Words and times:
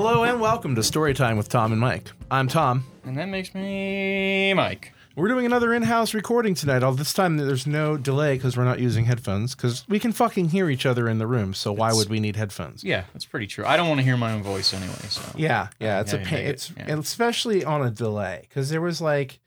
Hello 0.00 0.22
and 0.22 0.40
welcome 0.40 0.76
to 0.76 0.80
Storytime 0.80 1.36
with 1.36 1.48
Tom 1.48 1.72
and 1.72 1.80
Mike. 1.80 2.12
I'm 2.30 2.46
Tom. 2.46 2.84
And 3.04 3.16
that 3.18 3.28
makes 3.28 3.52
me 3.52 4.54
Mike. 4.54 4.92
We're 5.16 5.26
doing 5.26 5.44
another 5.44 5.74
in-house 5.74 6.14
recording 6.14 6.54
tonight. 6.54 6.84
All 6.84 6.92
this 6.92 7.12
time 7.12 7.36
there's 7.36 7.66
no 7.66 7.96
delay 7.96 8.36
because 8.36 8.56
we're 8.56 8.62
not 8.62 8.78
using 8.78 9.06
headphones 9.06 9.56
because 9.56 9.84
we 9.88 9.98
can 9.98 10.12
fucking 10.12 10.50
hear 10.50 10.70
each 10.70 10.86
other 10.86 11.08
in 11.08 11.18
the 11.18 11.26
room. 11.26 11.52
So 11.52 11.72
why 11.72 11.92
would 11.92 12.08
we 12.08 12.20
need 12.20 12.36
headphones? 12.36 12.84
Yeah, 12.84 13.06
that's 13.12 13.24
pretty 13.24 13.48
true. 13.48 13.64
I 13.66 13.76
don't 13.76 13.88
want 13.88 13.98
to 13.98 14.04
hear 14.04 14.16
my 14.16 14.34
own 14.34 14.44
voice 14.44 14.72
anyway. 14.72 14.94
So 15.08 15.20
Yeah, 15.36 15.66
yeah, 15.80 16.00
it's 16.00 16.12
a 16.12 16.18
Yeah, 16.18 16.24
pain. 16.24 16.44
yeah, 16.44 16.50
It's 16.50 16.72
yeah. 16.76 16.96
especially 16.96 17.64
on 17.64 17.84
a 17.84 17.90
delay 17.90 18.42
because 18.48 18.70
there 18.70 18.80
was 18.80 19.00
like, 19.00 19.40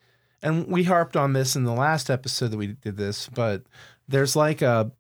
and 0.44 0.68
we 0.68 0.84
harped 0.84 1.16
on 1.16 1.32
this 1.32 1.56
in 1.56 1.64
the 1.64 1.72
last 1.72 2.10
episode 2.10 2.50
that 2.52 2.58
we 2.58 2.68
did 2.68 2.98
this, 2.98 3.30
but 3.30 3.64
there's 4.10 4.36
like 4.36 4.62
a, 4.62 4.92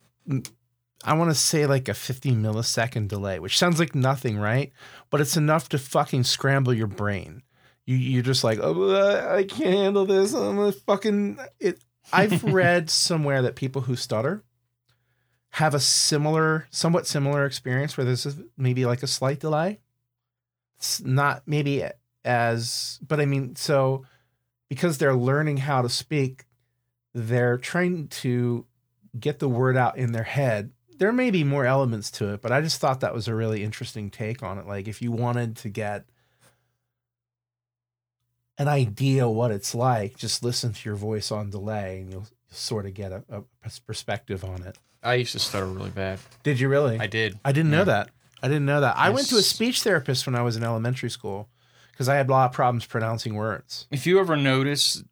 I 1.04 1.14
want 1.14 1.32
to 1.32 1.36
say 1.36 1.66
like 1.66 1.90
a 1.90 1.94
50 1.94 2.32
millisecond 2.32 3.08
delay, 3.08 3.40
which 3.40 3.58
sounds 3.58 3.80
like 3.80 3.96
nothing, 3.96 4.38
right? 4.38 4.72
But 5.10 5.22
it's 5.22 5.38
enough 5.38 5.70
to 5.70 5.78
fucking 5.78 6.24
scramble 6.24 6.74
your 6.74 6.88
brain. 6.88 7.44
You 7.86 7.96
you're 7.96 8.22
just 8.24 8.44
like, 8.44 8.60
oh, 8.62 9.36
I 9.36 9.44
can't 9.44 9.76
handle 9.76 10.06
this. 10.06 10.34
I'm 10.34 10.60
a 10.60 10.72
fucking 10.72 11.40
it. 11.60 11.84
I've 12.14 12.44
read 12.54 12.90
somewhere 12.90 13.42
that 13.42 13.56
people 13.56 13.84
who 13.84 13.96
stutter 13.96 14.44
have 15.52 15.74
a 15.74 15.80
similar, 15.80 16.68
somewhat 16.70 17.08
similar 17.08 17.46
experience 17.46 17.98
where 17.98 18.06
there's 18.06 18.40
maybe 18.58 18.86
like 18.86 19.04
a 19.04 19.08
slight 19.08 19.40
delay. 19.40 19.80
It's 20.78 21.02
not 21.02 21.44
maybe 21.46 21.84
as, 22.24 23.00
but 23.06 23.20
I 23.20 23.26
mean, 23.26 23.56
so 23.56 24.06
because 24.70 24.98
they're 24.98 25.16
learning 25.16 25.58
how 25.58 25.82
to 25.82 25.90
speak, 25.90 26.46
they're 27.14 27.58
trying 27.58 28.08
to 28.08 28.66
get 29.20 29.40
the 29.40 29.50
word 29.50 29.76
out 29.76 29.98
in 29.98 30.14
their 30.14 30.24
head. 30.24 30.72
There 31.02 31.12
may 31.12 31.32
be 31.32 31.44
more 31.44 31.66
elements 31.66 32.12
to 32.12 32.32
it, 32.32 32.44
but 32.44 32.52
I 32.52 32.62
just 32.62 32.80
thought 32.80 33.00
that 33.00 33.12
was 33.12 33.28
a 33.28 33.34
really 33.34 33.64
interesting 33.64 34.12
take 34.12 34.44
on 34.44 34.60
it. 34.60 34.68
Like 34.68 34.88
if 34.88 35.02
you 35.02 35.12
wanted 35.12 35.56
to 35.58 35.70
get 35.70 36.06
an 38.60 38.68
idea 38.68 39.28
what 39.28 39.50
it's 39.50 39.74
like, 39.74 40.16
just 40.16 40.44
listen 40.44 40.74
to 40.74 40.88
your 40.88 40.96
voice 40.96 41.32
on 41.32 41.50
delay 41.50 42.02
and 42.02 42.12
you'll, 42.12 42.28
you'll 42.50 42.56
sort 42.56 42.86
of 42.86 42.94
get 42.94 43.12
a, 43.12 43.24
a 43.32 43.72
perspective 43.88 44.46
on 44.46 44.62
it. 44.62 44.78
I 45.02 45.16
used 45.16 45.32
to 45.32 45.40
stutter 45.40 45.66
really 45.66 45.90
bad. 45.90 46.20
Did 46.44 46.60
you 46.60 46.70
really? 46.70 47.00
I 47.00 47.08
did. 47.08 47.40
I 47.44 47.52
didn't 47.52 47.72
know 47.72 47.86
that. 47.86 48.12
I 48.44 48.48
didn't 48.48 48.68
know 48.68 48.82
that. 48.82 48.96
I 48.96 49.10
went 49.10 49.28
to 49.30 49.38
a 49.38 49.42
speech 49.42 49.82
therapist 49.82 50.28
when 50.28 50.36
I 50.36 50.44
was 50.44 50.56
in 50.56 50.64
elementary 50.64 51.10
school 51.10 51.50
because 51.94 52.10
I 52.10 52.16
had 52.16 52.30
a 52.30 52.32
lot 52.32 52.52
of 52.52 52.56
problems 52.56 52.86
pronouncing 52.86 53.34
words. 53.34 53.88
If 53.90 54.06
you 54.06 54.20
ever 54.20 54.38
notice 54.38 55.04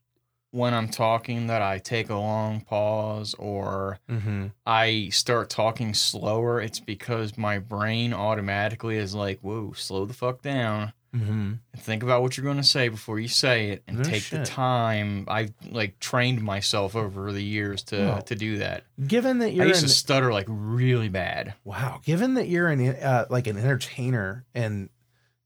when 0.52 0.73
I'm 0.73 0.88
talking 0.89 1.47
that 1.47 1.61
I 1.61 1.78
take 1.78 2.09
a 2.09 2.16
long 2.16 2.61
pause 2.61 3.36
or 3.38 4.00
Mm-hmm. 4.09 4.47
I 4.66 5.09
start 5.11 5.50
talking 5.50 5.94
slower, 5.94 6.59
it's 6.61 6.80
because 6.80 7.38
my 7.38 7.59
brain 7.59 8.14
automatically 8.14 8.97
is 8.97 9.14
like, 9.14 9.39
"Whoa, 9.42 9.73
slow 9.73 10.05
the 10.05 10.14
fuck 10.14 10.42
down." 10.42 10.94
Mm-hmm. 11.16 11.53
and 11.73 11.81
think 11.81 12.03
about 12.03 12.22
what 12.22 12.38
you're 12.38 12.44
going 12.44 12.58
to 12.58 12.64
say 12.64 12.88
before 12.88 13.20
you 13.20 13.27
say 13.27 13.72
it 13.72 13.83
and 13.88 14.05
take 14.05 14.22
shit. 14.22 14.42
the 14.42 14.45
time 14.45 15.25
I've 15.27 15.52
like 15.72 16.00
trained 16.00 16.44
myself 16.44 16.95
over 16.95 17.31
the 17.31 17.42
years 17.44 17.81
to 17.86 17.97
Well, 17.97 18.22
to 18.22 18.36
do 18.36 18.59
that 18.59 18.83
Given 19.08 19.39
that 19.39 19.53
you're 19.53 19.66
used 19.66 19.81
an, 19.81 19.88
to 19.89 19.94
stutter 19.95 20.31
like 20.31 20.45
really 20.47 21.09
bad 21.09 21.55
wow, 21.64 22.00
given 22.05 22.36
that 22.36 22.47
you're 22.47 22.67
an 22.67 22.89
uh, 22.89 23.25
like 23.31 23.47
an 23.47 23.58
entertainer 23.58 24.45
and 24.53 24.89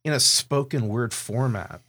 in 0.03 0.11
a 0.11 0.19
spoken 0.19 0.89
word 0.89 1.13
format, 1.13 1.79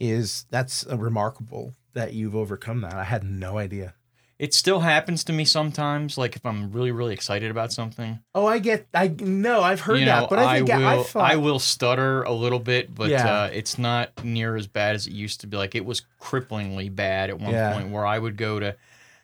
is 0.00 0.46
that's 0.50 0.84
remarkable 0.86 1.74
that 1.92 2.14
you've 2.14 2.34
overcome 2.34 2.80
that. 2.80 2.94
I 2.94 3.04
had 3.04 3.22
no 3.24 3.58
idea. 3.58 3.94
it 4.38 4.54
still 4.54 4.80
happens 4.80 5.22
to 5.24 5.32
me 5.34 5.44
sometimes 5.44 6.16
like 6.16 6.34
if 6.34 6.46
i'm 6.46 6.72
really 6.72 6.90
really 6.90 7.12
excited 7.12 7.50
about 7.50 7.70
something 7.72 8.18
Oh, 8.34 8.46
I 8.46 8.58
get. 8.58 8.86
I 8.94 9.08
know. 9.08 9.60
I've 9.60 9.80
heard 9.82 9.98
you 10.00 10.06
know 10.06 10.20
that, 10.22 10.30
but 10.30 10.38
I 10.38 10.56
think 10.58 10.68
will 10.68 10.86
I, 10.86 11.02
thought 11.02 11.30
I 11.32 11.36
will 11.36 11.58
stutter 11.58 12.22
a 12.22 12.32
little 12.32 12.58
bit 12.58 12.94
but 12.94 13.10
Yeah. 13.10 13.28
uh, 13.42 13.50
it's 13.52 13.76
not 13.76 14.24
near 14.24 14.56
as 14.56 14.66
bad 14.66 14.94
as 14.94 15.06
it 15.06 15.12
used 15.12 15.40
to 15.42 15.46
be 15.46 15.58
like 15.58 15.74
it 15.74 15.84
was 15.84 16.00
cripplingly 16.20 16.88
bad 16.94 17.28
at 17.28 17.38
one 17.38 17.52
Yeah. 17.52 17.72
point 17.74 17.90
where 17.90 18.06
i 18.06 18.18
would 18.18 18.36
go 18.38 18.58
to 18.60 18.74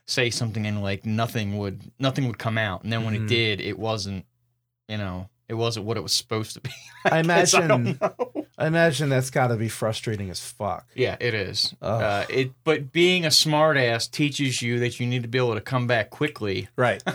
say 0.06 0.28
something 0.28 0.66
and 0.66 0.82
like 0.82 1.06
nothing 1.06 1.56
would 1.58 1.80
nothing 1.98 2.26
would 2.26 2.38
come 2.38 2.58
out 2.58 2.82
and 2.84 2.92
then 2.92 3.02
when 3.04 3.14
Mhm. 3.14 3.24
it 3.24 3.28
did 3.28 3.60
it 3.62 3.78
wasn't 3.78 4.26
you 4.88 4.98
know 4.98 5.30
it 5.48 5.54
wasn't 5.54 5.86
what 5.86 5.96
it 5.96 6.02
was 6.02 6.12
supposed 6.12 6.52
to 6.54 6.60
be 6.60 6.70
I 7.06 7.16
I 7.16 7.20
imagine. 7.20 7.98
know. 8.00 8.45
I 8.58 8.66
imagine 8.66 9.10
that's 9.10 9.28
got 9.28 9.48
to 9.48 9.56
be 9.56 9.68
frustrating 9.68 10.30
as 10.30 10.40
fuck. 10.40 10.86
Yeah, 10.94 11.16
it 11.20 11.34
is. 11.34 11.74
Uh, 11.82 12.24
it, 12.30 12.52
but 12.64 12.90
being 12.90 13.26
a 13.26 13.28
smartass 13.28 14.10
teaches 14.10 14.62
you 14.62 14.78
that 14.80 14.98
you 14.98 15.06
need 15.06 15.22
to 15.24 15.28
be 15.28 15.36
able 15.36 15.54
to 15.56 15.60
come 15.60 15.86
back 15.86 16.08
quickly. 16.10 16.68
Right. 16.76 17.02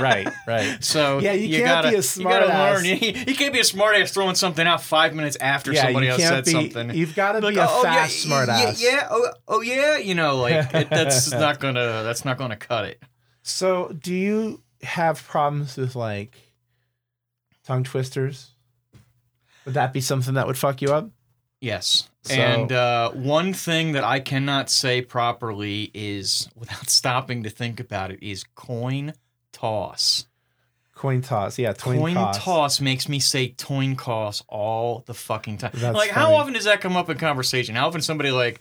Right. 0.00 0.28
Right. 0.46 0.82
So 0.82 1.18
Yeah, 1.18 1.32
you 1.32 1.58
can't 1.58 1.66
gotta, 1.66 1.88
be 1.90 1.94
a 1.94 1.98
You 1.98 2.02
smartass. 2.02 2.48
learn. 2.48 2.84
You, 3.02 3.12
you 3.26 3.34
can't 3.34 3.52
be 3.52 3.60
a 3.60 3.64
smartass 3.64 4.14
throwing 4.14 4.34
something 4.34 4.66
out 4.66 4.82
five 4.82 5.14
minutes 5.14 5.36
after 5.40 5.74
somebody 5.74 6.08
else 6.08 6.22
said 6.22 6.46
be, 6.46 6.50
something. 6.52 6.94
You've 6.94 7.14
got 7.14 7.32
to 7.32 7.40
Like, 7.40 7.54
be 7.54 7.60
a 7.60 7.66
oh, 7.68 7.82
fast 7.82 8.24
yeah, 8.24 8.26
smart 8.26 8.48
yeah. 8.48 8.72
Yeah, 8.78 9.08
oh, 9.10 9.30
oh 9.46 9.60
yeah, 9.60 9.98
you 9.98 10.14
know, 10.14 10.36
like 10.36 10.72
it, 10.74 10.88
that's 10.88 11.30
not 11.32 11.60
gonna 11.60 12.02
that's 12.02 12.24
not 12.24 12.38
gonna 12.38 12.56
cut 12.56 12.86
it. 12.86 13.02
So, 13.42 13.88
do 13.88 14.14
you 14.14 14.62
have 14.82 15.22
problems 15.26 15.76
with 15.76 15.94
like 15.94 16.34
tongue 17.66 17.84
twisters? 17.84 18.49
Would 19.64 19.74
that 19.74 19.92
be 19.92 20.00
something 20.00 20.34
that 20.34 20.46
would 20.46 20.58
fuck 20.58 20.80
you 20.82 20.88
up? 20.92 21.10
Yes. 21.60 22.08
So- 22.22 22.34
and 22.34 22.72
uh, 22.72 23.10
one 23.12 23.52
thing 23.52 23.92
that 23.92 24.04
I 24.04 24.20
cannot 24.20 24.70
say 24.70 25.02
properly 25.02 25.90
is, 25.94 26.48
without 26.56 26.88
stopping 26.90 27.42
to 27.44 27.50
think 27.50 27.80
about 27.80 28.10
it, 28.10 28.18
is 28.22 28.44
coin 28.54 29.12
toss. 29.52 30.26
Coin 30.94 31.22
toss. 31.22 31.58
Yeah, 31.58 31.72
coin, 31.72 31.98
Coin 31.98 32.14
toss. 32.14 32.38
toss. 32.44 32.80
makes 32.80 33.08
me 33.08 33.18
say 33.20 33.48
toin 33.48 33.96
toss 33.96 34.42
all 34.48 35.02
the 35.06 35.14
fucking 35.14 35.58
time. 35.58 35.70
That's 35.74 35.96
like, 35.96 36.10
how 36.10 36.34
often 36.34 36.52
does 36.52 36.64
that 36.64 36.80
come 36.82 36.94
up 36.96 37.08
in 37.08 37.16
conversation? 37.16 37.74
How 37.74 37.86
often 37.88 38.02
somebody 38.02 38.30
like, 38.30 38.60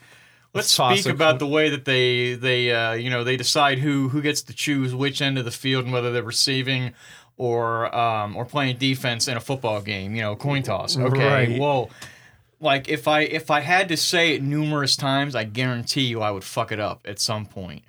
let's 0.54 0.70
speak 0.72 1.06
about 1.06 1.32
coin- 1.34 1.38
the 1.40 1.48
way 1.48 1.70
that 1.70 1.84
they 1.84 2.36
they 2.36 2.72
uh, 2.72 2.94
you 2.94 3.10
know 3.10 3.26
they 3.26 3.36
decide 3.36 3.80
who 3.80 4.08
who 4.08 4.22
gets 4.22 4.42
to 4.44 4.54
choose 4.54 4.96
which 4.96 5.22
end 5.22 5.38
of 5.38 5.44
the 5.44 5.52
field 5.52 5.84
and 5.84 5.94
whether 5.94 6.14
they're 6.14 6.24
receiving 6.24 6.94
or 7.40 7.94
um, 7.96 8.36
or 8.36 8.46
playing 8.46 8.78
defense 8.78 9.28
in 9.28 9.36
a 9.36 9.40
football 9.40 9.82
game. 9.82 10.14
You 10.14 10.22
know, 10.22 10.36
coin 10.36 10.62
toss. 10.62 10.96
Okay, 10.96 11.26
Right. 11.28 11.60
whoa. 11.60 11.90
Like 12.60 12.88
if 12.90 13.08
I 13.08 13.22
if 13.22 13.50
I 13.50 13.62
had 13.62 13.88
to 13.90 13.98
say 13.98 14.36
it 14.36 14.44
numerous 14.44 14.96
times, 14.96 15.34
I 15.34 15.46
guarantee 15.46 16.02
you 16.04 16.22
I 16.22 16.30
would 16.30 16.44
fuck 16.44 16.72
it 16.72 16.80
up 16.80 17.02
at 17.06 17.18
some 17.20 17.46
point. 17.48 17.84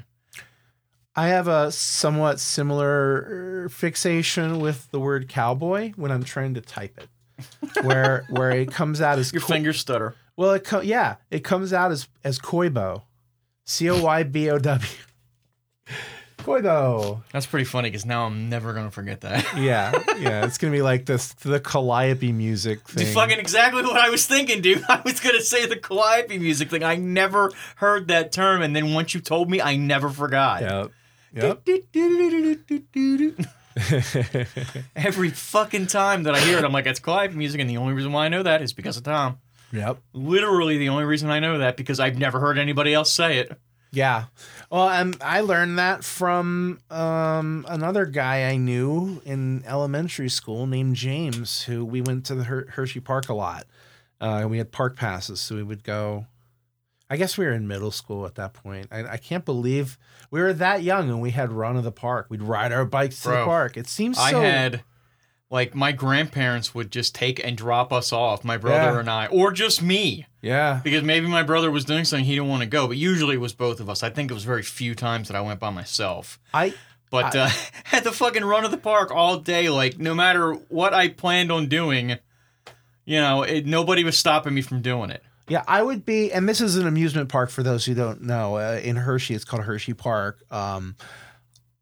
I 1.17 1.27
have 1.27 1.49
a 1.49 1.73
somewhat 1.73 2.39
similar 2.41 3.69
fixation 3.69 4.61
with 4.61 4.89
the 4.93 5.01
word 5.01 5.29
cowboy 5.29 5.93
when 5.97 6.13
I'm 6.13 6.23
trying 6.23 6.55
to 6.55 6.61
type 6.61 6.99
it, 6.99 7.85
where 7.85 8.25
where 8.31 8.51
it 8.53 8.71
comes 8.71 9.01
out 9.01 9.19
as 9.19 9.33
Your 9.33 9.43
co- 9.43 9.49
fingers 9.49 9.81
stutter. 9.81 10.15
well, 10.37 10.53
it 10.53 10.63
co- 10.65 10.81
yeah, 10.83 11.17
it 11.33 11.43
comes 11.43 11.73
out 11.73 11.91
as 11.91 12.07
as 12.23 12.39
coybo, 12.39 13.03
c 13.65 13.91
o 13.91 14.01
y 14.01 14.23
b 14.23 14.49
o 14.51 14.59
w, 14.59 14.89
coybo. 16.51 17.23
That's 17.33 17.47
pretty 17.47 17.65
funny 17.65 17.91
because 17.91 18.05
now 18.05 18.27
I'm 18.27 18.49
never 18.49 18.73
gonna 18.73 18.91
forget 18.91 19.21
that. 19.23 19.47
Yeah, 19.61 19.93
yeah, 20.19 20.45
it's 20.47 20.59
gonna 20.59 20.73
be 20.73 20.83
like 20.83 21.07
this 21.07 21.33
the 21.35 21.61
calliope 21.61 22.33
music 22.33 22.85
Dude, 22.87 22.97
thing. 23.07 23.15
fucking 23.15 23.39
exactly 23.39 23.83
what 23.83 23.97
I 23.97 24.11
was 24.11 24.27
thinking, 24.27 24.63
dude. 24.63 24.83
I 24.89 25.01
was 25.05 25.21
gonna 25.21 25.43
say 25.43 25.67
the 25.67 25.77
calliope 25.77 26.39
music 26.39 26.71
thing. 26.71 26.83
I 26.83 26.97
never 26.97 27.51
heard 27.77 28.09
that 28.09 28.33
term, 28.33 28.63
and 28.63 28.75
then 28.75 28.95
once 28.95 29.15
you 29.15 29.21
told 29.21 29.51
me, 29.51 29.61
I 29.61 29.77
never 29.77 30.09
forgot. 30.09 30.63
Yep. 30.63 30.91
Yep. 31.33 31.69
Every 34.97 35.31
fucking 35.31 35.87
time 35.87 36.25
that 36.25 36.35
I 36.35 36.41
hear 36.41 36.59
it, 36.59 36.65
I'm 36.65 36.73
like, 36.73 36.87
"It's 36.87 37.01
calliope 37.01 37.35
music," 37.35 37.61
and 37.61 37.69
the 37.71 37.77
only 37.77 37.93
reason 37.95 38.13
why 38.13 38.25
I 38.27 38.29
know 38.29 38.43
that 38.43 38.63
is 38.63 38.73
because 38.73 38.97
of 38.97 39.03
Tom. 39.05 39.39
yep. 39.73 39.99
Literally, 40.13 40.79
the 40.79 40.89
only 40.89 41.05
reason 41.05 41.31
I 41.31 41.39
know 41.41 41.59
that 41.59 41.77
because 41.77 42.01
I've 42.01 42.19
never 42.19 42.41
heard 42.41 42.59
anybody 42.59 42.95
else 42.95 43.13
say 43.13 43.39
it. 43.39 43.57
Yeah. 43.93 44.25
Well, 44.71 44.89
um, 44.89 45.15
I 45.21 45.41
learned 45.41 45.79
that 45.79 46.05
from 46.05 46.79
um, 46.91 47.67
another 47.69 48.07
guy 48.07 48.45
I 48.49 48.57
knew 48.57 49.21
in 49.25 49.65
elementary 49.67 50.29
school 50.29 50.67
named 50.67 50.95
James, 50.97 51.63
who 51.63 51.85
we 51.85 52.01
went 52.01 52.25
to 52.27 52.35
the 52.37 52.45
Her- 52.45 52.69
Hershey 52.71 53.01
Park 53.01 53.29
a 53.29 53.35
lot. 53.35 53.67
Uh, 54.21 54.47
we 54.49 54.59
had 54.59 54.71
park 54.71 54.97
passes, 54.97 55.41
so 55.41 55.57
we 55.57 55.63
would 55.63 55.83
go. 55.83 56.27
I 57.09 57.17
guess 57.17 57.37
we 57.37 57.45
were 57.45 57.53
in 57.53 57.67
middle 57.67 57.91
school 57.91 58.25
at 58.27 58.37
that 58.37 58.53
point. 58.53 58.87
I, 58.93 59.05
I 59.05 59.17
can't 59.17 59.45
believe 59.45 59.99
we 60.31 60.41
were 60.41 60.53
that 60.53 60.85
young 60.85 61.09
and 61.09 61.21
we 61.21 61.31
had 61.31 61.51
run 61.51 61.77
of 61.77 61.83
the 61.83 61.91
park. 61.91 62.27
We'd 62.29 62.43
ride 62.43 62.71
our 62.71 62.85
bikes 62.85 63.23
to 63.23 63.31
the 63.31 63.45
park. 63.45 63.77
It 63.77 63.89
seems 63.89 64.17
so. 64.17 64.23
I 64.23 64.33
had 64.35 64.83
like 65.51 65.75
my 65.75 65.91
grandparents 65.93 66.75
would 66.75 66.91
just 66.93 67.15
take 67.15 67.45
and 67.45 67.57
drop 67.57 67.93
us 67.93 68.13
off, 68.13 68.45
my 68.45 68.57
brother 68.57 68.95
Yeah. 68.95 69.01
and 69.01 69.11
I, 69.11 69.27
or 69.27 69.51
just 69.53 69.83
me. 69.83 70.27
yeah. 70.41 70.81
Because 70.85 71.03
maybe 71.03 71.27
my 71.27 71.43
brother 71.43 71.71
was 71.71 71.85
doing 71.85 72.05
something 72.05 72.25
he 72.25 72.35
didn't 72.37 72.49
want 72.49 72.63
to 72.63 72.69
go, 72.69 72.87
but 72.87 72.97
usually 72.97 73.35
it 73.35 73.41
was 73.41 73.53
both 73.53 73.81
of 73.81 73.91
us. 73.91 74.03
I 74.03 74.11
think 74.11 74.31
it 74.31 74.35
was 74.35 74.45
very 74.45 74.63
few 74.63 74.95
times 74.95 75.29
that 75.29 75.37
I 75.37 75.41
went 75.41 75.59
by 75.61 75.71
myself. 75.71 76.39
I 76.55 76.75
But 77.11 77.35
I- 77.35 77.41
uh, 77.41 77.51
had 77.85 78.05
the 78.05 78.13
fucking 78.13 78.45
run 78.45 78.65
of 78.65 78.71
the 78.71 78.79
park 78.79 79.11
all 79.11 79.39
day. 79.39 79.69
Like 79.69 79.99
no 79.99 80.15
matter 80.15 80.53
what 80.69 80.95
I 80.95 81.09
planned 81.09 81.51
on 81.51 81.67
doing, 81.67 82.11
you 83.05 83.19
know, 83.21 83.43
it, 83.43 83.67
nobody 83.67 84.05
was 84.05 84.17
stopping 84.17 84.55
me 84.55 84.63
from 84.63 84.83
doing 84.83 85.11
it. 85.11 85.23
Yeah, 85.49 85.65
I 85.67 85.83
would 85.83 86.05
be, 86.05 86.33
and 86.33 86.49
this 86.49 86.61
is 86.61 86.77
an 86.77 86.87
amusement 86.87 87.29
park 87.29 87.51
for 87.51 87.65
those 87.65 87.85
who 87.85 87.93
don't 87.95 88.23
know. 88.23 88.55
Uh, 88.55 88.79
in 88.85 88.95
Hershey, 88.95 89.35
it's 89.35 89.45
called 89.45 89.65
Hershey 89.65 89.95
Park. 89.95 90.39
Um, 90.49 90.95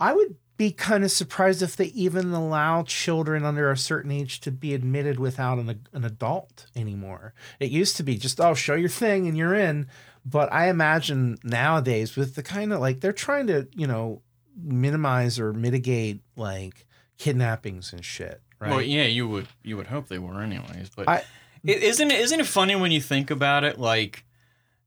I 0.00 0.14
would 0.14 0.36
be 0.58 0.72
kind 0.72 1.04
of 1.04 1.10
surprised 1.10 1.62
if 1.62 1.76
they 1.76 1.86
even 1.86 2.32
allow 2.32 2.82
children 2.82 3.44
under 3.44 3.70
a 3.70 3.76
certain 3.76 4.10
age 4.10 4.40
to 4.40 4.50
be 4.50 4.74
admitted 4.74 5.18
without 5.18 5.58
an, 5.58 5.86
an 5.92 6.04
adult 6.04 6.66
anymore. 6.76 7.32
It 7.60 7.70
used 7.70 7.96
to 7.96 8.02
be 8.02 8.18
just, 8.18 8.40
oh, 8.40 8.52
show 8.54 8.74
your 8.74 8.88
thing 8.90 9.26
and 9.26 9.38
you're 9.38 9.54
in. 9.54 9.86
But 10.26 10.52
I 10.52 10.68
imagine 10.68 11.38
nowadays 11.42 12.16
with 12.16 12.34
the 12.34 12.42
kind 12.42 12.72
of 12.72 12.80
like 12.80 13.00
they're 13.00 13.12
trying 13.12 13.46
to, 13.46 13.68
you 13.74 13.86
know, 13.86 14.20
minimize 14.60 15.38
or 15.38 15.52
mitigate 15.52 16.20
like 16.36 16.86
kidnappings 17.16 17.92
and 17.92 18.04
shit. 18.04 18.42
Right. 18.60 18.70
Well, 18.70 18.82
yeah, 18.82 19.04
you 19.04 19.28
would 19.28 19.46
you 19.62 19.76
would 19.76 19.86
hope 19.86 20.08
they 20.08 20.18
were 20.18 20.42
anyways, 20.42 20.90
but 20.94 21.08
I- 21.08 21.24
it, 21.64 21.82
isn't 21.82 22.10
it 22.10 22.20
isn't 22.20 22.40
it 22.40 22.46
funny 22.46 22.74
when 22.76 22.90
you 22.90 23.00
think 23.00 23.30
about 23.30 23.62
it? 23.64 23.78
Like 23.78 24.24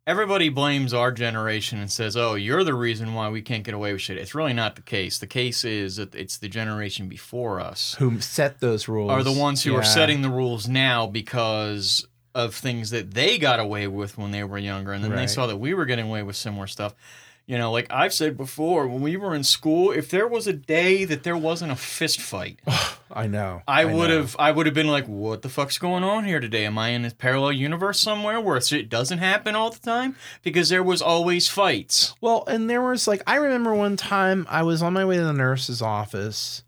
everybody 0.08 0.50
blames 0.50 0.94
our 0.94 1.12
generation 1.12 1.80
and 1.80 1.92
says, 1.92 2.18
"Oh, 2.18 2.36
you're 2.36 2.64
the 2.64 2.74
reason 2.74 3.14
why 3.14 3.30
we 3.30 3.42
can't 3.42 3.64
get 3.64 3.74
away 3.74 3.94
with 3.94 4.02
shit." 4.02 4.18
It's 4.18 4.36
really 4.36 4.54
not 4.54 4.76
the 4.76 4.82
case. 4.82 5.20
The 5.20 5.28
case 5.28 5.64
is 5.64 5.98
that 5.98 6.16
it's 6.16 6.38
the 6.38 6.50
generation 6.50 7.08
before 7.08 7.60
us 7.60 7.96
Who 8.00 8.20
set 8.20 8.60
those 8.60 8.88
rules 8.88 9.12
are 9.12 9.24
the 9.24 9.32
ones 9.32 9.64
who 9.64 9.76
are 9.76 9.84
setting 9.84 10.22
the 10.22 10.30
rules 10.30 10.68
now 10.68 11.08
because 11.08 12.08
of 12.34 12.56
things 12.56 12.92
that 12.92 13.14
they 13.14 13.38
got 13.38 13.60
away 13.60 13.88
with 13.88 14.18
when 14.18 14.32
they 14.32 14.44
were 14.44 14.58
younger, 14.58 14.94
and 14.94 15.04
then 15.04 15.16
they 15.16 15.28
saw 15.28 15.48
that 15.48 15.58
we 15.58 15.74
were 15.74 15.86
getting 15.86 16.08
away 16.08 16.24
with 16.24 16.36
similar 16.36 16.68
stuff. 16.68 16.96
You 17.48 17.58
know, 17.58 17.72
like 17.72 17.88
I've 17.90 18.14
said 18.14 18.38
before, 18.38 18.88
when 18.88 19.02
we 19.02 19.18
were 19.18 19.36
in 19.36 19.44
school, 19.44 19.92
if 19.92 20.10
there 20.10 20.28
was 20.28 20.48
a 20.48 20.54
day 20.54 21.04
that 21.06 21.24
there 21.24 21.36
wasn't 21.36 21.72
a 21.72 21.76
fist 21.76 22.22
fight, 22.22 22.60
I 23.12 23.28
know. 23.28 23.62
I 23.68 23.84
would 23.84 24.10
know. 24.10 24.18
have 24.18 24.36
I 24.40 24.52
would 24.52 24.66
have 24.68 24.76
been 24.76 24.88
like, 24.88 25.06
what 25.06 25.42
the 25.42 25.50
fuck's 25.50 25.78
going 25.78 26.04
on 26.04 26.24
here 26.24 26.40
today? 26.40 26.66
Am 26.66 26.78
I 26.78 26.90
in 26.90 27.04
a 27.04 27.12
parallel 27.12 27.52
universe 27.52 28.00
somewhere 28.00 28.40
where 28.40 28.58
it 28.58 28.90
doesn't 28.90 29.18
happen 29.18 29.56
all 29.56 29.70
the 29.70 29.80
time? 29.80 30.16
Because 30.44 30.70
there 30.70 30.84
was 30.84 31.02
always 31.02 31.48
fights. 31.48 32.16
Well, 32.22 32.46
and 32.48 32.70
there 32.70 32.82
was 32.82 33.08
like 33.08 33.22
I 33.28 33.36
remember 33.36 33.76
one 33.76 33.98
time 33.98 34.46
I 34.50 34.64
was 34.64 34.82
on 34.82 34.94
my 34.94 35.04
way 35.04 35.18
to 35.18 35.24
the 35.24 35.34
nurse's 35.34 35.82
office 35.82 36.64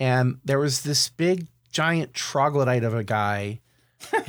and 0.00 0.40
there 0.44 0.58
was 0.58 0.82
this 0.82 1.08
big 1.08 1.48
giant 1.72 2.14
troglodyte 2.14 2.84
of 2.84 2.94
a 2.94 3.04
guy. 3.04 3.60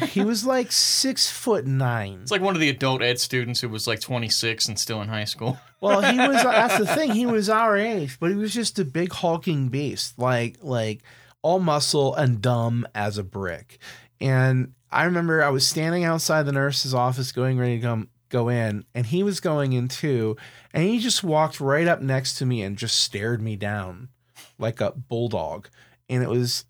He 0.07 0.24
was 0.24 0.45
like 0.45 0.71
six 0.71 1.30
foot 1.30 1.66
nine. 1.66 2.19
It's 2.21 2.31
like 2.31 2.42
one 2.42 2.56
of 2.56 2.62
the 2.62 2.69
adult 2.69 3.01
ed 3.01 3.19
students 3.19 3.62
who 3.62 3.69
was 3.69 3.88
like 3.88 4.00
26 4.00 4.68
and 4.68 4.80
still 4.80 5.01
in 5.01 5.07
high 5.07 5.25
school. 5.25 5.57
Well, 5.81 6.01
he 6.01 6.18
was 6.18 6.44
uh, 6.44 6.51
that's 6.51 6.77
the 6.77 6.86
thing. 6.94 7.12
He 7.12 7.25
was 7.25 7.48
our 7.50 7.77
age, 7.77 8.18
but 8.19 8.31
he 8.31 8.36
was 8.36 8.54
just 8.54 8.77
a 8.80 8.83
big 8.83 9.13
hulking 9.13 9.69
beast, 9.69 10.19
like 10.19 10.57
like 10.62 11.04
all 11.42 11.60
muscle 11.60 12.13
and 12.16 12.42
dumb 12.42 12.86
as 12.94 13.18
a 13.18 13.24
brick. 13.24 13.77
And 14.19 14.74
I 14.92 15.06
remember 15.06 15.42
I 15.42 15.48
was 15.48 15.66
standing 15.66 16.04
outside 16.04 16.44
the 16.44 16.51
nurse's 16.51 16.94
office 16.94 17.31
going 17.31 17.57
ready 17.57 17.77
to 17.77 17.81
come 17.81 18.10
go 18.27 18.50
in, 18.50 18.83
and 18.94 19.06
he 19.06 19.24
was 19.24 19.39
going 19.39 19.71
in 19.71 19.88
too, 19.88 20.36
and 20.74 20.83
he 20.83 21.00
just 21.00 21.24
walked 21.24 21.62
right 21.62 21.88
up 21.88 22.01
next 22.01 22.38
to 22.39 22.45
me 22.45 22.62
and 22.62 22.77
just 22.77 23.01
stared 23.01 23.42
me 23.42 23.56
down 23.56 24.10
like 24.57 24.81
a 24.81 24.92
bulldog. 24.92 25.69
And 26.10 26.21
it 26.21 26.27
was 26.27 26.66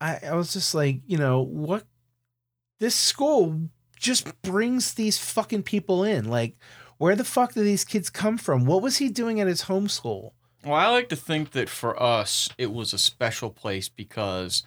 I, 0.00 0.20
I 0.24 0.34
was 0.34 0.52
just 0.52 0.72
like, 0.72 1.00
you 1.06 1.18
know, 1.18 1.40
what 1.40 1.84
this 2.78 2.94
school 2.94 3.68
just 3.98 4.40
brings 4.42 4.94
these 4.94 5.18
fucking 5.18 5.62
people 5.62 6.04
in. 6.04 6.28
Like 6.28 6.56
where 6.98 7.16
the 7.16 7.24
fuck 7.24 7.54
do 7.54 7.62
these 7.62 7.84
kids 7.84 8.10
come 8.10 8.38
from? 8.38 8.64
What 8.64 8.82
was 8.82 8.98
he 8.98 9.08
doing 9.08 9.40
at 9.40 9.46
his 9.46 9.62
home 9.62 9.88
school? 9.88 10.34
Well, 10.64 10.74
I 10.74 10.88
like 10.88 11.08
to 11.10 11.16
think 11.16 11.52
that 11.52 11.68
for 11.68 12.00
us, 12.02 12.48
it 12.58 12.72
was 12.72 12.92
a 12.92 12.98
special 12.98 13.50
place 13.50 13.88
because 13.88 14.62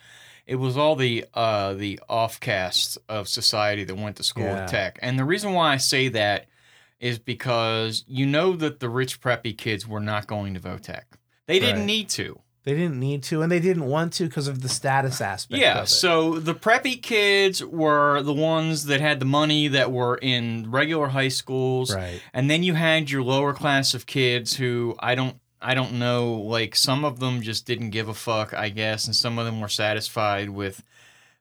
it 0.45 0.55
was 0.55 0.77
all 0.77 0.95
the 0.95 1.25
uh, 1.33 1.73
the 1.73 1.99
offcasts 2.09 2.97
of 3.07 3.27
society 3.27 3.83
that 3.83 3.95
went 3.95 4.15
to 4.17 4.23
school 4.23 4.43
Yeah. 4.45 4.63
at 4.63 4.69
Tech. 4.69 4.99
And 5.01 5.19
the 5.19 5.25
reason 5.25 5.53
why 5.53 5.73
I 5.73 5.77
say 5.77 6.07
that 6.09 6.45
is 6.99 7.19
because 7.19 8.03
you 8.07 8.25
know 8.25 8.53
that 8.53 8.79
the 8.79 8.89
rich 8.89 9.21
preppy 9.21 9.57
kids 9.57 9.87
were 9.87 9.99
not 9.99 10.27
going 10.27 10.53
to 10.53 10.59
vote 10.59 10.83
Tech. 10.83 11.05
They 11.47 11.59
didn't 11.59 11.77
Right. 11.79 11.85
need 11.85 12.09
to. 12.09 12.39
They 12.65 12.75
didn't 12.75 12.99
need 12.99 13.23
to, 13.23 13.41
and 13.41 13.51
they 13.51 13.59
didn't 13.59 13.85
want 13.85 14.13
to 14.13 14.25
because 14.25 14.47
of 14.47 14.61
the 14.61 14.69
status 14.69 15.21
aspect. 15.21 15.61
Yeah, 15.61 15.79
of 15.79 15.83
it. 15.85 15.89
so 15.89 16.39
the 16.39 16.53
preppy 16.53 17.01
kids 17.01 17.63
were 17.63 18.21
the 18.21 18.33
ones 18.33 18.85
that 18.85 18.99
had 18.99 19.19
the 19.19 19.25
money 19.25 19.69
that 19.69 19.91
were 19.91 20.17
in 20.21 20.69
regular 20.69 21.07
high 21.07 21.29
schools. 21.29 21.95
right, 21.95 22.21
And 22.33 22.49
then 22.49 22.63
you 22.63 22.73
had 22.73 23.09
your 23.09 23.23
lower 23.23 23.53
class 23.53 23.93
of 23.93 24.05
kids 24.05 24.57
who 24.57 24.95
I 24.99 25.15
don't 25.15 25.37
I 25.61 25.73
don't 25.73 25.93
know 25.93 26.33
like 26.33 26.75
some 26.75 27.03
of 27.03 27.19
them 27.19 27.41
just 27.41 27.65
didn't 27.65 27.89
give 27.89 28.07
a 28.07 28.13
fuck 28.13 28.53
I 28.53 28.69
guess 28.69 29.05
and 29.05 29.15
some 29.15 29.37
of 29.39 29.45
them 29.45 29.59
were 29.59 29.67
satisfied 29.67 30.49
with 30.49 30.83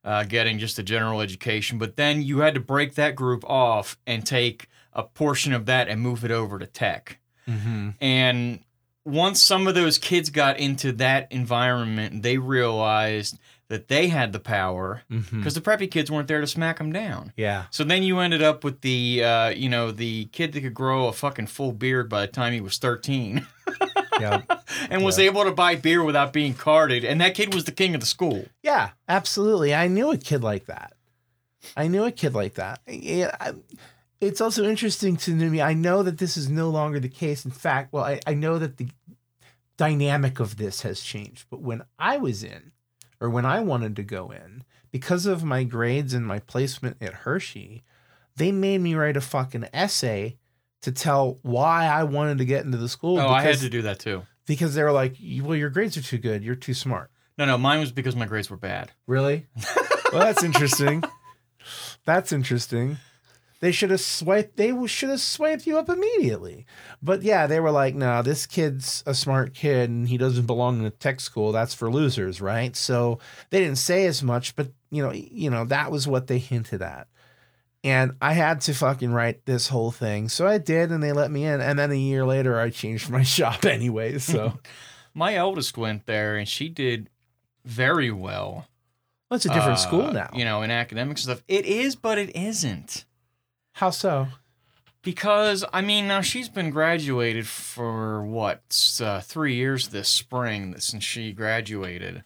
uh, 0.05 0.25
getting 0.25 0.59
just 0.59 0.79
a 0.79 0.83
general 0.83 1.21
education 1.21 1.79
but 1.79 1.97
then 1.97 2.23
you 2.23 2.41
had 2.41 2.55
to 2.55 2.61
break 2.61 2.95
that 2.95 3.15
group 3.15 3.45
off 3.45 3.97
and 4.07 4.25
take 4.25 4.69
a 4.93 5.03
portion 5.03 5.53
of 5.53 5.67
that 5.67 5.89
and 5.89 6.01
move 6.01 6.25
it 6.25 6.31
over 6.31 6.59
to 6.59 6.67
tech 6.67 7.19
mm-hmm. 7.47 7.91
and 8.01 8.61
once 9.09 9.41
some 9.41 9.67
of 9.67 9.75
those 9.75 9.99
kids 9.99 10.31
got 10.31 10.59
into 10.59 10.93
that 10.93 11.31
environment 11.33 12.23
they 12.23 12.39
realized 12.39 13.39
that 13.69 13.89
they 13.89 14.09
had 14.09 14.33
the 14.33 14.41
power 14.41 15.03
Mm-hmm. 15.11 15.39
because 15.41 15.55
the 15.55 15.61
preppy 15.61 15.91
kids 15.91 16.11
weren't 16.11 16.29
there 16.29 16.41
to 16.41 16.47
smack 16.47 16.79
them 16.79 16.93
down 16.93 17.33
yeah, 17.37 17.65
so 17.71 17.85
then 17.85 18.03
you 18.03 18.19
ended 18.21 18.43
up 18.43 18.65
with 18.65 18.81
the, 18.83 19.23
uh, 19.25 19.49
you 19.51 19.69
know, 19.69 19.91
the 19.91 20.27
kid 20.27 20.53
that 20.53 20.61
could 20.63 20.75
grow 20.75 21.07
a 21.09 21.13
fucking 21.13 21.47
full 21.49 21.73
beard 21.73 22.09
by 22.09 22.23
the 22.23 22.33
time 22.33 22.53
he 22.53 22.61
was 22.61 22.79
13 22.79 23.47
yeah, 24.21 24.43
and 24.91 25.05
was 25.05 25.19
able 25.19 25.45
to 25.45 25.53
buy 25.53 25.75
beer 25.77 26.03
without 26.03 26.33
being 26.33 26.55
carded. 26.55 27.05
And 27.05 27.21
that 27.21 27.35
kid 27.35 27.53
was 27.55 27.65
the 27.65 27.73
king 27.73 27.95
of 27.95 28.01
the 28.01 28.07
school. 28.07 28.47
yeah, 28.63 28.91
absolutely. 29.09 29.75
I 29.75 29.87
knew 29.89 30.11
a 30.11 30.17
kid 30.19 30.43
like 30.43 30.65
that. 30.67 30.95
I 31.77 31.87
knew 31.89 32.05
a 32.05 32.11
kid 32.11 32.35
like 32.35 32.55
that. 32.55 32.81
Yeah, 32.87 33.37
I- 33.39 33.53
it's 34.21 34.41
also 34.41 34.65
interesting 34.65 35.17
to 35.17 35.31
me. 35.33 35.61
I 35.61 35.75
know 35.75 36.03
that 36.03 36.19
this 36.19 36.37
is 36.37 36.49
no 36.49 36.71
longer 36.71 36.99
the 37.01 37.09
case. 37.09 37.45
In 37.45 37.51
fact, 37.51 37.93
well, 37.93 38.05
I, 38.05 38.21
I 38.27 38.35
know 38.35 38.59
that 38.59 38.77
the 38.77 38.89
dynamic 39.77 40.41
of 40.41 40.57
this 40.57 40.83
has 40.83 41.01
changed. 41.01 41.47
But 41.51 41.61
when 41.63 41.85
I 41.99 42.19
was 42.19 42.43
in, 42.43 42.73
or 43.21 43.31
when 43.31 43.47
I 43.47 43.61
wanted 43.61 43.97
to 43.97 44.03
go 44.03 44.31
in, 44.31 44.65
because 44.91 45.27
of 45.27 45.45
my 45.45 45.65
grades 45.65 46.15
and 46.15 46.27
my 46.27 46.39
placement 46.41 46.97
at 47.01 47.13
Hershey, 47.15 47.85
they 48.37 48.53
made 48.53 48.81
me 48.81 48.95
write 48.95 49.17
a 49.17 49.21
fucking 49.21 49.69
essay 49.73 50.37
to 50.83 50.93
tell 50.93 51.39
why 51.43 51.87
I 51.87 52.05
wanted 52.05 52.39
to 52.39 52.45
get 52.45 52.65
into 52.65 52.79
the 52.79 52.89
school. 52.89 53.19
Oh, 53.19 53.29
I 53.29 53.43
had 53.43 53.59
to 53.59 53.69
do 53.69 53.83
that 53.83 53.99
too. 53.99 54.23
because 54.47 54.75
they 54.75 54.83
were 54.83 54.93
like, 54.93 55.17
well, 55.43 55.57
your 55.57 55.71
grades 55.71 55.97
are 55.97 56.03
too 56.03 56.19
good. 56.19 56.43
You're 56.45 56.55
too 56.55 56.75
smart. 56.75 57.11
No, 57.37 57.45
no, 57.45 57.59
mine 57.59 57.81
was 57.81 57.93
because 57.93 58.17
my 58.17 58.27
grades 58.27 58.51
were 58.51 58.57
bad. 58.57 58.93
Really? 59.07 59.47
well, 60.13 60.23
that's 60.23 60.43
interesting. 60.43 61.05
That's 62.05 62.33
interesting. 62.33 62.97
They 63.61 63.73
should 63.73 63.91
have 63.91 64.01
swiped. 64.01 64.57
They 64.57 64.73
should 64.87 65.09
have 65.11 65.21
swiped 65.21 65.67
you 65.67 65.79
up 65.79 65.89
immediately. 65.89 66.67
But 67.03 67.23
yeah, 67.23 67.47
they 67.47 67.61
were 67.61 67.71
like, 67.71 67.95
"No, 67.95 68.23
this 68.23 68.47
kid's 68.47 69.03
a 69.07 69.15
smart 69.15 69.55
kid, 69.55 69.91
and 69.91 70.09
he 70.09 70.17
doesn't 70.17 70.47
belong 70.47 70.79
in 70.79 70.85
a 70.87 70.91
tech 70.91 71.21
school. 71.21 71.51
That's 71.53 71.75
for 71.75 71.91
losers, 71.91 72.41
right?" 72.41 72.77
So 72.77 73.19
they 73.51 73.61
didn't 73.61 73.79
say 73.79 74.07
as 74.07 74.23
much, 74.23 74.55
but 74.55 74.73
you 74.91 75.03
know, 75.03 75.13
you 75.13 75.51
know, 75.51 75.65
that 75.67 75.91
was 75.91 76.07
what 76.07 76.29
they 76.29 76.39
hinted 76.39 76.83
at. 76.83 77.09
And 77.85 78.13
I 78.21 78.33
had 78.33 78.61
to 78.63 78.75
fucking 78.75 79.13
write 79.13 79.47
this 79.47 79.69
whole 79.69 79.91
thing, 79.93 80.29
so 80.29 80.47
I 80.47 80.59
did, 80.59 80.91
and 80.91 81.03
they 81.03 81.13
let 81.13 81.31
me 81.31 81.45
in. 81.45 81.61
And 81.61 81.79
then 81.79 81.91
a 81.91 81.95
year 81.95 82.25
later, 82.25 82.61
I 82.61 82.71
changed 82.71 83.11
my 83.11 83.23
shop 83.25 83.65
anyway. 83.65 84.19
So 84.19 84.59
My 85.19 85.35
eldest 85.35 85.77
went 85.77 86.07
there 86.07 86.37
and 86.37 86.47
she 86.49 86.69
did 86.69 87.11
very 87.65 88.11
well. 88.13 88.69
well, 89.29 89.37
it's 89.37 89.47
a 89.47 89.49
different 89.49 89.73
uh, 89.73 89.77
school 89.77 90.13
now. 90.13 90.31
You 90.33 90.45
know, 90.45 90.63
in 90.63 90.71
academics 90.71 91.25
and 91.25 91.35
stuff. 91.35 91.45
It 91.49 91.67
is, 91.67 91.97
but 91.97 92.19
it 92.19 92.37
isn't. 92.37 93.05
How 93.79 93.91
so? 93.91 94.27
Because 95.03 95.65
I 95.73 95.83
mean, 95.83 96.09
now 96.09 96.21
she's 96.21 96.49
been 96.49 96.71
graduated 96.71 97.47
for 97.47 98.25
what 98.27 98.99
uh, 99.01 99.21
three 99.21 99.55
years 99.55 99.89
this 99.89 100.09
spring 100.09 100.75
since 100.79 101.05
she 101.05 101.33
graduated, 101.33 102.25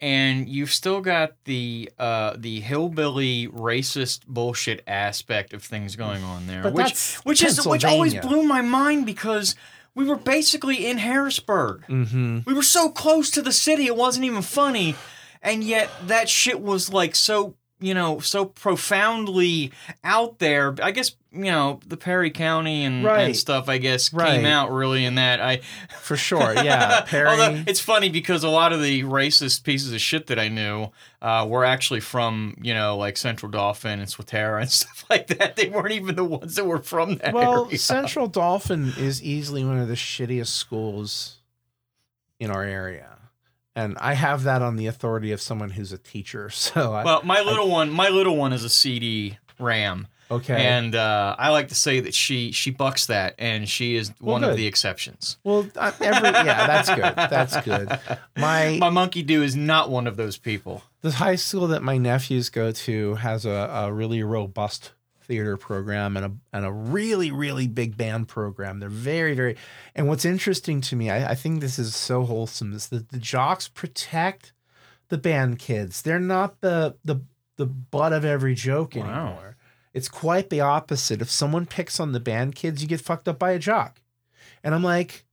and 0.00 0.48
you've 0.48 0.72
still 0.72 1.02
got 1.02 1.32
the 1.44 1.90
uh, 1.98 2.36
the 2.38 2.60
hillbilly 2.60 3.48
racist 3.48 4.26
bullshit 4.26 4.82
aspect 4.86 5.52
of 5.52 5.62
things 5.62 5.94
going 5.94 6.22
on 6.22 6.46
there, 6.46 6.62
But 6.62 6.72
which 6.72 7.16
which 7.16 7.44
is 7.44 7.66
which 7.66 7.84
always 7.84 8.14
blew 8.14 8.42
my 8.44 8.62
mind 8.62 9.04
because 9.04 9.56
we 9.94 10.06
were 10.06 10.16
basically 10.16 10.86
in 10.86 10.96
Harrisburg. 10.96 11.84
Mm-hmm. 11.86 12.38
We 12.46 12.54
were 12.54 12.62
so 12.62 12.88
close 12.88 13.30
to 13.32 13.42
the 13.42 13.52
city, 13.52 13.84
it 13.84 13.96
wasn't 13.96 14.24
even 14.24 14.40
funny. 14.40 14.94
And 15.42 15.62
yet 15.62 15.90
that 16.06 16.30
shit 16.30 16.60
was 16.62 16.90
like 16.92 17.14
so, 17.14 17.56
you 17.80 17.94
know, 17.94 18.18
so 18.18 18.44
profoundly 18.44 19.72
out 20.02 20.38
there. 20.38 20.74
I 20.82 20.90
guess, 20.90 21.14
you 21.30 21.44
know, 21.44 21.78
the 21.86 21.96
Perry 21.96 22.30
County 22.30 22.84
and, 22.84 23.04
Right. 23.04 23.26
and 23.26 23.36
stuff, 23.36 23.68
I 23.68 23.78
guess, 23.78 24.12
Right. 24.12 24.36
came 24.36 24.44
out 24.46 24.72
really 24.72 25.04
in 25.04 25.14
that. 25.16 25.40
I 25.40 25.60
For 26.00 26.16
sure, 26.16 26.54
yeah. 26.54 27.00
Perry. 27.06 27.28
Although 27.28 27.62
it's 27.66 27.80
funny 27.80 28.08
because 28.08 28.42
a 28.42 28.48
lot 28.48 28.72
of 28.72 28.82
the 28.82 29.02
racist 29.04 29.62
pieces 29.62 29.92
of 29.92 30.00
shit 30.00 30.26
that 30.26 30.38
I 30.38 30.48
knew 30.48 30.88
uh, 31.22 31.46
were 31.48 31.64
actually 31.64 32.00
from, 32.00 32.56
you 32.62 32.74
know, 32.74 32.96
like 32.96 33.16
Central 33.16 33.50
Dauphin 33.50 34.00
and 34.00 34.08
Swatara 34.08 34.60
and 34.62 34.70
stuff 34.72 35.04
like 35.08 35.28
that. 35.28 35.54
They 35.56 35.68
weren't 35.68 35.92
even 35.92 36.16
the 36.16 36.24
ones 36.24 36.56
that 36.56 36.64
were 36.64 36.82
from 36.82 37.16
that 37.18 37.32
well, 37.34 37.66
area. 37.66 37.78
Central 37.78 38.26
Dauphin 38.26 38.92
is 38.96 39.22
easily 39.22 39.64
one 39.64 39.78
of 39.78 39.88
the 39.88 39.94
shittiest 39.94 40.48
schools 40.48 41.36
in 42.40 42.50
our 42.50 42.64
area. 42.64 43.17
And 43.78 43.96
I 43.98 44.14
have 44.14 44.42
that 44.42 44.60
on 44.62 44.76
the 44.76 44.86
authority 44.86 45.30
of 45.32 45.40
someone 45.40 45.70
who's 45.70 45.92
a 45.92 45.98
teacher. 45.98 46.50
So 46.68 46.92
I, 46.92 47.04
Well, 47.04 47.22
my 47.24 47.40
little 47.42 47.68
one, 47.68 47.90
my 47.90 48.08
little 48.08 48.36
one 48.36 48.52
is 48.52 48.64
a 48.64 48.68
CD 48.68 49.38
RAM, 49.58 50.08
Okay. 50.30 50.66
And 50.66 50.94
uh, 50.94 51.34
I 51.38 51.48
like 51.50 51.68
to 51.68 51.74
say 51.74 52.00
that 52.00 52.12
she 52.14 52.52
she 52.52 52.70
bucks 52.70 53.06
that, 53.06 53.34
and 53.38 53.66
she 53.68 53.96
is 53.96 54.12
Well, 54.20 54.34
one 54.34 54.44
of 54.44 54.56
the 54.56 54.66
exceptions. 54.66 55.38
well, 55.42 55.66
every 55.76 56.28
yeah, 56.28 56.66
that's 56.66 56.88
good. 56.90 57.14
That's 57.16 57.56
good. 57.62 57.98
My 58.36 58.76
My 58.80 58.90
monkey 58.90 59.22
do 59.22 59.42
is 59.42 59.56
not 59.56 59.88
one 59.90 60.06
of 60.06 60.16
those 60.16 60.36
people. 60.36 60.82
the 61.00 61.12
high 61.12 61.36
school 61.36 61.66
that 61.68 61.82
my 61.82 61.96
nephews 61.96 62.50
go 62.50 62.72
to 62.72 63.14
has 63.14 63.46
a, 63.46 63.50
a 63.86 63.92
really 63.92 64.22
robust 64.22 64.92
theater 65.28 65.56
program 65.56 66.16
and 66.16 66.26
a 66.26 66.32
and 66.52 66.64
a 66.64 66.72
really 66.72 67.30
really 67.30 67.68
big 67.68 67.96
band 67.96 68.26
program. 68.26 68.80
They're 68.80 68.88
very 68.88 69.34
very 69.34 69.56
and 69.94 70.08
what's 70.08 70.24
interesting 70.24 70.80
to 70.82 70.96
me, 70.96 71.10
I, 71.10 71.30
I 71.30 71.34
think 71.36 71.60
this 71.60 71.78
is 71.78 71.94
so 71.94 72.24
wholesome, 72.24 72.72
is 72.72 72.88
that 72.88 73.10
the 73.10 73.18
jocks 73.18 73.68
protect 73.68 74.52
the 75.10 75.18
band 75.18 75.58
kids. 75.58 76.02
They're 76.02 76.18
not 76.18 76.60
the 76.62 76.96
the 77.04 77.20
the 77.56 77.66
butt 77.66 78.12
of 78.12 78.24
every 78.24 78.54
joke 78.54 78.94
Wow. 78.96 79.02
anymore. 79.04 79.56
It's 79.94 80.08
quite 80.08 80.48
the 80.50 80.60
opposite. 80.60 81.20
If 81.22 81.30
someone 81.30 81.66
picks 81.66 81.98
on 82.00 82.12
the 82.12 82.20
band 82.20 82.54
kids, 82.54 82.82
you 82.82 82.88
get 82.88 83.00
fucked 83.00 83.26
up 83.28 83.38
by 83.38 83.50
a 83.52 83.58
jock. 83.58 84.00
And 84.64 84.74
I'm 84.74 84.82
like, 84.82 85.24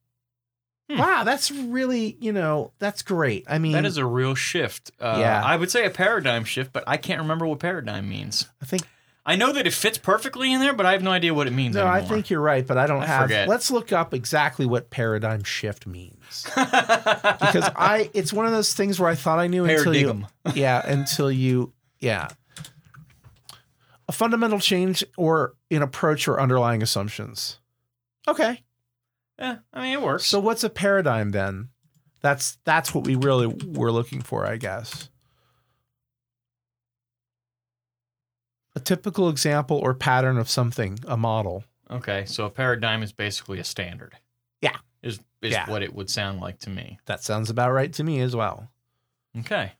Hmm. 0.90 1.00
wow, 1.00 1.24
that's 1.24 1.50
really, 1.52 2.16
you 2.20 2.32
know, 2.32 2.72
that's 2.78 3.02
great. 3.02 3.44
I 3.50 3.58
mean, 3.58 3.72
That 3.74 3.86
is 3.86 3.98
a 3.98 4.06
real 4.06 4.36
shift. 4.36 4.92
Uh, 5.00 5.18
Yeah. 5.20 5.42
I 5.44 5.56
would 5.56 5.72
say 5.72 5.84
a 5.86 5.90
paradigm 5.90 6.44
shift, 6.46 6.72
but 6.74 6.84
I 6.86 6.98
can't 6.98 7.20
remember 7.22 7.48
what 7.48 7.60
paradigm 7.60 8.08
means. 8.08 8.48
I 8.62 8.66
think 8.66 8.84
I 9.28 9.36
know 9.36 9.52
that 9.54 9.66
it 9.66 9.74
fits 9.74 9.98
perfectly 9.98 10.54
in 10.54 10.60
there, 10.60 10.74
but 10.74 10.86
I 10.86 10.92
have 10.92 11.02
no 11.02 11.10
idea 11.12 11.34
what 11.34 11.48
it 11.48 11.54
means 11.54 11.74
No, 11.76 11.82
anymore. 11.82 11.98
I 11.98 12.04
think 12.04 12.30
you're 12.30 12.42
right, 12.42 12.66
but 12.66 12.78
I 12.78 12.86
don't 12.86 13.02
I 13.02 13.08
have. 13.08 13.24
forget. 13.24 13.48
Let's 13.48 13.72
look 13.72 13.92
up 13.92 14.14
exactly 14.14 14.68
what 14.68 14.92
paradigm 14.92 15.44
shift 15.44 15.88
means 15.88 16.44
because 16.44 17.70
I. 17.76 18.10
It's 18.14 18.32
one 18.32 18.46
of 18.46 18.52
those 18.52 18.74
things 18.76 19.00
where 19.00 19.10
I 19.10 19.16
thought 19.16 19.40
I 19.40 19.48
knew 19.48 19.66
until 19.66 19.96
you. 19.96 20.26
Yeah, 20.54 20.82
until 20.86 21.32
you. 21.32 21.74
Yeah. 22.00 22.28
A 24.08 24.12
fundamental 24.12 24.60
change 24.60 25.04
or 25.18 25.56
in 25.72 25.82
approach 25.82 26.28
or 26.28 26.40
underlying 26.40 26.84
assumptions. 26.84 27.58
Okay, 28.28 28.62
Yeah, 29.40 29.58
I 29.74 29.82
mean 29.82 29.94
it 29.94 30.02
works. 30.02 30.28
so 30.28 30.40
what's 30.40 30.64
a 30.64 30.70
paradigm 30.70 31.32
then? 31.32 31.70
That's 32.22 32.58
that's 32.66 32.94
what 32.94 33.06
we 33.06 33.16
really 33.16 33.48
were 33.48 33.92
looking 33.92 34.22
for, 34.22 34.46
I 34.46 34.58
guess. 34.58 35.10
A 38.76 38.80
typical 38.80 39.30
example 39.30 39.78
or 39.78 39.94
pattern 39.94 40.38
of 40.38 40.50
something, 40.50 41.00
a 41.08 41.16
model. 41.18 41.64
okay, 41.90 42.26
so 42.26 42.46
a 42.46 42.50
paradigm 42.50 43.02
is 43.04 43.12
basically 43.12 43.60
a 43.60 43.64
standard. 43.64 44.14
Yeah. 44.62 44.76
Is 45.02 45.20
is 45.42 45.52
Yeah. 45.54 45.70
what 45.70 45.82
it 45.84 45.94
would 45.94 46.10
sound 46.10 46.42
like 46.42 46.60
to 46.60 46.70
me. 46.70 47.00
That 47.06 47.24
sounds 47.24 47.50
about 47.50 47.72
right 47.72 47.94
to 47.94 48.04
me 48.04 48.20
as 48.22 48.36
well. 48.36 48.70
Okay. 49.40 49.74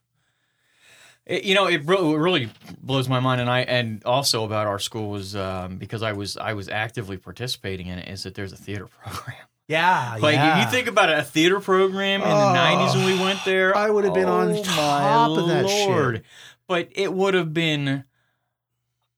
It, 1.26 1.42
you 1.44 1.54
know, 1.56 1.66
it 1.66 1.84
really, 1.84 2.12
it 2.14 2.18
really 2.18 2.50
blows 2.80 3.08
my 3.08 3.18
mind, 3.18 3.40
and 3.40 3.50
I 3.50 3.60
and 3.62 4.04
also 4.04 4.44
about 4.44 4.68
our 4.68 4.78
school 4.78 5.10
was 5.10 5.34
um, 5.34 5.76
because 5.76 6.02
I 6.02 6.12
was 6.12 6.36
I 6.36 6.52
was 6.52 6.68
actively 6.68 7.16
participating 7.16 7.88
in 7.88 7.98
it. 7.98 8.08
Is 8.08 8.22
that 8.22 8.34
there's 8.36 8.52
a 8.52 8.56
theater 8.56 8.86
program? 9.02 9.36
Yeah, 9.68 10.18
Like 10.20 10.36
yeah. 10.36 10.64
you 10.64 10.70
think 10.70 10.86
about 10.86 11.08
it, 11.10 11.18
a 11.18 11.24
theater 11.24 11.58
program 11.58 12.22
in 12.22 12.28
Oh, 12.28 12.30
the 12.52 12.58
'90s 12.58 12.94
when 12.94 13.06
we 13.06 13.18
went 13.20 13.40
there, 13.44 13.76
I 13.76 13.90
would 13.90 14.04
have 14.04 14.14
been 14.14 14.28
on 14.28 14.52
oh 14.52 14.62
top 14.62 15.32
my 15.32 15.42
of 15.42 15.48
that 15.48 15.68
shit. 15.68 16.22
But 16.68 16.90
it 16.92 17.12
would 17.12 17.34
have 17.34 17.52
been. 17.52 18.04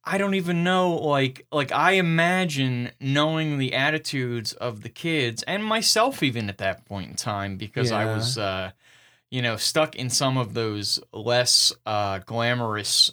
I 0.09 0.17
don't 0.17 0.35
even 0.35 0.65
know. 0.65 0.95
Like, 0.95 1.47
like 1.53 1.71
I 1.71 1.93
imagine 1.93 2.93
knowing 2.99 3.59
the 3.59 3.75
attitudes 3.75 4.55
of 4.55 4.83
the 4.83 4.88
kids 4.88 5.43
and 5.43 5.62
myself, 5.62 6.23
even 6.23 6.49
at 6.49 6.59
that 6.59 6.87
point 6.87 7.11
in 7.11 7.17
time, 7.17 7.59
because 7.59 7.93
I 7.93 8.07
was, 8.07 8.38
uh, 8.38 8.71
you 9.31 9.43
know, 9.43 9.57
stuck 9.57 9.97
in 9.97 10.09
some 10.09 10.38
of 10.38 10.55
those 10.55 10.99
less 11.12 11.75
uh, 11.85 12.21
glamorous 12.21 13.12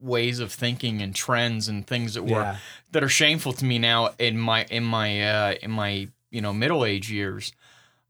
ways 0.00 0.38
of 0.38 0.52
thinking 0.52 1.02
and 1.02 1.12
trends 1.12 1.66
and 1.66 1.84
things 1.84 2.14
that 2.14 2.22
were 2.22 2.40
yeah. 2.40 2.58
that 2.92 3.02
are 3.02 3.08
shameful 3.08 3.52
to 3.54 3.64
me 3.64 3.80
now 3.80 4.10
in 4.20 4.38
my 4.38 4.64
in 4.70 4.84
my 4.84 5.22
uh, 5.28 5.54
in 5.60 5.72
my 5.72 6.06
you 6.30 6.40
know 6.40 6.52
middle 6.52 6.84
age 6.84 7.10
years. 7.10 7.52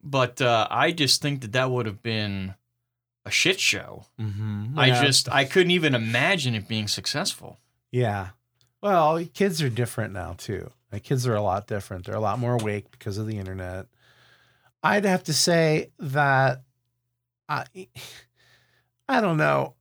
But 0.02 0.42
uh, 0.42 0.68
I 0.70 0.92
just 0.92 1.22
think 1.22 1.40
that 1.40 1.52
that 1.52 1.70
would 1.70 1.86
have 1.86 2.02
been 2.02 2.54
a 3.24 3.30
shit 3.30 3.58
show. 3.58 4.04
Mm-hmm. 4.20 4.78
I 4.78 4.90
just 5.02 5.30
I 5.30 5.46
couldn't 5.46 5.70
even 5.70 5.94
imagine 5.94 6.54
it 6.54 6.68
being 6.68 6.88
successful. 6.88 7.58
Yeah. 7.90 8.28
Well, 8.82 9.24
kids 9.34 9.62
are 9.62 9.68
different 9.68 10.12
now 10.12 10.34
too. 10.38 10.70
Like 10.92 11.04
kids 11.04 11.26
are 11.26 11.34
a 11.34 11.42
lot 11.42 11.66
different. 11.66 12.06
They're 12.06 12.14
a 12.14 12.20
lot 12.20 12.38
more 12.38 12.54
awake 12.54 12.90
because 12.90 13.18
of 13.18 13.26
the 13.26 13.38
internet. 13.38 13.86
I'd 14.82 15.04
have 15.04 15.24
to 15.24 15.32
say 15.32 15.90
that 15.98 16.62
I 17.48 17.66
I 19.08 19.20
don't 19.20 19.36
know 19.36 19.74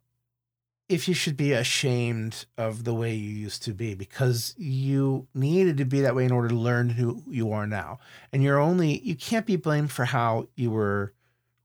if 0.89 1.07
you 1.07 1.13
should 1.13 1.35
be 1.35 1.51
ashamed 1.51 2.45
of 2.57 2.85
the 2.85 2.93
way 2.93 3.13
you 3.13 3.29
used 3.29 3.61
to 3.63 3.73
be 3.73 3.93
because 3.93 4.55
you 4.57 5.27
needed 5.33 5.77
to 5.77 5.85
be 5.85 6.01
that 6.01 6.15
way 6.15 6.23
in 6.23 6.31
order 6.31 6.47
to 6.47 6.55
learn 6.55 6.89
who 6.89 7.21
you 7.27 7.51
are 7.51 7.67
now. 7.67 7.99
And 8.31 8.41
you're 8.41 8.59
only 8.59 8.99
you 8.99 9.15
can't 9.15 9.45
be 9.45 9.57
blamed 9.57 9.91
for 9.91 10.05
how 10.05 10.47
you 10.55 10.71
were 10.71 11.13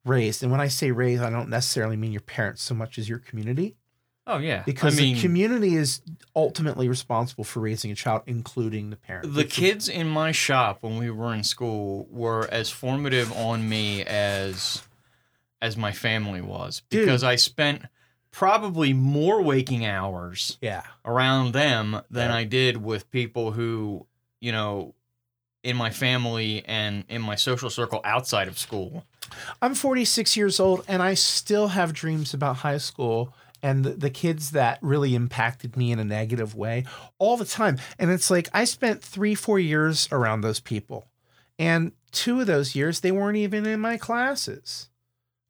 raised. 0.05 0.43
And 0.43 0.51
when 0.51 0.61
I 0.61 0.69
say 0.69 0.91
raised, 0.91 1.23
I 1.23 1.31
don't 1.31 1.49
necessarily 1.49 1.97
mean 1.97 2.13
your 2.13 2.21
parents 2.21 2.63
so 2.63 2.75
much 2.75 2.99
as 2.99 3.09
your 3.09 3.19
community 3.19 3.77
Oh 4.27 4.39
yeah, 4.39 4.63
because 4.65 4.97
I 4.99 5.03
mean 5.03 5.15
the 5.17 5.21
community 5.21 5.75
is 5.75 6.01
ultimately 6.37 6.89
responsible 6.89 7.43
for 7.45 7.61
raising 7.61 7.91
a 7.91 7.95
child, 7.95 8.23
including 8.27 8.91
the 8.91 8.97
parent. 8.97 9.35
the 9.35 9.45
kids 9.45 9.89
in 9.89 10.09
my 10.09 10.31
shop 10.31 10.79
when 10.83 10.97
we 10.99 11.11
were 11.11 11.35
in 11.35 11.43
school 11.43 12.07
were 12.11 12.49
as 12.53 12.71
formative 12.71 13.33
on 13.33 13.69
me 13.69 14.05
as 14.05 14.83
as 15.61 15.77
my 15.77 15.93
family 15.93 16.41
was 16.41 16.83
Dude. 16.91 17.05
because 17.05 17.25
I 17.25 17.37
spent 17.37 17.83
probably 18.31 18.93
more 18.93 19.43
waking 19.43 19.85
hours 19.85 20.57
Yeah, 20.61 20.83
around 21.05 21.53
them 21.53 22.01
than 22.11 22.31
Yeah. 22.31 22.37
I 22.37 22.45
did 22.45 22.77
with 22.83 23.11
people 23.11 23.53
who, 23.53 24.07
you 24.41 24.53
know, 24.53 24.95
in 25.63 25.77
my 25.77 25.91
family 25.91 26.65
and 26.67 27.05
in 27.09 27.23
my 27.23 27.35
social 27.37 27.71
circle 27.71 28.01
outside 28.05 28.49
of 28.49 28.59
school. 28.59 29.05
I'm 29.61 29.75
46 29.75 30.37
years 30.37 30.59
old, 30.59 30.85
and 30.89 31.03
I 31.03 31.15
still 31.15 31.69
have 31.69 31.93
dreams 31.93 32.35
about 32.35 32.57
high 32.57 32.79
school 32.79 33.33
and 33.63 33.85
the, 33.85 33.91
the 33.91 34.11
kids 34.11 34.51
that 34.51 34.79
really 34.83 35.15
impacted 35.15 35.77
me 35.77 35.93
in 35.93 35.99
a 35.99 36.05
negative 36.05 36.55
way 36.55 36.85
all 37.19 37.37
the 37.37 37.45
time. 37.45 37.79
And 37.99 38.11
it's 38.11 38.31
like 38.31 38.49
I 38.53 38.65
spent 38.65 39.03
three, 39.03 39.35
four 39.35 39.59
years 39.59 40.09
around 40.11 40.41
those 40.41 40.61
people, 40.61 41.09
and 41.59 41.93
two 42.11 42.41
of 42.41 42.47
those 42.47 42.75
years 42.75 43.01
they 43.01 43.13
weren't 43.13 43.39
even 43.39 43.67
in 43.67 43.81
my 43.81 43.97
classes. 43.97 44.89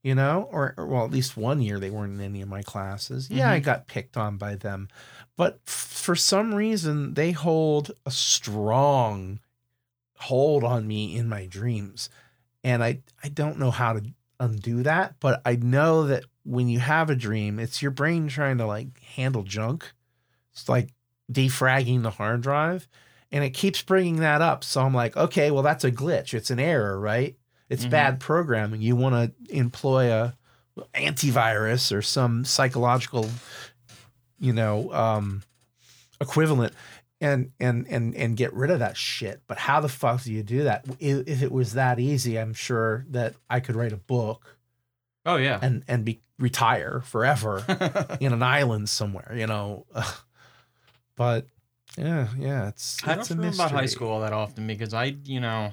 You 0.03 0.17
know, 0.17 0.49
or, 0.51 0.75
or 0.77 0.87
well, 0.87 1.05
at 1.05 1.13
least 1.13 1.37
one 1.37 1.63
year 1.63 1.79
they 1.79 1.91
weren't 1.91 2.15
in 2.15 2.21
any 2.21 2.43
of 2.43 2.49
my 2.49 2.63
classes. 2.63 3.31
Yeah, 3.31 3.49
I 3.49 3.59
mm-hmm. 3.59 3.65
got 3.65 3.87
picked 3.87 4.17
on 4.17 4.37
by 4.37 4.57
them, 4.57 4.89
but 5.37 5.61
f- 5.69 5.73
for 5.73 6.17
some 6.17 6.57
reason 6.57 7.15
they 7.15 7.31
hold 7.31 7.93
a 8.05 8.11
strong 8.11 9.39
hold 10.17 10.65
on 10.65 10.87
me 10.89 11.17
in 11.17 11.29
my 11.29 11.47
dreams 11.47 12.09
and 12.65 12.83
I 12.83 13.01
I 13.23 13.29
don't 13.29 13.59
know 13.59 13.71
how 13.71 13.95
to 13.95 14.03
undo 14.41 14.83
that, 14.83 15.17
but 15.21 15.41
I 15.45 15.57
know 15.57 16.07
that 16.07 16.25
when 16.45 16.69
you 16.69 16.79
have 16.81 17.09
a 17.11 17.15
dream, 17.15 17.59
it's 17.59 17.81
your 17.83 17.91
brain 17.91 18.29
trying 18.29 18.59
to 18.59 18.67
like 18.67 19.01
handle 19.17 19.43
junk. 19.43 19.93
It's 20.53 20.69
like 20.69 20.91
defragging 21.31 22.03
the 22.03 22.11
hard 22.11 22.41
drive, 22.43 22.89
and 23.31 23.43
it 23.45 23.51
keeps 23.51 23.81
bringing 23.83 24.17
that 24.17 24.43
up. 24.43 24.65
So 24.65 24.83
I'm 24.83 24.95
like, 24.95 25.17
okay, 25.17 25.51
well 25.51 25.63
that's 25.63 25.85
a 25.85 25.93
glitch. 25.93 26.35
It's 26.35 26.51
an 26.51 26.59
error, 26.61 26.99
right? 26.99 27.37
It's 27.69 27.85
Mhm. 27.87 27.91
bad 27.91 28.21
programming. 28.21 28.83
You 28.83 28.97
want 28.97 29.15
to 29.49 29.57
employ 29.57 30.13
a 30.13 30.35
antivirus 30.95 31.95
or 31.95 32.03
some 32.03 32.45
psychological, 32.45 33.29
you 34.39 34.53
know, 34.53 34.93
um, 34.93 35.43
equivalent 36.21 36.75
and 37.21 37.53
and 37.61 37.87
and 37.89 38.15
and 38.15 38.37
get 38.37 38.53
rid 38.53 38.71
of 38.71 38.81
that 38.81 38.97
shit. 38.97 39.43
But 39.47 39.59
how 39.59 39.81
the 39.81 39.89
fuck 39.89 40.23
do 40.25 40.33
you 40.33 40.43
do 40.43 40.65
that? 40.65 40.85
If, 40.99 41.29
if 41.29 41.43
it 41.43 41.53
was 41.53 41.75
that 41.75 41.99
easy, 41.99 42.39
I'm 42.39 42.55
sure 42.55 43.05
that 43.11 43.35
I 43.49 43.61
could 43.61 43.77
write 43.77 43.93
a 43.93 43.97
book 43.97 44.57
Oh 45.25 45.37
yeah. 45.37 45.59
and 45.63 45.85
and 45.89 46.05
be 46.05 46.21
retire 46.43 47.01
forever 47.05 47.65
in 48.21 48.33
an 48.33 48.43
island 48.43 48.89
somewhere, 48.89 49.33
you 49.35 49.47
know. 49.47 49.87
but 51.17 51.47
yeah, 51.97 52.29
yeah, 52.39 52.69
it's 52.69 52.99
I 53.05 53.13
don't 53.13 53.21
it's 53.21 53.31
a 53.31 53.35
remember 53.37 53.55
about 53.55 53.71
high 53.71 53.87
school 53.87 54.11
all 54.11 54.21
that 54.21 54.33
often 54.33 54.67
because 54.67 54.93
I, 54.93 55.17
you 55.25 55.41
know, 55.41 55.73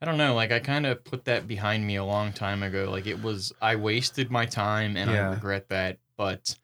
I 0.00 0.06
don't 0.06 0.16
know. 0.18 0.34
Like 0.34 0.52
I 0.52 0.60
kind 0.60 0.86
of 0.86 1.04
put 1.04 1.24
that 1.24 1.46
behind 1.46 1.86
me 1.86 1.96
a 1.96 2.04
long 2.04 2.32
time 2.32 2.62
ago. 2.62 2.88
Like 2.90 3.06
it 3.06 3.22
was, 3.22 3.52
I 3.60 3.76
wasted 3.76 4.30
my 4.30 4.46
time 4.46 4.96
and 4.96 5.10
I 5.10 5.30
regret 5.30 5.68
that. 5.68 5.98
But 6.16 6.54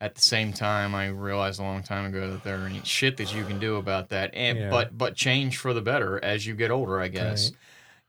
at 0.00 0.14
the 0.14 0.20
same 0.20 0.52
time, 0.52 0.94
I 0.94 1.06
realized 1.08 1.60
a 1.60 1.62
long 1.62 1.82
time 1.82 2.06
ago 2.06 2.30
that 2.32 2.42
there 2.42 2.66
ain't 2.66 2.86
shit 2.86 3.16
that 3.18 3.34
you 3.34 3.44
can 3.44 3.58
do 3.58 3.76
about 3.76 4.08
that. 4.10 4.30
And 4.34 4.58
Yeah. 4.58 4.70
but 4.70 4.96
but 4.96 5.14
change 5.14 5.56
for 5.58 5.72
the 5.72 5.82
better 5.82 6.22
as 6.22 6.46
you 6.46 6.54
get 6.54 6.70
older, 6.70 7.00
I 7.00 7.08
guess. 7.08 7.50
Right. 7.50 7.58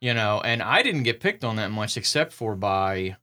You 0.02 0.14
know, 0.14 0.42
and 0.44 0.62
I 0.62 0.84
didn't 0.84 1.04
get 1.04 1.20
picked 1.20 1.44
on 1.44 1.56
that 1.58 1.72
much 1.72 1.96
except 1.96 2.34
for 2.34 2.56
by 2.56 3.16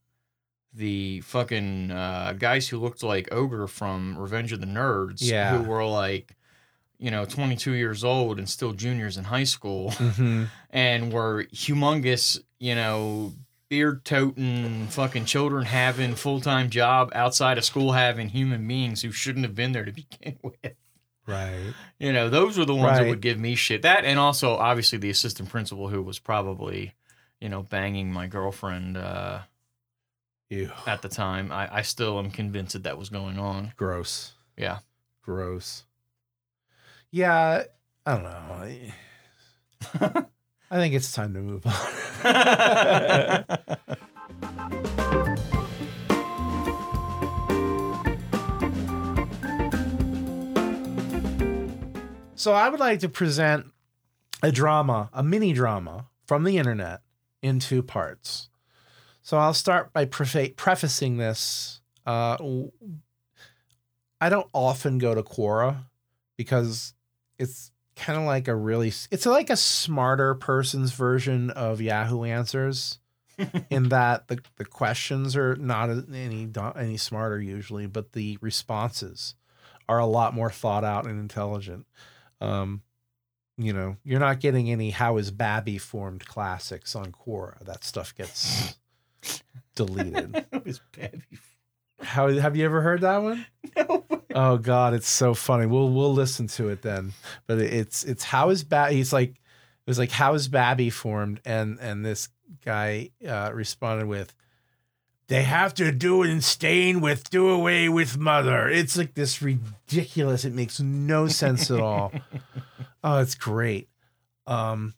the 0.75 1.21
fucking 1.23 1.91
uh, 1.91 2.35
guys 2.39 2.69
who 2.69 2.79
looked 2.79 3.03
like 3.03 3.29
Ogre 3.33 3.67
from 3.67 4.19
Revenge 4.19 4.53
of 4.53 4.61
the 4.61 4.67
Nerds. 4.67 5.19
Yeah. 5.21 5.59
Who 5.59 5.65
were 5.69 5.85
like, 5.85 6.35
you 6.99 7.11
know, 7.11 7.25
22 7.25 7.73
years 7.73 8.05
old 8.05 8.39
and 8.39 8.49
still 8.49 8.73
juniors 8.73 9.17
in 9.17 9.25
high 9.25 9.45
school 9.45 9.91
Mhm. 9.93 10.49
and 10.71 11.13
were 11.13 11.45
humongous, 11.53 12.39
you 12.59 12.75
know, 12.75 13.33
beard 13.69 14.05
toting, 14.05 14.87
fucking 14.89 15.25
children 15.25 15.65
having 15.65 16.15
full 16.15 16.41
time 16.41 16.71
job 16.71 17.11
outside 17.15 17.59
of 17.59 17.65
school 17.65 17.93
having 17.93 18.29
human 18.29 18.67
beings 18.69 19.03
who 19.03 19.11
shouldn't 19.11 19.45
have 19.45 19.55
been 19.55 19.73
there 19.73 19.85
to 19.85 19.93
begin 20.21 20.39
with. 20.43 20.75
Right. 21.27 21.73
You 21.99 22.13
know, 22.13 22.29
those 22.29 22.59
were 22.59 22.65
the 22.65 22.75
ones 22.75 22.99
that 22.99 23.07
would 23.09 23.21
give 23.21 23.39
me 23.39 23.55
shit. 23.55 23.83
That 23.83 24.05
and 24.05 24.19
also 24.19 24.57
obviously 24.57 24.99
the 24.99 25.11
assistant 25.11 25.49
principal 25.51 25.89
who 25.89 26.03
was 26.03 26.19
probably, 26.19 26.95
you 27.41 27.49
know, 27.49 27.63
banging 27.63 28.13
my 28.13 28.27
girlfriend 28.27 28.97
uh, 28.97 29.41
Ew. 30.53 30.71
at 30.87 31.01
the 31.01 31.09
time. 31.09 31.51
I, 31.51 31.77
I 31.77 31.83
still 31.83 32.19
am 32.19 32.31
convinced 32.31 32.75
that 32.75 32.83
that 32.83 32.99
was 32.99 33.09
going 33.09 33.39
on. 33.39 33.73
Gross. 33.79 34.33
Yeah. 34.55 34.81
Gross. 35.23 35.85
Yeah. 37.11 37.63
I 38.05 38.15
don't 38.15 38.25
know. 38.25 38.31
I, 38.31 38.93
I 40.71 40.77
think 40.77 40.95
it's 40.95 41.13
time 41.13 41.33
to 41.33 41.41
move 41.41 41.67
on. 41.67 41.73
so 52.37 52.53
I 52.53 52.69
would 52.69 52.81
like 52.81 53.01
to 53.01 53.09
present 53.09 53.73
a 54.43 54.53
drama, 54.53 55.09
a 55.15 55.23
mini 55.23 55.55
drama 55.55 56.09
from 56.27 56.45
the 56.45 56.59
internet 56.59 57.01
in 57.41 57.59
two 57.59 57.83
parts. 57.83 58.51
So 59.23 59.39
I'll 59.39 59.55
start 59.55 59.93
by 59.93 60.05
prefa- 60.05 60.57
prefacing 60.57 61.17
this. 61.17 61.81
Uh, 62.05 62.37
I 64.21 64.29
don't 64.29 64.49
often 64.53 64.99
go 64.99 65.15
to 65.15 65.23
Quora 65.23 65.85
because 66.37 66.95
it's 67.39 67.71
kind 67.97 68.19
of 68.19 68.25
like 68.25 68.49
a 68.49 68.55
really 68.55 68.93
it's 69.11 69.27
like 69.27 69.51
a 69.51 69.57
smarter 69.57 70.35
person's 70.35 70.93
version 70.93 71.51
of 71.51 71.81
Yahoo 71.81 72.25
Answers 72.25 72.99
in 73.71 73.89
that 73.91 74.29
the, 74.29 74.41
the 74.57 74.65
questions 74.65 75.37
are 75.37 75.55
not 75.57 75.89
any 76.13 76.49
any 76.77 76.97
smarter 76.97 77.41
usually, 77.41 77.87
but 77.87 78.13
the 78.13 78.39
responses 78.41 79.35
are 79.89 79.99
a 79.99 80.07
lot 80.07 80.35
more 80.35 80.51
thought 80.51 80.85
out 80.85 81.07
and 81.07 81.19
intelligent. 81.19 81.87
Um, 82.41 82.83
you 83.57 83.73
know, 83.73 83.97
you're 84.05 84.21
not 84.21 84.41
getting 84.41 84.71
any 84.71 84.91
"How 84.91 85.17
is 85.17 85.31
Babby 85.31 85.79
formed?" 85.79 86.27
classics 86.27 86.97
on 86.97 87.13
Quora. 87.13 87.65
That 87.65 87.85
stuff 87.85 88.15
gets 88.15 88.77
deleted. 89.75 90.47
it 90.53 90.65
was 90.65 90.81
bad 90.97 91.23
How 92.01 92.29
have 92.29 92.57
you 92.57 92.65
ever 92.65 92.81
heard 92.81 93.03
that 93.03 93.23
one? 93.23 93.47
before. 93.75 94.23
Oh 94.35 94.59
God, 94.59 94.95
it's 94.95 95.09
so 95.09 95.35
funny. 95.35 95.67
We'll 95.67 95.91
we'll 95.91 96.13
listen 96.13 96.47
to 96.49 96.69
it 96.69 96.83
then. 96.83 97.13
But 97.47 97.59
it's 97.59 98.05
it's 98.05 98.25
how 98.25 98.51
is 98.51 98.65
Babby? 98.65 98.97
He's 98.97 99.13
like 99.13 99.31
it 99.31 99.87
was 99.87 99.99
like 99.99 100.11
how 100.11 100.35
is 100.35 100.49
Babby 100.49 100.91
formed? 100.91 101.41
And 101.45 101.79
and 101.81 102.05
this 102.05 102.29
guy 102.65 103.11
uh, 103.27 103.51
responded 103.53 104.07
with, 104.07 104.35
"They 105.29 105.43
have 105.43 105.75
to 105.75 105.93
do 105.93 106.23
it 106.23 106.31
in 106.31 106.41
stain 106.41 107.01
with 107.01 107.31
do 107.31 107.49
away 107.49 107.89
with 107.89 108.19
mother." 108.19 108.69
It's 108.69 108.97
like 108.97 109.15
this 109.15 109.43
ridiculous. 109.43 110.45
It 110.45 110.55
makes 110.55 110.81
no 110.81 111.29
sense 111.29 111.71
at 111.71 111.81
all. 111.81 112.13
Oh, 113.05 113.19
it's 113.19 113.35
great. 113.35 113.89
Um, 114.47 114.95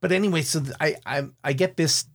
but 0.00 0.12
anyway, 0.12 0.42
so 0.42 0.62
I 0.80 0.96
I 1.06 1.24
I 1.42 1.52
get 1.52 1.76
this 1.76 2.06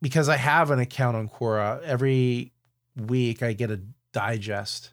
because 0.00 0.28
I 0.28 0.36
have 0.36 0.70
an 0.70 0.78
account 0.78 1.16
on 1.16 1.28
Quora. 1.28 1.82
Every 1.82 2.52
week 2.96 3.42
I 3.42 3.52
get 3.52 3.70
a 3.70 3.80
digest 4.12 4.92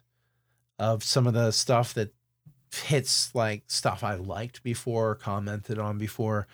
of 0.78 1.02
some 1.02 1.26
of 1.26 1.34
the 1.34 1.50
stuff 1.50 1.94
that 1.94 2.12
hits 2.74 3.34
like 3.34 3.64
stuff 3.68 4.04
I 4.04 4.14
liked 4.14 4.62
before, 4.62 5.14
commented 5.14 5.78
on 5.78 5.98
before. 5.98 6.46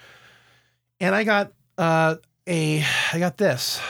And 1.01 1.15
I 1.15 1.25
got 1.25 1.53
uh 1.79 2.17
a 2.47 2.85
I 3.13 3.19
got 3.19 3.37
this. 3.37 3.81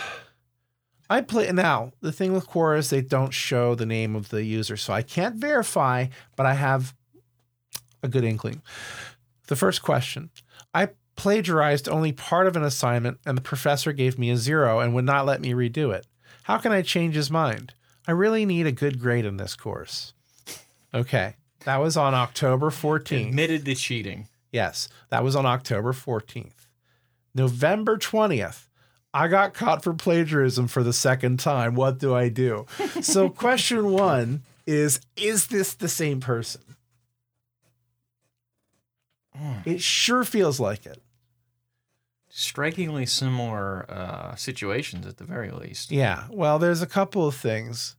I 1.11 1.21
play 1.21 1.50
now. 1.52 1.92
The 2.00 2.12
thing 2.12 2.33
with 2.33 2.49
Quora 2.49 2.78
is 2.78 2.88
they 2.88 3.02
don't 3.02 3.35
show 3.35 3.75
the 3.75 3.85
name 3.85 4.16
of 4.16 4.31
the 4.31 4.45
user, 4.45 4.78
so 4.78 4.95
I 4.95 5.02
can't 5.02 5.37
verify, 5.37 6.07
but 6.37 6.47
I 6.47 6.54
have 6.54 6.95
a 8.02 8.09
good 8.09 8.25
inkling. 8.25 8.62
The 9.49 9.57
first 9.57 9.83
question. 9.83 10.31
I 10.73 10.88
plagiarized 11.22 11.88
only 11.88 12.10
part 12.10 12.48
of 12.48 12.56
an 12.56 12.64
assignment 12.64 13.16
and 13.24 13.38
the 13.38 13.42
professor 13.42 13.92
gave 13.92 14.18
me 14.18 14.28
a 14.28 14.36
zero 14.36 14.80
and 14.80 14.92
would 14.92 15.04
not 15.04 15.24
let 15.24 15.40
me 15.40 15.52
redo 15.52 15.94
it. 15.94 16.04
How 16.42 16.58
can 16.58 16.72
I 16.72 16.82
change 16.82 17.14
his 17.14 17.30
mind? 17.30 17.74
I 18.08 18.11
really 18.11 18.44
need 18.44 18.66
a 18.66 18.72
good 18.72 18.98
grade 18.98 19.24
in 19.24 19.37
this 19.37 19.54
course. 19.54 20.14
Okay. 20.92 21.37
That 21.64 21.80
was 21.80 21.96
on 21.96 22.12
October 22.12 22.70
14th. 22.70 23.28
Admitted 23.28 23.64
to 23.66 23.76
cheating. 23.76 24.26
Yes, 24.50 24.88
that 25.11 25.22
was 25.22 25.37
on 25.37 25.46
October 25.46 25.92
14th. 25.92 26.66
November 27.37 27.98
20th, 27.98 28.66
I 29.14 29.28
got 29.28 29.54
caught 29.54 29.85
for 29.85 29.94
plagiarism 29.94 30.66
for 30.66 30.82
the 30.82 30.92
second 30.92 31.38
time. 31.38 31.76
What 31.76 32.00
do 32.00 32.12
I 32.12 32.30
do? 32.30 32.66
so, 33.00 33.28
question 33.44 33.92
one 33.92 34.42
is 34.66 35.00
Is 35.16 35.46
this 35.46 35.74
the 35.74 35.88
same 35.88 36.18
person? 36.18 36.62
Mm. 39.40 39.64
It 39.64 39.80
sure 39.80 40.24
feels 40.24 40.58
like 40.58 40.85
it. 40.85 41.00
Strikingly 42.35 43.05
similar 43.05 43.85
uh, 43.90 44.35
situations 44.37 45.07
at 45.07 45.18
the 45.18 45.25
very 45.25 45.51
least. 45.51 45.90
Yeah. 45.90 46.25
Well, 46.31 46.59
there's 46.59 46.81
a 46.81 46.87
couple 46.87 47.27
of 47.29 47.35
things. 47.35 47.95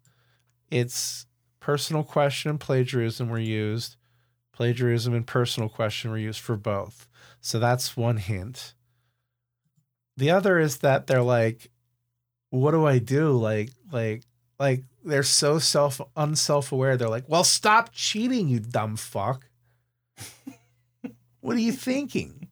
It's 0.72 1.28
personal 1.60 2.04
question 2.04 2.50
and 2.50 2.60
plagiarism 2.60 3.30
were 3.30 3.38
used. 3.38 3.96
Plagiarism 4.52 5.14
and 5.14 5.28
personal 5.28 5.70
question 5.70 6.10
were 6.10 6.18
used 6.18 6.40
for 6.40 6.56
both. 6.56 7.08
So 7.42 7.60
that's 7.60 7.96
one 7.96 8.18
hint. 8.18 8.74
The 10.18 10.32
other 10.32 10.58
is 10.58 10.78
that 10.80 11.06
they're 11.06 11.22
like, 11.22 11.70
what 12.50 12.72
do 12.72 12.88
I 12.88 12.98
do? 12.98 13.34
Like, 13.34 13.70
like, 13.92 14.24
like 14.58 14.84
they're 15.06 15.22
so 15.22 15.60
self 15.60 16.02
unself 16.16 16.72
aware. 16.72 16.98
They're 16.98 17.08
like, 17.08 17.30
well, 17.30 17.44
stop 17.44 17.92
cheating, 17.92 18.48
you 18.48 18.60
dumb 18.60 18.96
fuck. 18.96 19.48
what 21.42 21.56
are 21.56 21.60
you 21.60 21.72
thinking? 21.72 22.48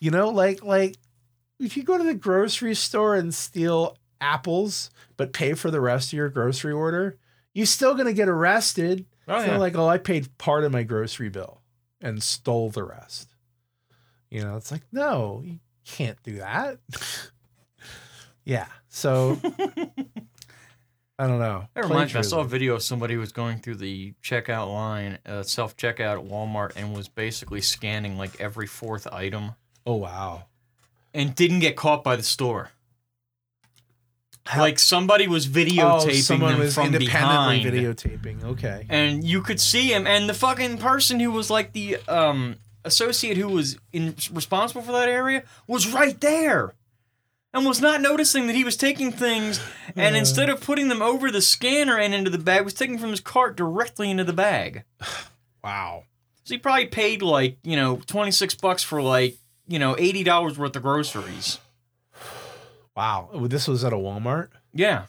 You 0.00 0.10
know, 0.10 0.30
like, 0.30 0.64
like 0.64 0.96
if 1.58 1.76
you 1.76 1.82
go 1.82 1.98
to 1.98 2.04
the 2.04 2.14
grocery 2.14 2.74
store 2.74 3.14
and 3.14 3.34
steal 3.34 3.96
apples 4.20 4.90
but 5.16 5.32
pay 5.32 5.54
for 5.54 5.70
the 5.70 5.80
rest 5.80 6.08
of 6.08 6.16
your 6.16 6.28
grocery 6.30 6.72
order, 6.72 7.18
you're 7.52 7.66
still 7.66 7.94
gonna 7.94 8.12
get 8.12 8.28
arrested. 8.28 9.06
Oh, 9.28 9.36
It's 9.36 9.46
yeah. 9.46 9.52
not 9.52 9.60
like, 9.60 9.76
oh, 9.76 9.86
I 9.86 9.98
paid 9.98 10.36
part 10.38 10.64
of 10.64 10.72
my 10.72 10.82
grocery 10.82 11.28
bill 11.28 11.60
and 12.00 12.22
stole 12.22 12.70
the 12.70 12.82
rest. 12.82 13.34
You 14.30 14.42
know, 14.42 14.56
it's 14.56 14.72
like, 14.72 14.82
no, 14.92 15.42
you 15.44 15.58
can't 15.84 16.20
do 16.22 16.38
that. 16.38 16.78
yeah. 18.44 18.66
So 18.88 19.38
I 21.18 21.26
don't 21.26 21.38
know. 21.38 21.66
That 21.74 21.84
reminds 21.84 22.14
me, 22.14 22.20
I 22.20 22.22
saw 22.22 22.40
a 22.40 22.44
video 22.44 22.74
of 22.74 22.82
somebody 22.82 23.14
who 23.14 23.20
was 23.20 23.32
going 23.32 23.58
through 23.58 23.74
the 23.76 24.14
checkout 24.22 24.72
line, 24.72 25.18
uh, 25.26 25.42
self 25.42 25.76
checkout 25.76 26.18
at 26.18 26.24
Walmart, 26.24 26.72
and 26.76 26.94
was 26.96 27.08
basically 27.08 27.60
scanning 27.60 28.16
like 28.16 28.40
every 28.40 28.66
fourth 28.66 29.06
item 29.12 29.52
Oh 29.86 29.96
wow. 29.96 30.44
and 31.14 31.34
didn't 31.34 31.60
get 31.60 31.76
caught 31.76 32.04
by 32.04 32.16
the 32.16 32.22
store. 32.22 32.70
How- 34.46 34.60
like 34.62 34.78
somebody 34.78 35.28
was 35.28 35.46
videotaping 35.46 36.08
oh, 36.08 36.14
someone 36.14 36.52
them 36.52 36.60
was 36.60 36.74
from 36.74 36.86
independently 36.94 37.62
behind. 37.70 37.96
videotaping. 37.96 38.44
Okay. 38.44 38.86
and 38.88 39.22
you 39.22 39.42
could 39.42 39.60
see 39.60 39.92
him 39.92 40.06
and 40.06 40.28
the 40.28 40.34
fucking 40.34 40.78
person 40.78 41.20
who 41.20 41.30
was 41.30 41.50
like 41.50 41.72
the 41.72 41.96
um 42.08 42.56
associate 42.84 43.36
who 43.36 43.48
was 43.48 43.76
in, 43.92 44.14
responsible 44.32 44.80
for 44.82 44.92
that 44.92 45.08
area 45.08 45.44
was 45.66 45.92
right 45.92 46.18
there 46.22 46.74
and 47.52 47.66
was 47.66 47.80
not 47.82 48.00
noticing 48.00 48.46
that 48.46 48.56
he 48.56 48.64
was 48.64 48.76
taking 48.76 49.12
things 49.12 49.60
and 49.94 50.14
Uh. 50.16 50.18
instead 50.18 50.48
of 50.48 50.60
putting 50.60 50.88
them 50.88 51.02
over 51.02 51.30
the 51.30 51.42
scanner 51.42 51.98
and 51.98 52.14
into 52.14 52.30
the 52.30 52.38
bag 52.38 52.64
was 52.64 52.74
taking 52.74 52.98
from 52.98 53.10
his 53.10 53.20
cart 53.20 53.56
directly 53.56 54.10
into 54.10 54.24
the 54.24 54.32
bag 54.32 54.84
Wow. 55.62 56.04
so 56.44 56.54
he 56.54 56.58
probably 56.58 56.86
paid 56.86 57.20
like 57.20 57.58
you 57.62 57.76
know 57.76 58.00
26 58.06 58.54
bucks 58.54 58.82
for 58.82 59.02
like 59.02 59.36
you 59.70 59.78
know 59.78 59.94
$80 59.94 60.58
worth 60.58 60.76
of 60.76 60.82
groceries 60.82 61.58
Wow. 62.96 63.30
Oh, 63.32 63.46
This 63.46 63.66
was 63.66 63.82
at 63.82 63.94
a 63.94 63.96
Walmart. 63.96 64.48
Yeah. 64.74 65.04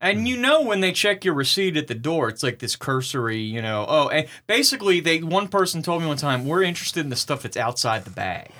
And 0.00 0.28
you 0.28 0.36
know 0.36 0.60
when 0.62 0.80
they 0.80 0.92
check 0.92 1.24
your 1.24 1.34
receipt 1.34 1.76
at 1.76 1.86
the 1.86 1.94
door, 1.94 2.28
it's 2.28 2.42
like 2.42 2.58
this 2.58 2.76
cursory, 2.76 3.40
you 3.40 3.62
know. 3.62 3.86
Oh, 3.88 4.08
and 4.08 4.28
basically, 4.46 5.00
they 5.00 5.22
one 5.22 5.48
person 5.48 5.82
told 5.82 6.02
me 6.02 6.08
one 6.08 6.18
time, 6.18 6.46
we're 6.46 6.62
interested 6.62 7.00
in 7.00 7.08
the 7.08 7.16
stuff 7.16 7.42
that's 7.42 7.56
outside 7.56 8.04
the 8.04 8.10
bag. 8.10 8.50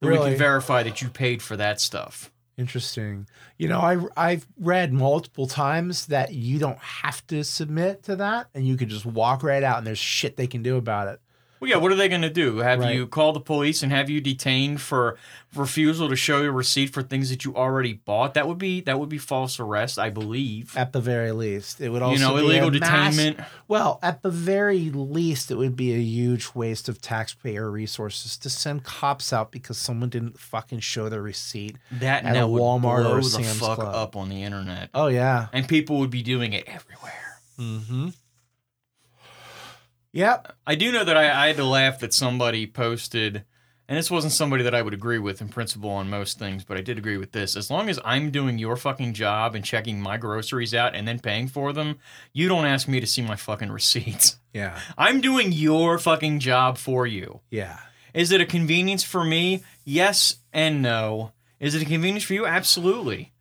That 0.00 0.10
We 0.10 0.16
can 0.16 0.36
verify 0.36 0.82
that 0.82 1.02
you 1.02 1.10
paid 1.10 1.42
for 1.42 1.56
that 1.58 1.78
stuff. 1.80 2.32
Interesting. 2.56 3.28
You 3.58 3.68
know, 3.68 3.80
I 3.80 3.98
I've 4.16 4.46
read 4.58 4.92
multiple 4.92 5.46
times 5.46 6.06
that 6.06 6.32
you 6.32 6.58
don't 6.58 6.78
have 6.78 7.26
to 7.26 7.44
submit 7.44 8.04
to 8.04 8.16
that, 8.16 8.48
and 8.54 8.66
you 8.66 8.76
can 8.76 8.88
just 8.88 9.04
walk 9.04 9.42
right 9.42 9.62
out, 9.62 9.78
and 9.78 9.86
there's 9.86 9.98
shit 9.98 10.36
they 10.36 10.46
can 10.46 10.62
do 10.62 10.76
about 10.76 11.08
it. 11.08 11.20
Well, 11.62 11.70
yeah. 11.70 11.76
What 11.76 11.92
are 11.92 11.94
they 11.94 12.08
going 12.08 12.22
to 12.22 12.28
do? 12.28 12.56
Have 12.58 12.80
Right. 12.80 12.92
you 12.96 13.06
call 13.06 13.32
the 13.32 13.38
police 13.38 13.84
and 13.84 13.92
have 13.92 14.10
you 14.10 14.20
detained 14.20 14.80
for 14.80 15.16
refusal 15.54 16.08
to 16.08 16.16
show 16.16 16.42
your 16.42 16.50
receipt 16.50 16.92
for 16.92 17.04
things 17.04 17.30
that 17.30 17.44
you 17.44 17.54
already 17.54 17.92
bought? 17.92 18.34
That 18.34 18.48
would 18.48 18.58
be 18.58 18.80
that 18.80 18.98
would 18.98 19.08
be 19.08 19.18
false 19.18 19.60
arrest, 19.60 19.96
I 19.96 20.10
believe. 20.10 20.76
At 20.76 20.92
the 20.92 21.00
very 21.00 21.30
least, 21.30 21.80
it 21.80 21.90
would 21.90 22.02
also 22.02 22.14
You 22.14 22.18
know, 22.18 22.34
be 22.34 22.56
illegal 22.56 22.76
a 22.76 22.80
mass- 22.80 23.46
Well, 23.68 24.00
at 24.02 24.22
the 24.22 24.30
very 24.30 24.90
least, 24.90 25.52
it 25.52 25.54
would 25.54 25.76
be 25.76 25.94
a 25.94 25.98
huge 26.00 26.48
waste 26.52 26.88
of 26.88 27.00
taxpayer 27.00 27.70
resources 27.70 28.36
to 28.38 28.50
send 28.50 28.82
cops 28.82 29.32
out 29.32 29.52
because 29.52 29.78
someone 29.78 30.08
didn't 30.08 30.40
fucking 30.40 30.80
show 30.80 31.08
their 31.08 31.22
receipt. 31.22 31.76
That 31.92 32.24
At 32.24 32.32
now 32.32 32.46
a 32.46 32.48
would 32.48 32.60
Walmart 32.60 33.02
blow 33.04 33.12
or 33.12 33.16
the 33.22 33.22
Sam's 33.22 33.60
fuck 33.60 33.76
Club. 33.78 33.94
up 33.94 34.16
on 34.16 34.30
the 34.30 34.42
internet, 34.42 34.90
Oh 34.94 35.06
yeah. 35.06 35.46
and 35.52 35.68
people 35.68 35.98
would 36.00 36.10
be 36.10 36.22
doing 36.24 36.54
it 36.54 36.64
everywhere. 36.66 37.38
Mm-hmm. 37.56 38.08
Yep. 40.12 40.54
I 40.66 40.74
do 40.74 40.92
know 40.92 41.04
that 41.04 41.16
I, 41.16 41.44
I 41.44 41.46
had 41.48 41.56
to 41.56 41.64
laugh 41.64 41.98
that 42.00 42.12
somebody 42.12 42.66
posted, 42.66 43.44
and 43.88 43.98
this 43.98 44.10
wasn't 44.10 44.34
somebody 44.34 44.62
that 44.62 44.74
I 44.74 44.82
would 44.82 44.94
agree 44.94 45.18
with 45.18 45.40
in 45.40 45.48
principle 45.48 45.90
on 45.90 46.10
most 46.10 46.38
things, 46.38 46.64
but 46.64 46.76
I 46.76 46.82
did 46.82 46.98
agree 46.98 47.16
with 47.16 47.32
this. 47.32 47.56
As 47.56 47.70
long 47.70 47.88
as 47.88 47.98
I'm 48.04 48.30
doing 48.30 48.58
your 48.58 48.76
fucking 48.76 49.14
job 49.14 49.54
and 49.54 49.64
checking 49.64 50.00
my 50.00 50.18
groceries 50.18 50.74
out 50.74 50.94
and 50.94 51.08
then 51.08 51.18
paying 51.18 51.48
for 51.48 51.72
them, 51.72 51.98
you 52.32 52.48
don't 52.48 52.66
ask 52.66 52.86
me 52.88 53.00
to 53.00 53.06
see 53.06 53.22
my 53.22 53.36
fucking 53.36 53.72
receipts. 53.72 54.38
Yeah. 54.52 54.78
I'm 54.98 55.20
doing 55.20 55.50
your 55.52 55.98
fucking 55.98 56.40
job 56.40 56.76
for 56.76 57.06
you. 57.06 57.40
Yeah. 57.50 57.78
Is 58.12 58.30
it 58.32 58.42
a 58.42 58.46
convenience 58.46 59.02
for 59.02 59.24
me? 59.24 59.62
Yes 59.84 60.36
and 60.52 60.82
no. 60.82 61.32
Is 61.58 61.74
it 61.74 61.82
a 61.82 61.86
convenience 61.86 62.24
for 62.24 62.34
you? 62.34 62.44
Absolutely. 62.44 63.31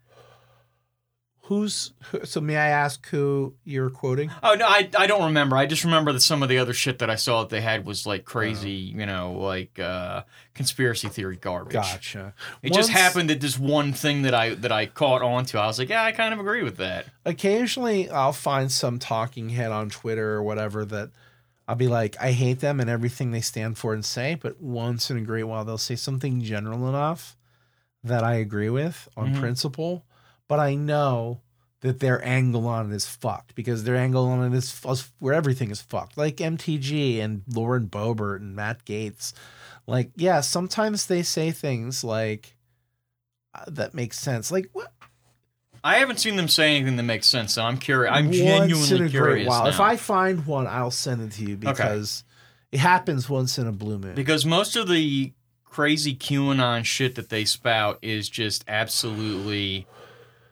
Who's 1.45 1.91
who- 2.11 2.23
so? 2.23 2.39
May 2.39 2.55
I 2.55 2.67
ask 2.67 3.05
who 3.07 3.55
you're 3.65 3.89
quoting? 3.89 4.29
Oh 4.43 4.53
no, 4.53 4.65
I, 4.65 4.89
I 4.97 5.07
don't 5.07 5.25
remember. 5.25 5.57
I 5.57 5.65
just 5.65 5.83
remember 5.83 6.13
that 6.13 6.21
some 6.21 6.43
of 6.43 6.49
the 6.49 6.59
other 6.59 6.71
shit 6.73 6.99
that 6.99 7.09
I 7.09 7.15
saw 7.15 7.41
that 7.41 7.49
they 7.49 7.61
had 7.61 7.85
was 7.85 8.05
like 8.05 8.25
crazy, 8.25 8.71
you 8.71 9.05
know, 9.05 9.33
like 9.33 9.77
uh, 9.79 10.23
conspiracy 10.53 11.09
theory 11.09 11.35
garbage. 11.37 11.73
Gotcha. 11.73 12.33
It 12.61 12.73
just 12.73 12.89
happened 12.91 13.29
that 13.31 13.41
this 13.41 13.57
one 13.59 13.91
thing 13.91 14.21
that 14.21 14.33
I 14.35 14.53
that 14.53 14.71
I 14.71 14.85
caught 14.85 15.21
onto, 15.23 15.57
I 15.57 15.65
was 15.65 15.79
like, 15.79 15.89
yeah, 15.89 16.03
I 16.03 16.11
kind 16.11 16.33
of 16.33 16.39
agree 16.39 16.63
with 16.63 16.77
that. 16.77 17.07
Occasionally, 17.25 18.09
I'll 18.09 18.33
find 18.33 18.71
some 18.71 18.99
talking 18.99 19.49
head 19.49 19.71
on 19.71 19.89
Twitter 19.89 20.33
or 20.35 20.43
whatever 20.43 20.85
that 20.85 21.09
I'll 21.67 21.75
be 21.75 21.87
like, 21.87 22.15
I 22.21 22.31
hate 22.33 22.59
them 22.59 22.79
and 22.79 22.89
everything 22.89 23.31
they 23.31 23.41
stand 23.41 23.77
for 23.77 23.93
and 23.93 24.05
say. 24.05 24.35
But 24.35 24.61
once 24.61 25.09
in 25.09 25.17
a 25.17 25.21
great 25.21 25.43
while, 25.43 25.65
they'll 25.65 25.77
say 25.77 25.95
something 25.95 26.41
general 26.41 26.87
enough 26.87 27.35
that 28.03 28.23
I 28.23 28.35
agree 28.35 28.69
with 28.69 29.09
on 29.17 29.33
Mhm. 29.33 29.39
principle. 29.39 30.05
But 30.51 30.59
I 30.59 30.75
know 30.75 31.39
that 31.79 32.01
their 32.01 32.21
angle 32.25 32.67
on 32.67 32.91
it 32.91 32.93
is 32.93 33.07
fucked 33.07 33.55
because 33.55 33.85
their 33.85 33.95
angle 33.95 34.25
on 34.25 34.51
it 34.51 34.53
is 34.53 34.77
f- 34.85 35.13
where 35.19 35.33
everything 35.33 35.71
is 35.71 35.81
fucked. 35.81 36.17
Like 36.17 36.35
MTG 36.35 37.21
and 37.21 37.43
Lauren 37.47 37.87
Boebert 37.87 38.41
and 38.41 38.53
Matt 38.53 38.83
Gaetz. 38.83 39.31
Like, 39.87 40.11
yeah, 40.17 40.41
sometimes 40.41 41.05
they 41.05 41.23
say 41.23 41.51
things 41.51 42.03
like 42.03 42.57
uh, 43.55 43.63
that 43.69 43.93
makes 43.93 44.19
sense. 44.19 44.51
Like, 44.51 44.67
what? 44.73 44.91
I 45.85 45.99
haven't 45.99 46.19
seen 46.19 46.35
them 46.35 46.49
say 46.49 46.75
anything 46.75 46.97
that 46.97 47.03
makes 47.03 47.27
sense, 47.27 47.53
so 47.53 47.63
I'm 47.63 47.77
curious. 47.77 48.13
I'm 48.13 48.25
Once 48.25 48.37
in 48.37 48.45
genuinely 48.45 49.09
curious 49.09 49.47
now. 49.47 49.67
If 49.67 49.79
I 49.79 49.95
find 49.95 50.45
one, 50.45 50.67
I'll 50.67 50.91
send 50.91 51.21
it 51.21 51.31
to 51.37 51.45
you 51.45 51.55
because 51.55 52.25
it 52.73 52.79
happens 52.81 53.29
once 53.29 53.57
in 53.57 53.67
a 53.67 53.71
blue 53.71 53.99
moon. 53.99 54.15
because 54.15 54.45
most 54.45 54.75
of 54.75 54.89
the 54.89 55.31
crazy 55.63 56.13
QAnon 56.13 56.83
shit 56.83 57.15
that 57.15 57.29
they 57.29 57.45
spout 57.45 57.99
is 58.01 58.27
just 58.27 58.65
absolutely 58.67 59.87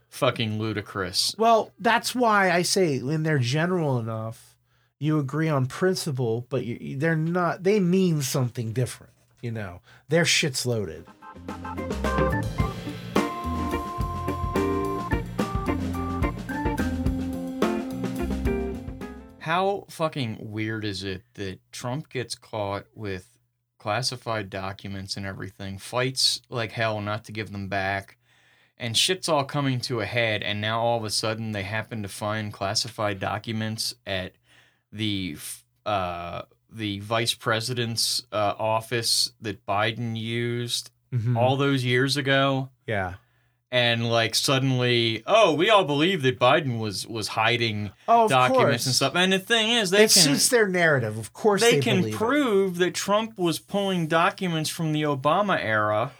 fucking 0.09 0.59
ludicrous. 0.59 1.35
well, 1.37 1.71
that's 1.79 2.13
why 2.13 2.51
I 2.51 2.63
say 2.63 2.99
when 3.01 3.23
they're 3.23 3.39
general 3.39 3.99
enough, 3.99 4.57
you 4.99 5.17
agree 5.19 5.47
on 5.47 5.65
principle, 5.65 6.45
but 6.49 6.65
you, 6.65 6.97
they're 6.97 7.15
not. 7.15 7.63
They 7.63 7.79
mean 7.79 8.21
something 8.21 8.73
different. 8.73 9.13
You 9.41 9.51
know, 9.51 9.81
their 10.09 10.25
shit's 10.25 10.65
loaded. 10.65 11.05
How 19.39 19.85
fucking 19.89 20.37
weird 20.41 20.85
is 20.85 21.03
it 21.03 21.23
that 21.35 21.59
Trump 21.71 22.09
gets 22.09 22.35
caught 22.35 22.85
with 22.93 23.39
classified 23.79 24.49
documents 24.49 25.17
and 25.17 25.25
everything, 25.25 25.77
fights 25.79 26.41
like 26.49 26.73
hell 26.73 27.01
not 27.01 27.23
to 27.25 27.31
give 27.31 27.51
them 27.51 27.67
back, 27.67 28.17
and 28.79 28.95
shit's 28.97 29.27
all 29.29 29.43
coming 29.43 29.79
to 29.81 29.99
a 29.99 30.05
head, 30.05 30.41
and 30.41 30.61
now 30.61 30.79
all 30.79 30.97
of 30.97 31.03
a 31.03 31.09
sudden 31.09 31.51
they 31.51 31.63
happen 31.63 32.01
to 32.03 32.09
find 32.09 32.53
classified 32.53 33.19
documents 33.19 33.93
at 34.07 34.33
the 34.91 35.37
uh, 35.85 36.43
the 36.71 36.99
vice 36.99 37.33
president's 37.33 38.23
uh, 38.31 38.53
office 38.59 39.31
that 39.41 39.65
Biden 39.65 40.15
used 40.17 40.91
Mhm. 41.11 41.35
all 41.35 41.57
those 41.57 41.83
years 41.83 42.17
ago 42.17 42.69
yeah. 42.85 43.15
and 43.71 44.11
like 44.11 44.35
suddenly 44.35 45.23
oh 45.25 45.55
we 45.55 45.67
all 45.71 45.83
believe 45.83 46.21
that 46.21 46.37
biden 46.37 46.77
was 46.77 47.07
was 47.07 47.29
hiding 47.29 47.89
Oh, 48.07 48.27
documents 48.27 48.83
course. 48.83 48.85
and 48.85 48.93
stuff 48.95 49.15
and 49.15 49.33
the 49.33 49.39
thing 49.39 49.71
is 49.71 49.89
they 49.89 50.03
it 50.03 50.11
can 50.13 50.21
suits 50.21 50.49
their 50.49 50.67
narrative. 50.67 51.17
Of 51.17 51.33
course, 51.33 51.61
they 51.61 51.77
they, 51.77 51.79
can 51.81 51.97
believe 52.01 52.13
it. 52.13 52.17
prove 52.17 52.77
that 52.77 52.93
trump 52.93 53.39
was 53.39 53.57
pulling 53.57 54.05
documents 54.05 54.69
from 54.69 54.93
the 54.93 55.01
obama 55.01 55.57
era 55.59 56.11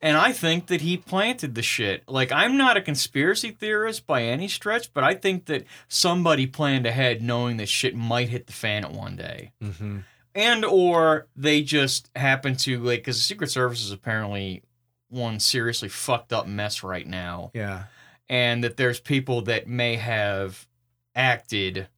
and 0.00 0.16
i 0.16 0.32
think 0.32 0.66
that 0.66 0.80
he 0.82 0.96
planted 0.96 1.54
the 1.54 1.62
shit 1.62 2.02
like 2.08 2.30
i'm 2.32 2.56
not 2.56 2.76
a 2.76 2.80
conspiracy 2.80 3.50
theorist 3.50 4.06
by 4.06 4.22
any 4.22 4.46
stretch 4.48 4.92
but 4.94 5.02
i 5.04 5.14
think 5.14 5.46
that 5.46 5.64
somebody 5.88 6.46
planned 6.46 6.86
ahead 6.86 7.20
knowing 7.22 7.56
that 7.56 7.68
shit 7.68 7.94
might 7.96 8.28
hit 8.28 8.46
the 8.46 8.52
fan 8.52 8.84
at 8.84 8.92
one 8.92 9.16
day 9.16 9.52
Mhm. 9.62 10.04
and 10.34 10.64
or 10.64 11.26
they 11.36 11.62
just 11.62 12.10
happen 12.16 12.54
to 12.56 12.78
like 12.80 13.00
because 13.00 13.16
the 13.16 13.22
secret 13.24 13.50
service 13.50 13.82
is 13.84 13.90
apparently 13.92 14.62
one 15.08 15.40
seriously 15.40 15.88
fucked 15.88 16.32
up 16.32 16.46
mess 16.46 16.82
right 16.82 17.06
now 17.06 17.50
Yeah. 17.54 17.84
and 18.28 18.62
that 18.62 18.76
there's 18.76 19.00
people 19.00 19.42
that 19.42 19.66
may 19.66 19.96
have 19.96 20.66
acted 21.14 21.88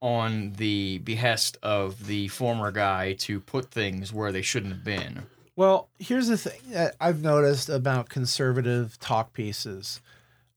on 0.00 0.52
the 0.52 0.98
behest 0.98 1.56
of 1.62 2.06
the 2.06 2.28
former 2.28 2.70
guy 2.70 3.14
to 3.14 3.40
put 3.40 3.70
things 3.70 4.12
where 4.12 4.32
they 4.32 4.42
shouldn't 4.42 4.72
have 4.72 4.84
been 4.84 5.22
Well, 5.56 5.88
here's 5.98 6.28
the 6.28 6.36
thing 6.36 6.60
that 6.70 6.96
I've 7.00 7.22
noticed 7.22 7.68
about 7.68 8.08
conservative 8.08 8.98
talk 8.98 9.32
pieces. 9.32 10.00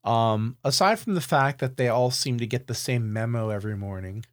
Um, 0.03 0.57
aside 0.63 0.99
from 0.99 1.15
the 1.15 1.21
fact 1.21 1.59
that 1.59 1.77
they 1.77 1.87
all 1.87 2.11
seem 2.11 2.37
to 2.39 2.47
get 2.47 2.67
the 2.67 2.73
same 2.73 3.11
memo 3.11 3.49
every 3.49 3.75
morning, 3.75 4.25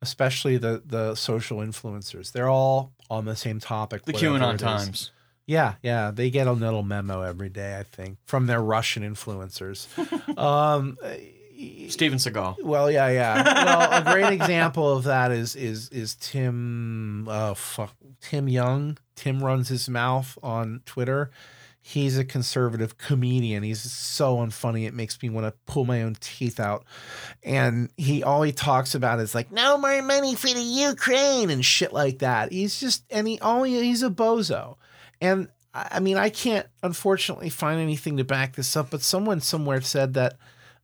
especially 0.00 0.56
the 0.56 0.82
the 0.84 1.14
social 1.14 1.58
influencers, 1.58 2.32
they're 2.32 2.48
all 2.48 2.92
on 3.10 3.24
the 3.24 3.36
same 3.36 3.58
topic. 3.58 4.04
the 4.04 4.12
qanon 4.12 4.56
times 4.58 5.10
Yeah, 5.46 5.74
yeah, 5.82 6.10
they 6.12 6.30
get 6.30 6.46
a 6.46 6.52
little 6.52 6.82
memo 6.82 7.22
every 7.22 7.48
day, 7.48 7.78
I 7.78 7.82
think, 7.82 8.18
from 8.26 8.46
their 8.46 8.62
Russian 8.62 9.02
influencers. 9.02 9.88
um, 10.38 10.96
steven 11.88 12.18
seagal 12.18 12.62
well, 12.62 12.90
yeah, 12.90 13.08
yeah. 13.08 13.42
Well, 13.42 14.00
a 14.00 14.12
great 14.12 14.32
example 14.40 14.96
of 14.96 15.04
that 15.04 15.32
is 15.32 15.56
is 15.56 15.88
is 15.88 16.14
Tim. 16.14 17.26
Oh 17.28 17.54
fuck, 17.54 17.94
Tim 18.20 18.48
Young. 18.48 18.98
Tim 19.14 19.42
runs 19.42 19.68
his 19.68 19.88
mouth 19.88 20.38
on 20.42 20.82
Twitter. 20.86 21.30
He's 21.80 22.18
a 22.18 22.24
conservative 22.24 22.98
comedian. 22.98 23.62
He's 23.62 23.80
so 23.80 24.36
unfunny. 24.36 24.86
It 24.86 24.94
makes 24.94 25.22
me 25.22 25.30
want 25.30 25.46
to 25.46 25.54
pull 25.66 25.84
my 25.84 26.02
own 26.02 26.16
teeth 26.20 26.60
out. 26.60 26.84
And 27.42 27.90
he 27.96 28.22
all 28.22 28.42
he 28.42 28.52
talks 28.52 28.94
about 28.94 29.20
is 29.20 29.34
like 29.34 29.50
no 29.50 29.78
more 29.78 30.02
money 30.02 30.34
for 30.34 30.48
the 30.48 30.60
Ukraine 30.60 31.50
and 31.50 31.64
shit 31.64 31.92
like 31.92 32.18
that. 32.18 32.52
He's 32.52 32.78
just 32.78 33.04
and 33.10 33.26
he 33.26 33.38
all 33.40 33.62
he's 33.62 34.02
a 34.02 34.10
bozo. 34.10 34.76
And 35.20 35.48
I 35.72 36.00
mean, 36.00 36.16
I 36.16 36.30
can't 36.30 36.66
unfortunately 36.82 37.50
find 37.50 37.80
anything 37.80 38.16
to 38.16 38.24
back 38.24 38.56
this 38.56 38.76
up. 38.76 38.90
But 38.90 39.02
someone 39.02 39.40
somewhere 39.40 39.80
said 39.80 40.14
that 40.14 40.36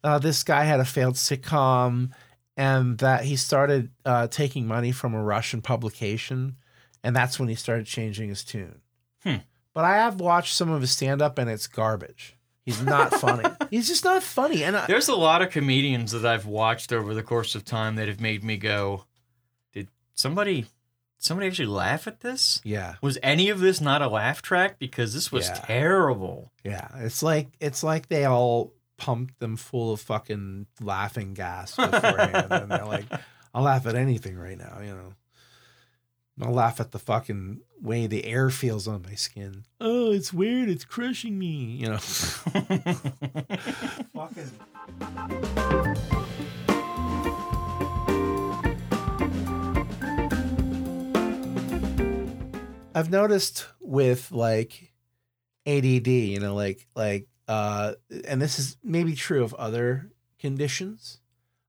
uh, 0.03 0.18
this 0.18 0.42
guy 0.42 0.64
had 0.64 0.81
a 0.81 0.85
failed 0.85 1.14
sitcom 1.14 2.11
and 2.57 2.99
that 2.99 3.25
he 3.25 3.37
started 3.37 3.90
uh, 4.05 4.29
taking 4.29 4.66
money 4.66 4.92
from 4.92 5.14
a 5.14 5.23
Russian 5.23 5.62
publication, 5.62 6.57
and 7.05 7.14
that's 7.14 7.38
when 7.38 7.49
he 7.49 7.55
started 7.55 7.87
changing 7.87 8.29
his 8.31 8.43
tune. 8.43 8.81
Hmm. 9.23 9.37
But 9.73 9.85
I 9.85 9.95
have 9.97 10.21
watched 10.21 10.55
some 10.55 10.71
of 10.71 10.81
his 10.81 10.90
stand 10.90 11.23
up, 11.23 11.38
and 11.38 11.49
it's 11.51 11.67
garbage. 11.69 12.37
He's 12.64 12.81
not 12.83 13.12
funny. 13.14 13.49
He's 13.71 13.87
just 13.88 14.05
not 14.05 14.23
funny. 14.23 14.64
And 14.64 14.77
I, 14.77 14.87
there's 14.87 15.09
a 15.09 15.14
lot 15.14 15.43
of 15.43 15.51
comedians 15.51 16.12
that 16.12 16.25
i've 16.25 16.47
watched 16.47 16.93
over 16.93 17.12
the 17.12 17.23
course 17.23 17.55
of 17.55 17.62
time 17.64 17.97
that 17.97 18.09
have 18.09 18.21
made 18.21 18.43
me 18.43 18.57
go 18.57 19.05
did 19.75 19.88
somebody 20.14 20.64
somebody 21.19 21.47
actually 21.49 21.67
laugh 21.67 22.07
at 22.07 22.21
this 22.21 22.62
yeah, 22.64 22.95
Was 23.03 23.19
any 23.23 23.51
of 23.51 23.61
this 23.61 23.81
not 23.83 24.01
a 24.01 24.09
laugh 24.09 24.40
track? 24.40 24.79
Because 24.79 25.12
this 25.12 25.31
was 25.31 25.49
Yeah. 25.49 25.55
terrible. 25.67 26.53
yeah, 26.64 26.88
it's 27.01 27.23
like 27.23 27.49
it's 27.61 27.83
like 27.83 28.09
they 28.09 28.25
all 28.25 28.73
pumped 28.97 29.38
them 29.40 29.57
full 29.57 29.93
of 29.93 30.01
fucking 30.01 30.67
laughing 30.81 31.35
gas 31.35 31.77
beforehand, 31.77 32.47
and 32.51 32.71
they're 32.71 32.87
like, 32.87 33.07
"I'll 33.53 33.64
laugh 33.64 33.87
at 33.87 33.95
anything 33.97 34.38
right 34.38 34.57
now," 34.57 34.79
you 34.81 34.95
know. 34.95 35.12
I'll 36.42 36.53
laugh 36.53 36.81
at 36.81 36.90
the 36.90 36.99
fucking 36.99 37.61
way 37.81 38.09
the 38.09 38.25
air 38.25 38.51
feels 38.51 38.88
on 38.88 39.03
my 39.03 39.14
skin. 39.14 39.64
Oh, 39.81 40.11
it's 40.11 40.33
weird. 40.33 40.68
It's 40.68 40.85
crushing 40.85 41.38
me. 41.38 41.47
You 41.47 41.90
know. 41.90 41.99
fucking. 41.99 44.51
I've 52.97 53.11
noticed 53.11 53.68
with 53.81 54.33
like 54.33 54.92
ADD, 55.66 56.07
you 56.09 56.40
know, 56.40 56.57
like 56.57 56.88
like 56.97 57.29
uh 57.47 57.92
and 58.27 58.42
this 58.42 58.59
is 58.59 58.77
maybe 58.83 59.14
true 59.14 59.44
of 59.44 59.55
other 59.55 60.11
conditions. 60.40 61.20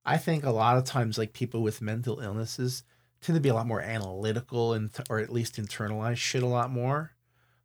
I 0.03 0.17
think 0.17 0.43
a 0.43 0.51
lot 0.51 0.77
of 0.77 0.85
times 0.85 1.19
like 1.19 1.33
people 1.33 1.61
with 1.61 1.81
mental 1.81 2.19
illnesses 2.19 2.83
tend 3.25 3.35
to 3.35 3.41
be 3.41 3.49
a 3.49 3.53
lot 3.53 3.67
more 3.67 3.81
analytical 3.81 4.73
and 4.73 4.91
or 5.09 5.19
at 5.19 5.31
least 5.31 5.55
internalize 5.55 6.17
shit 6.17 6.43
a 6.43 6.47
lot 6.47 6.71
more. 6.71 7.11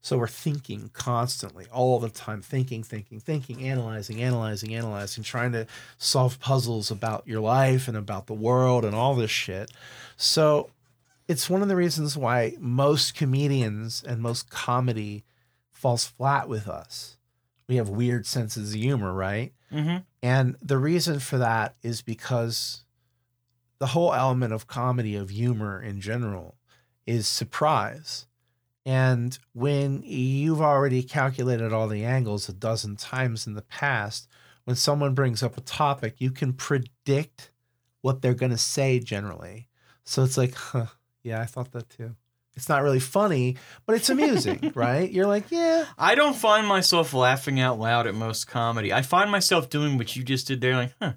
So 0.02 0.16
we're 0.16 0.28
thinking 0.28 0.90
constantly, 0.94 1.66
all 1.70 1.98
the 1.98 2.08
time, 2.08 2.40
thinking, 2.40 2.82
thinking, 2.82 3.20
thinking, 3.20 3.68
analyzing, 3.68 4.22
analyzing, 4.22 4.74
analyzing, 4.74 5.22
trying 5.22 5.52
to 5.52 5.66
solve 5.98 6.40
puzzles 6.40 6.90
about 6.90 7.26
your 7.26 7.40
life 7.40 7.86
and 7.86 7.98
about 7.98 8.26
the 8.26 8.32
world 8.32 8.86
and 8.86 8.94
all 8.94 9.14
this 9.14 9.30
shit. 9.30 9.70
So 10.16 10.70
it's 11.28 11.50
one 11.50 11.60
of 11.60 11.68
the 11.68 11.76
reasons 11.76 12.16
why 12.16 12.54
most 12.58 13.14
comedians 13.14 14.02
and 14.02 14.22
most 14.22 14.48
comedy 14.48 15.24
falls 15.70 16.06
flat 16.06 16.48
with 16.48 16.66
us. 16.66 17.18
We 17.68 17.76
have 17.76 17.90
weird 17.90 18.26
senses 18.26 18.72
of 18.72 18.80
humor, 18.80 19.12
right? 19.12 19.52
Mm-hmm. 19.70 19.98
And 20.22 20.56
the 20.62 20.78
reason 20.78 21.20
for 21.20 21.36
that 21.38 21.74
is 21.82 22.00
because 22.00 22.84
the 23.80 23.88
whole 23.88 24.14
element 24.14 24.52
of 24.52 24.68
comedy, 24.68 25.16
of 25.16 25.30
humor 25.30 25.82
in 25.82 26.00
general, 26.00 26.56
is 27.06 27.26
surprise. 27.26 28.26
And 28.86 29.36
when 29.52 30.02
you've 30.04 30.60
already 30.60 31.02
calculated 31.02 31.72
all 31.72 31.88
the 31.88 32.04
angles 32.04 32.48
a 32.48 32.52
dozen 32.52 32.96
times 32.96 33.46
in 33.46 33.54
the 33.54 33.62
past, 33.62 34.28
when 34.64 34.76
someone 34.76 35.14
brings 35.14 35.42
up 35.42 35.56
a 35.56 35.62
topic, 35.62 36.16
you 36.18 36.30
can 36.30 36.52
predict 36.52 37.50
what 38.02 38.22
they're 38.22 38.34
going 38.34 38.52
to 38.52 38.58
say 38.58 39.00
generally. 39.00 39.68
So 40.04 40.22
it's 40.24 40.36
like, 40.36 40.54
huh, 40.54 40.86
yeah, 41.22 41.40
I 41.40 41.46
thought 41.46 41.72
that 41.72 41.88
too. 41.90 42.14
It's 42.54 42.68
not 42.68 42.82
really 42.82 43.00
funny, 43.00 43.56
but 43.86 43.96
it's 43.96 44.10
amusing, 44.10 44.72
right? 44.74 45.10
You're 45.10 45.26
like, 45.26 45.50
yeah, 45.50 45.86
I 45.96 46.14
don't 46.14 46.36
find 46.36 46.66
myself 46.66 47.14
laughing 47.14 47.60
out 47.60 47.78
loud 47.78 48.06
at 48.06 48.14
most 48.14 48.46
comedy. 48.46 48.92
I 48.92 49.02
find 49.02 49.30
myself 49.30 49.70
doing 49.70 49.96
what 49.96 50.14
you 50.16 50.22
just 50.22 50.48
did 50.48 50.60
there, 50.60 50.76
like, 50.76 50.94
huh, 51.00 51.12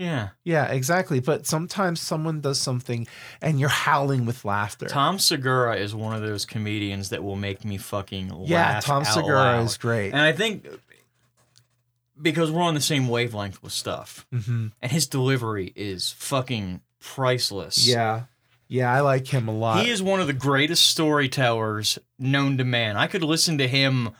yeah. 0.00 0.28
yeah, 0.44 0.66
exactly. 0.66 1.20
But 1.20 1.46
sometimes 1.46 2.00
someone 2.00 2.40
does 2.40 2.58
something 2.58 3.06
and 3.42 3.60
you're 3.60 3.68
howling 3.68 4.24
with 4.24 4.44
laughter. 4.46 4.86
Tom 4.86 5.18
Segura 5.18 5.76
is 5.76 5.94
one 5.94 6.14
of 6.14 6.22
those 6.22 6.46
comedians 6.46 7.10
that 7.10 7.22
will 7.22 7.36
make 7.36 7.64
me 7.64 7.76
fucking 7.76 8.30
laugh. 8.30 8.48
yeah, 8.48 8.80
Tom 8.80 9.04
Segura 9.04 9.34
loud. 9.36 9.64
is 9.66 9.76
great. 9.76 10.12
And 10.12 10.22
I 10.22 10.32
think 10.32 10.66
because 12.20 12.50
we're 12.50 12.62
on 12.62 12.74
the 12.74 12.80
same 12.80 13.08
wavelength 13.08 13.62
with 13.62 13.72
stuff, 13.72 14.26
hmm 14.32 14.68
and 14.80 14.90
his 14.90 15.06
delivery 15.06 15.72
is 15.76 16.12
fucking 16.12 16.80
priceless. 17.00 17.86
Yeah. 17.86 18.22
Yeah, 18.68 18.92
I 18.92 19.00
like 19.00 19.26
him 19.26 19.48
a 19.48 19.52
lot. 19.52 19.84
He 19.84 19.90
is 19.90 20.00
one 20.00 20.20
of 20.20 20.28
the 20.28 20.32
greatest 20.32 20.88
storytellers 20.88 21.98
known 22.20 22.56
to 22.58 22.64
man. 22.64 22.96
I 22.96 23.08
could 23.08 23.24
listen 23.24 23.58
to 23.58 23.66
him 23.66 24.10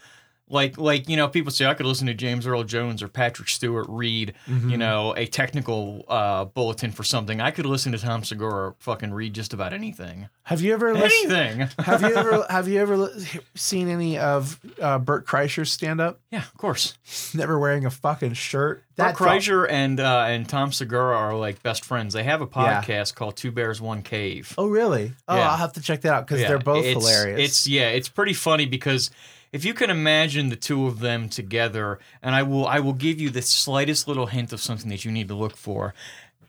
like 0.51 0.77
like 0.77 1.09
you 1.09 1.17
know 1.17 1.29
people 1.29 1.51
say 1.53 1.65
I 1.67 1.75
could 1.75 1.87
listen 1.87 2.07
to 2.09 2.15
James 2.15 2.47
Earl 2.47 2.65
Jones 2.65 3.03
or 3.03 3.09
Patrick 3.09 3.49
Stewart 3.49 3.87
read 3.89 4.35
Mhm. 4.49 4.71
you 4.71 4.77
know 4.77 5.15
a 5.17 5.27
technical 5.27 6.05
uh, 6.09 6.45
bulletin 6.45 6.91
for 6.93 7.05
something. 7.05 7.41
I 7.41 7.51
could 7.51 7.67
listen 7.67 7.93
to 7.93 7.99
Tom 7.99 8.25
Segura 8.25 8.75
fucking 8.79 9.13
read 9.15 9.33
just 9.35 9.53
about 9.55 9.73
anything. 9.73 10.29
Have 10.43 10.61
you 10.61 10.73
ever 10.75 10.93
listened, 10.95 11.33
Anything. 11.33 11.69
have 11.85 12.03
you 12.03 12.15
ever 12.15 12.45
have 12.51 12.69
you 12.69 12.81
ever 12.81 13.11
seen 13.55 13.89
any 13.89 14.19
of 14.19 14.59
uh, 14.81 14.99
Bert 14.99 15.27
Kreischer's 15.27 15.71
stand 15.73 16.01
up? 16.01 16.21
yeah, 16.31 16.41
of 16.41 16.57
course. 16.57 16.95
Never 17.35 17.59
wearing 17.59 17.87
a 17.87 17.91
fucking 17.91 18.33
shirt. 18.35 18.83
Bert 18.97 19.17
felt- 19.17 19.31
Kreischer 19.31 19.67
and 19.71 20.01
uh, 20.01 20.25
and 20.29 20.49
Tom 20.49 20.73
Segura 20.73 21.17
are 21.17 21.35
like 21.37 21.63
best 21.63 21.85
friends. 21.85 22.13
They 22.15 22.25
have 22.25 22.43
a 22.43 22.49
Yeah. 22.57 22.83
podcast 22.83 23.15
called 23.15 23.37
Two 23.37 23.53
Bears 23.53 23.81
One 23.81 24.03
Cave. 24.03 24.53
Oh 24.59 24.67
really? 24.67 25.13
Oh, 25.29 25.37
Yeah. 25.37 25.51
I'll 25.51 25.57
have 25.57 25.75
to 25.75 25.81
check 25.81 26.01
that 26.03 26.13
out 26.13 26.27
because 26.27 26.41
Yeah, 26.41 26.49
they're 26.49 26.59
both 26.59 26.85
it's- 26.85 26.95
hilarious. 27.07 27.41
It's 27.51 27.67
yeah, 27.69 27.89
it's 27.91 28.09
pretty 28.09 28.35
funny 28.35 28.67
because 28.67 29.11
if 29.53 29.65
you 29.65 29.75
can 29.75 29.91
imagine 29.91 30.49
the 30.49 30.57
two 30.57 30.87
of 30.87 31.01
them 31.01 31.29
together, 31.29 31.99
and 32.23 32.35
I 32.35 32.43
will 32.43 32.67
I 32.67 32.81
will 32.81 32.93
give 32.93 33.21
you 33.21 33.31
the 33.31 33.43
slightest 33.43 34.07
little 34.07 34.27
hint 34.27 34.53
of 34.53 34.61
something 34.61 34.89
that 34.91 35.05
you 35.05 35.11
need 35.11 35.29
to 35.29 35.35
look 35.35 35.57
for, 35.57 35.95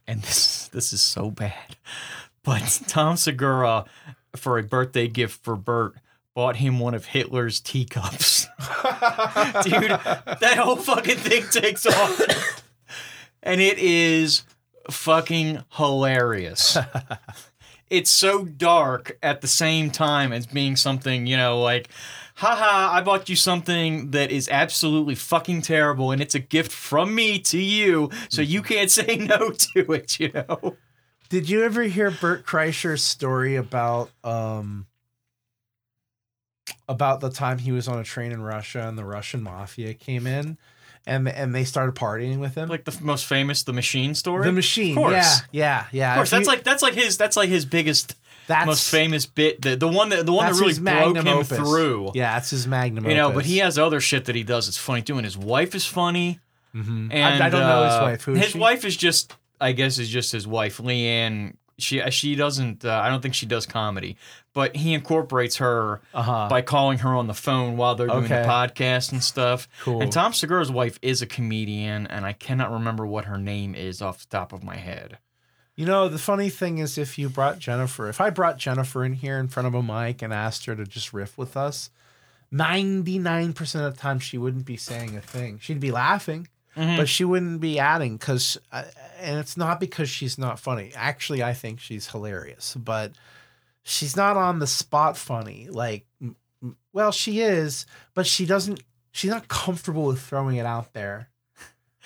and 0.08 0.22
this 0.24 0.68
this 0.70 0.94
is 0.94 1.02
so 1.02 1.32
bad, 1.32 1.76
but 2.44 2.82
Tom 2.88 3.18
Segura 3.18 3.86
for 4.36 4.58
a 4.58 4.64
birthday 4.64 5.08
gift 5.08 5.44
for 5.44 5.56
Bert 5.56 5.96
bought 6.34 6.58
him 6.58 6.80
one 6.80 6.94
of 6.94 7.06
Hitler's 7.06 7.60
teacups. 7.60 8.48
Dude, 9.64 9.90
that 9.90 10.56
whole 10.58 10.78
fucking 10.78 11.18
thing 11.18 11.44
takes 11.52 11.86
off. 11.86 12.64
And 13.44 13.60
it 13.60 13.78
is 13.80 14.44
fucking 14.90 15.64
hilarious. 15.74 16.78
it's 17.90 18.10
so 18.10 18.46
dark 18.46 19.18
at 19.22 19.42
the 19.42 19.48
same 19.48 19.92
time 19.92 20.32
as 20.32 20.46
being 20.46 20.76
something, 20.76 21.28
you 21.28 21.38
know, 21.38 21.60
like, 21.60 21.90
haha, 22.42 22.94
I 22.98 23.02
bought 23.02 23.30
you 23.30 23.36
something 23.36 24.12
that 24.12 24.32
is 24.32 24.50
absolutely 24.50 25.16
fucking 25.16 25.62
terrible 25.62 26.12
and 26.12 26.22
it's 26.22 26.36
a 26.36 26.40
gift 26.40 26.72
from 26.72 27.14
me 27.16 27.40
to 27.40 27.60
you, 27.60 28.10
so 28.30 28.42
you 28.42 28.62
can't 28.62 28.90
say 29.00 29.16
no 29.18 29.52
to 29.52 29.92
it, 29.94 30.20
you 30.20 30.32
know? 30.34 30.76
Did 31.30 31.50
you 31.50 31.64
ever 31.64 31.84
hear 31.84 32.12
Bert 32.12 32.46
Kreischer's 32.46 33.04
story 33.04 33.56
about 33.56 34.10
um 34.24 34.88
about 36.88 37.20
the 37.22 37.30
time 37.30 37.58
he 37.58 37.72
was 37.72 37.88
on 37.88 38.00
a 38.00 38.04
train 38.04 38.32
in 38.32 38.42
Russia 38.42 38.88
and 38.88 38.98
the 38.98 39.06
Russian 39.06 39.42
mafia 39.42 39.94
came 39.94 40.28
in 40.28 40.58
and 41.06 41.28
and 41.28 41.56
they 41.56 41.64
started 41.64 41.96
partying 41.96 42.40
with 42.40 42.56
him? 42.56 42.70
Like 42.70 42.86
the 42.86 42.98
most 43.02 43.26
famous 43.26 43.64
The 43.64 43.74
Machine 43.74 44.14
story? 44.16 44.46
the 44.46 44.52
machine. 44.52 44.98
Of 44.98 45.04
course. 45.04 45.14
Yeah, 45.14 45.36
yeah, 45.52 45.86
yeah. 45.92 46.12
Of 46.14 46.16
course, 46.18 46.28
If 46.28 46.32
that's 46.32 46.42
you- 46.48 46.48
like 46.54 46.64
that's 46.64 46.84
like 46.84 46.94
his 46.94 47.18
that's 47.18 47.38
like 47.38 47.50
his 47.50 47.66
biggest 47.66 48.16
that's 48.48 48.66
most 48.66 48.90
famous 48.90 49.26
bit 49.26 49.62
the, 49.62 49.76
the 49.76 49.88
one 49.88 50.10
that 50.10 50.26
the 50.26 50.34
one 50.34 50.52
that 50.52 50.60
really 50.60 50.80
broke 50.80 51.16
him 51.18 51.28
opus. 51.28 51.58
through. 51.58 52.12
Yeah, 52.16 52.34
that's 52.34 52.50
his 52.50 52.68
magnum 52.68 53.06
You 53.08 53.16
know, 53.16 53.26
opus. 53.28 53.36
but 53.36 53.46
he 53.46 53.58
has 53.60 53.78
other 53.80 54.00
shit 54.02 54.26
that 54.26 54.36
he 54.36 54.44
does. 54.44 54.68
It's 54.68 54.78
funny 54.78 55.02
too, 55.02 55.16
and 55.18 55.26
his 55.26 55.38
wife 55.38 55.76
is 55.76 55.86
funny. 55.86 56.40
Mhm. 56.76 57.10
And 57.12 57.44
I, 57.44 57.48
I 57.48 57.50
don't 57.50 57.62
know 57.62 57.84
his 57.84 57.94
uh, 57.94 58.00
wife. 58.04 58.24
Who 58.24 58.34
his 58.34 58.52
she? 58.52 58.58
wife 58.60 58.86
is 58.86 58.96
just, 58.96 59.36
I 59.60 59.74
guess, 59.74 59.98
is 59.98 60.08
just 60.10 60.32
his 60.32 60.48
wife, 60.48 60.78
LeeAnn. 60.78 61.56
She 61.78 62.00
she 62.12 62.36
doesn't. 62.36 62.86
Uh, 62.86 62.92
I 63.04 63.10
don't 63.10 63.22
think 63.22 63.34
she 63.34 63.46
does 63.48 63.66
comedy, 63.66 64.16
but 64.54 64.76
he 64.76 64.94
incorporates 64.94 65.58
her 65.58 66.00
Uh-huh. 66.14 66.48
by 66.48 66.62
calling 66.62 67.00
her 67.00 67.10
on 67.16 67.26
the 67.28 67.34
phone 67.34 67.76
while 67.76 67.96
they're 67.96 68.06
doing 68.08 68.26
Okay. 68.26 68.44
the 68.44 68.48
podcast 68.48 69.12
and 69.12 69.24
stuff. 69.24 69.68
Cool. 69.82 70.00
And 70.02 70.12
Tom 70.12 70.32
Segura's 70.32 70.70
wife 70.72 71.00
is 71.02 71.22
a 71.24 71.26
comedian, 71.26 72.06
and 72.08 72.24
I 72.26 72.34
cannot 72.34 72.72
remember 72.72 73.08
what 73.08 73.26
her 73.26 73.38
name 73.40 73.74
is 73.74 74.00
off 74.02 74.20
the 74.20 74.28
top 74.38 74.54
of 74.54 74.64
my 74.64 74.76
head. 74.78 75.18
You 75.76 75.86
know, 75.86 76.10
the 76.10 76.18
funny 76.20 76.50
thing 76.50 76.78
is, 76.80 76.98
if 76.98 77.18
you 77.18 77.30
brought 77.30 77.58
Jennifer, 77.60 78.10
if 78.10 78.20
I 78.22 78.30
brought 78.30 78.58
Jennifer 78.58 79.04
in 79.06 79.14
here 79.14 79.40
in 79.40 79.48
front 79.48 79.68
of 79.68 79.74
a 79.74 79.82
mic 79.82 80.22
and 80.22 80.34
asked 80.34 80.66
her 80.66 80.76
to 80.76 80.86
just 80.86 81.14
riff 81.14 81.38
with 81.38 81.56
us, 81.58 81.90
99% 82.54 83.58
of 83.88 83.94
the 83.96 84.00
time 84.00 84.20
she 84.20 84.38
wouldn't 84.38 84.66
be 84.66 84.78
saying 84.78 85.16
a 85.16 85.22
thing. 85.22 85.58
She'd 85.60 85.80
be 85.80 85.92
laughing, 85.92 86.50
Mhm. 86.76 86.98
but 86.98 87.08
she 87.10 87.24
wouldn't 87.24 87.62
be 87.62 87.80
adding 87.80 88.18
because, 88.18 88.58
and 88.72 89.40
it's 89.40 89.56
not 89.56 89.80
because 89.80 90.10
she's 90.10 90.38
not 90.38 90.60
funny. 90.60 90.92
Actually, 90.96 91.42
I 91.42 91.54
think 91.54 91.80
she's 91.80 92.08
hilarious, 92.10 92.76
but 92.76 93.14
she's 93.84 94.16
not 94.18 94.36
on 94.36 94.60
the 94.60 94.68
spot 94.68 95.18
funny. 95.18 95.70
Like, 95.70 96.06
well, 96.92 97.14
she 97.14 97.40
is, 97.40 97.86
but 98.14 98.28
she 98.28 98.46
doesn't, 98.46 98.84
she's 99.12 99.32
not 99.32 99.48
comfortable 99.48 100.04
with 100.04 100.22
throwing 100.22 100.58
it 100.58 100.66
out 100.66 100.92
there. 100.94 101.30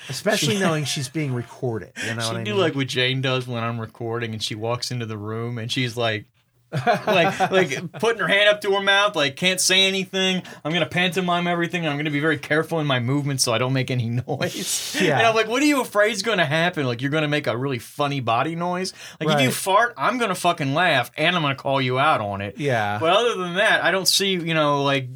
Especially 0.09 0.55
She- 0.55 0.59
knowing 0.59 0.85
she's 0.85 1.09
being 1.09 1.33
recorded. 1.33 1.91
You 2.07 2.15
know 2.15 2.21
she 2.21 2.27
what 2.27 2.37
I 2.37 2.43
do 2.43 2.51
mean? 2.51 2.59
like 2.59 2.75
what 2.75 2.87
Jane 2.87 3.21
does 3.21 3.47
when 3.47 3.63
I'm 3.63 3.79
recording, 3.79 4.33
and 4.33 4.41
she 4.43 4.55
walks 4.55 4.91
into 4.91 5.05
the 5.05 5.17
room 5.17 5.57
and 5.57 5.71
she's 5.71 5.95
like, 5.97 6.25
like 6.71 7.39
like 7.51 7.91
putting 7.93 8.19
her 8.19 8.27
hand 8.27 8.49
up 8.49 8.59
to 8.61 8.71
her 8.73 8.81
mouth, 8.81 9.15
like 9.15 9.35
can't 9.37 9.61
say 9.61 9.85
anything. 9.87 10.43
I'm 10.63 10.73
gonna 10.73 10.85
pantomime 10.85 11.47
everything. 11.47 11.87
I'm 11.87 11.95
gonna 11.95 12.11
be 12.11 12.19
very 12.19 12.37
careful 12.37 12.79
in 12.79 12.87
my 12.87 12.99
movements 12.99 13.43
so 13.43 13.53
I 13.53 13.57
don't 13.57 13.71
make 13.71 13.89
any 13.91 14.09
noise. 14.27 14.97
Yeah. 14.99 15.17
And 15.19 15.27
I'm 15.27 15.35
like, 15.35 15.47
what 15.47 15.61
are 15.61 15.65
you 15.65 15.79
afraid 15.81 16.11
is 16.11 16.21
gonna 16.21 16.45
happen? 16.45 16.85
Like 16.85 17.01
you're 17.01 17.11
gonna 17.11 17.29
make 17.29 17.47
a 17.47 17.55
really 17.55 17.79
funny 17.79 18.19
body 18.19 18.55
noise. 18.55 18.93
Like 19.21 19.37
if 19.37 19.43
you 19.43 19.51
fart, 19.51 19.93
I'm 19.95 20.17
gonna 20.17 20.35
fucking 20.35 20.73
laugh 20.73 21.11
and 21.15 21.35
I'm 21.35 21.43
gonna 21.43 21.55
call 21.55 21.81
you 21.81 21.97
out 21.97 22.19
on 22.19 22.41
it. 22.41 22.57
yeah. 22.59 22.97
But 22.99 23.11
other 23.11 23.35
than 23.41 23.55
that, 23.55 23.81
I 23.83 23.91
don't 23.91 24.07
see, 24.07 24.31
you 24.31 24.53
know, 24.53 24.83
like 24.83 25.07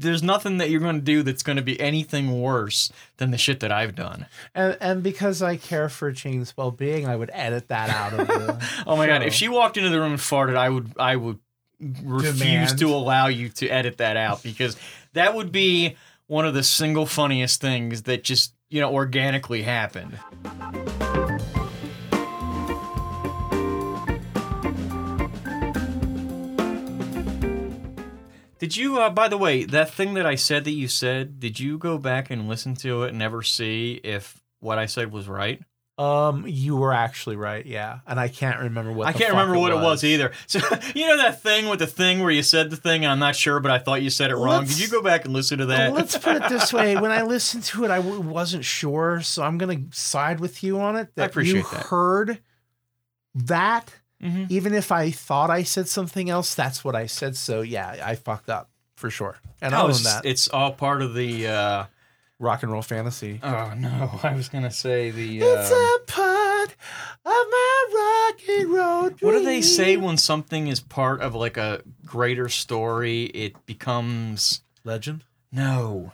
there's 0.00 0.22
nothing 0.22 0.58
that 0.58 0.70
you're 0.70 0.80
gonna 0.80 1.00
do 1.00 1.22
that's 1.22 1.42
gonna 1.42 1.62
be 1.62 1.78
anything 1.80 2.40
worse 2.40 2.90
than 3.18 3.30
the 3.30 3.38
shit 3.38 3.60
that 3.60 3.70
I've 3.70 3.94
done. 3.94 4.26
And, 4.54 4.76
and 4.80 5.02
because 5.02 5.42
I 5.42 5.56
care 5.56 5.88
for 5.88 6.10
Jane's 6.12 6.56
well 6.56 6.70
being, 6.70 7.06
I 7.06 7.16
would 7.16 7.30
edit 7.32 7.68
that 7.68 7.90
out 7.90 8.12
of 8.18 8.26
the. 8.26 8.68
Oh 8.86 8.96
my 8.96 9.06
god! 9.06 9.22
If 9.22 9.34
she 9.34 9.48
walked 9.48 9.76
into 9.76 9.90
the 9.90 10.00
room 10.00 10.12
and 10.12 10.20
farted, 10.20 10.56
I 10.56 10.68
would 10.68 10.92
I 10.98 11.16
would 11.16 11.38
refuse 12.02 12.38
Demand. 12.38 12.78
to 12.78 12.88
allow 12.90 13.26
you 13.26 13.48
to 13.50 13.68
edit 13.68 13.98
that 13.98 14.16
out 14.16 14.42
because 14.42 14.76
that 15.12 15.34
would 15.34 15.52
be 15.52 15.96
one 16.26 16.46
of 16.46 16.54
the 16.54 16.62
single 16.62 17.06
funniest 17.06 17.60
things 17.60 18.02
that 18.02 18.24
just 18.24 18.54
you 18.70 18.80
know 18.80 18.92
organically 18.92 19.62
happened. 19.62 20.18
Did 28.62 28.76
you, 28.76 29.00
uh, 29.00 29.10
by 29.10 29.26
the 29.26 29.36
way, 29.36 29.64
that 29.64 29.90
thing 29.90 30.14
that 30.14 30.24
I 30.24 30.36
said 30.36 30.62
that 30.66 30.70
you 30.70 30.86
said, 30.86 31.40
did 31.40 31.58
you 31.58 31.78
go 31.78 31.98
back 31.98 32.30
and 32.30 32.48
listen 32.48 32.76
to 32.76 33.02
it 33.02 33.08
and 33.12 33.20
ever 33.20 33.42
see 33.42 34.00
if 34.04 34.40
what 34.60 34.78
I 34.78 34.86
said 34.86 35.10
was 35.10 35.26
right? 35.26 35.60
Um, 35.98 36.44
you 36.46 36.76
were 36.76 36.92
actually 36.92 37.34
right, 37.34 37.66
yeah, 37.66 37.98
and 38.06 38.20
I 38.20 38.28
can't 38.28 38.60
remember 38.60 38.92
what. 38.92 39.08
I 39.08 39.12
can't 39.12 39.30
remember 39.32 39.58
what 39.58 39.72
it 39.72 39.80
was 39.80 40.04
either. 40.04 40.30
So 40.46 40.60
you 40.94 41.08
know 41.08 41.16
that 41.16 41.42
thing 41.42 41.68
with 41.68 41.80
the 41.80 41.88
thing 41.88 42.20
where 42.20 42.30
you 42.30 42.44
said 42.44 42.70
the 42.70 42.76
thing, 42.76 43.04
and 43.04 43.10
I'm 43.10 43.18
not 43.18 43.34
sure, 43.34 43.58
but 43.58 43.72
I 43.72 43.80
thought 43.80 44.00
you 44.00 44.10
said 44.10 44.30
it 44.30 44.36
wrong. 44.36 44.60
Let's- 44.60 44.76
Did 44.76 44.80
you 44.84 44.88
go 44.88 45.02
back 45.02 45.24
and 45.24 45.34
listen 45.34 45.58
to 45.58 45.66
that? 45.66 45.92
Let's 45.92 46.16
put 46.16 46.36
it 46.36 46.48
this 46.48 46.72
way: 46.72 46.94
when 46.96 47.10
I 47.10 47.22
listened 47.34 47.64
to 47.64 47.84
it, 47.84 47.90
I 47.90 47.96
w- 47.96 48.20
wasn't 48.20 48.64
sure, 48.64 49.22
so 49.22 49.42
I'm 49.42 49.58
gonna 49.58 49.80
side 49.90 50.38
with 50.38 50.62
you 50.62 50.78
on 50.80 50.94
it. 50.94 51.08
That 51.16 51.30
appreciate 51.30 51.56
you 51.56 51.62
that. 51.72 51.86
heard 51.86 52.38
that, 53.34 53.92
Mhm. 54.22 54.50
even 54.50 54.74
if 54.74 54.92
I 54.92 55.10
thought 55.10 55.50
I 55.50 55.62
said 55.64 55.88
something 55.88 56.30
else, 56.30 56.54
that's 56.54 56.84
what 56.84 56.94
I 56.94 57.06
said. 57.06 57.36
So 57.36 57.60
yeah, 57.62 58.00
I 58.04 58.14
fucked 58.14 58.48
up 58.48 58.70
for 58.94 59.10
sure. 59.10 59.36
And 59.60 59.74
I 59.74 59.82
own 59.82 59.90
it's, 59.90 60.04
that 60.04 60.24
it's 60.24 60.48
all 60.48 60.72
part 60.72 61.02
of 61.02 61.14
the. 61.14 61.48
Uh, 61.48 61.84
rock 62.38 62.62
and 62.64 62.72
roll 62.72 62.82
fantasy. 62.82 63.40
oh 63.42 63.72
no, 63.76 64.18
I 64.22 64.34
was 64.34 64.48
gonna 64.48 64.70
say 64.70 65.10
the. 65.10 65.40
It's 65.40 65.70
um, 65.70 65.78
a 65.78 65.98
part 66.06 66.70
of 67.24 67.46
my 67.50 68.30
rock 68.32 68.40
and 68.48 68.70
roll. 68.72 69.02
what 69.20 69.32
do 69.32 69.44
they 69.44 69.62
say 69.62 69.96
when 69.96 70.16
something 70.16 70.66
is 70.66 70.80
part 70.80 71.20
of 71.20 71.34
like 71.34 71.56
a 71.56 71.82
greater 72.04 72.48
story? 72.48 73.24
It 73.26 73.64
becomes 73.66 74.62
Legend, 74.84 75.24
no. 75.52 76.12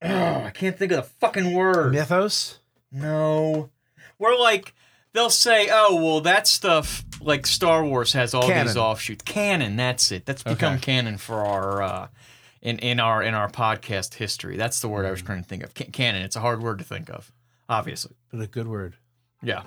Oh, 0.00 0.42
I 0.44 0.50
can't 0.50 0.78
think 0.78 0.92
of 0.92 0.96
the 1.04 1.10
fucking 1.20 1.54
word. 1.54 1.92
mythos. 1.92 2.60
No. 2.92 3.70
We're 4.18 4.36
like 4.38 4.74
they'll 5.12 5.30
say, 5.30 5.68
"Oh, 5.70 5.96
well, 6.02 6.20
that 6.22 6.46
stuff 6.46 7.04
like 7.20 7.46
Star 7.46 7.84
Wars 7.84 8.12
has 8.12 8.34
all 8.34 8.42
Canon. 8.46 8.66
these 8.66 8.76
offshoots." 8.76 9.22
Canon, 9.24 9.76
that's 9.76 10.10
it. 10.12 10.26
That's 10.26 10.42
become 10.42 10.74
Okay. 10.74 10.82
canon 10.82 11.18
for 11.18 11.44
our 11.44 11.82
uh 11.82 12.08
in 12.62 12.78
in 12.78 13.00
our 13.00 13.22
in 13.22 13.34
our 13.34 13.48
podcast 13.50 14.14
history. 14.14 14.56
That's 14.56 14.80
the 14.80 14.88
word 14.88 15.06
I 15.06 15.10
was 15.10 15.22
trying 15.22 15.42
to 15.42 15.48
think 15.48 15.62
of. 15.62 15.74
Ca- 15.74 15.90
canon. 15.92 16.22
It's 16.22 16.36
a 16.36 16.40
hard 16.40 16.62
word 16.62 16.78
to 16.78 16.84
think 16.84 17.08
of. 17.10 17.32
Obviously. 17.68 18.14
But 18.32 18.40
a 18.40 18.46
good 18.46 18.66
word. 18.68 18.94
Yeah. 19.42 19.62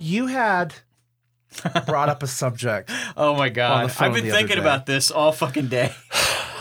You 0.00 0.26
had 0.26 0.74
brought 1.86 2.08
up 2.08 2.22
a 2.22 2.26
subject. 2.26 2.90
Oh 3.20 3.34
my 3.34 3.48
god. 3.48 3.92
I've 3.98 4.14
been 4.14 4.30
thinking 4.30 4.58
about 4.58 4.86
this 4.86 5.10
all 5.10 5.32
fucking 5.32 5.66
day. 5.66 5.92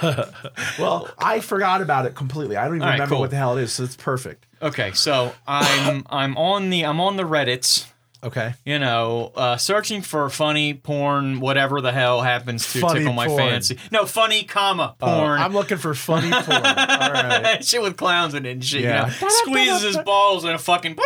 Well, 0.79 1.09
I 1.17 1.39
forgot 1.39 1.81
about 1.81 2.05
it 2.05 2.15
completely. 2.15 2.55
I 2.57 2.65
don't 2.65 2.75
even 2.77 2.87
right, 2.87 2.93
remember 2.93 3.15
cool. 3.15 3.21
what 3.21 3.29
the 3.31 3.37
hell 3.37 3.57
it 3.57 3.63
is, 3.63 3.73
so 3.73 3.83
it's 3.83 3.95
perfect. 3.95 4.45
Okay, 4.61 4.91
so 4.93 5.33
I'm 5.47 6.05
I'm 6.09 6.37
on 6.37 6.69
the 6.69 6.85
I'm 6.85 6.99
on 6.99 7.17
the 7.17 7.23
Reddits. 7.23 7.87
Okay. 8.23 8.55
you 8.65 8.79
know, 8.79 9.31
uh, 9.35 9.57
searching 9.57 10.01
for 10.01 10.27
funny 10.29 10.73
porn, 10.73 11.39
whatever 11.39 11.81
the 11.81 11.91
hell 11.91 12.23
happens 12.23 12.73
to 12.73 12.79
Funny 12.79 12.99
tickle 13.01 13.13
my 13.13 13.27
porn. 13.27 13.37
fancy. 13.37 13.77
No, 13.91 14.07
funny, 14.07 14.43
comma, 14.43 14.95
Uh, 14.99 15.19
porn. 15.19 15.39
I'm 15.39 15.53
looking 15.53 15.77
for 15.77 15.93
funny 15.93 16.31
porn. 16.31 16.49
All 16.65 17.11
right. 17.13 17.63
shit 17.63 17.79
with 17.81 17.95
clowns 17.95 18.33
in 18.33 18.47
it 18.47 18.51
and 18.53 18.65
shit. 18.65 18.81
Yeah. 18.81 19.05
You 19.05 19.21
know? 19.21 19.29
Squeezes 19.29 19.81
his 19.83 19.97
balls 19.99 20.45
and 20.45 20.53
a 20.55 20.57
fucking 20.57 20.97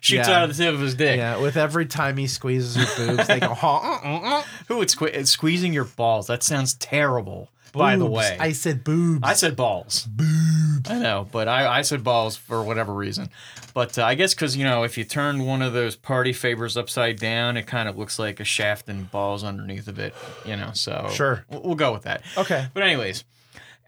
shoots 0.00 0.28
Yeah. 0.28 0.38
out 0.38 0.50
of 0.50 0.56
the 0.56 0.64
tip 0.64 0.74
of 0.74 0.80
his 0.80 0.96
dick. 0.96 1.16
Yeah, 1.18 1.38
with 1.38 1.56
every 1.56 1.86
time 1.86 2.16
he 2.16 2.26
squeezes 2.26 2.74
her 2.74 3.06
boobs, 3.06 3.28
they 3.28 3.38
go, 3.38 3.54
huh, 3.54 3.76
uh, 3.76 4.00
uh, 4.04 4.20
uh. 4.38 4.42
Who 4.66 4.78
would 4.78 4.88
sque- 4.88 5.24
squeezing 5.28 5.72
your 5.72 5.84
balls? 5.84 6.26
That 6.26 6.42
sounds 6.42 6.74
terrible. 6.74 7.48
By 7.76 7.96
the 7.96 8.06
way, 8.06 8.36
I 8.38 8.52
said 8.52 8.84
boobs. 8.84 9.22
I 9.22 9.34
said 9.34 9.56
balls. 9.56 10.06
Boobs. 10.10 10.88
I 10.88 10.98
know, 10.98 11.28
but 11.30 11.48
I, 11.48 11.78
I 11.78 11.82
said 11.82 12.04
balls 12.04 12.36
for 12.36 12.62
whatever 12.62 12.92
reason. 12.92 13.30
But 13.74 13.98
uh, 13.98 14.04
I 14.04 14.14
guess 14.14 14.34
because, 14.34 14.56
you 14.56 14.64
know, 14.64 14.84
if 14.84 14.96
you 14.96 15.04
turn 15.04 15.44
one 15.44 15.62
of 15.62 15.72
those 15.72 15.96
party 15.96 16.32
favors 16.32 16.76
upside 16.76 17.18
down, 17.18 17.56
it 17.56 17.66
kind 17.66 17.88
of 17.88 17.98
looks 17.98 18.18
like 18.18 18.40
a 18.40 18.44
shaft 18.44 18.88
and 18.88 19.10
balls 19.10 19.44
underneath 19.44 19.88
of 19.88 19.98
it, 19.98 20.14
you 20.44 20.56
know, 20.56 20.70
so. 20.72 21.08
Sure. 21.12 21.44
We'll, 21.50 21.62
we'll 21.62 21.74
go 21.74 21.92
with 21.92 22.02
that. 22.02 22.22
okay. 22.38 22.68
But, 22.72 22.82
anyways, 22.82 23.24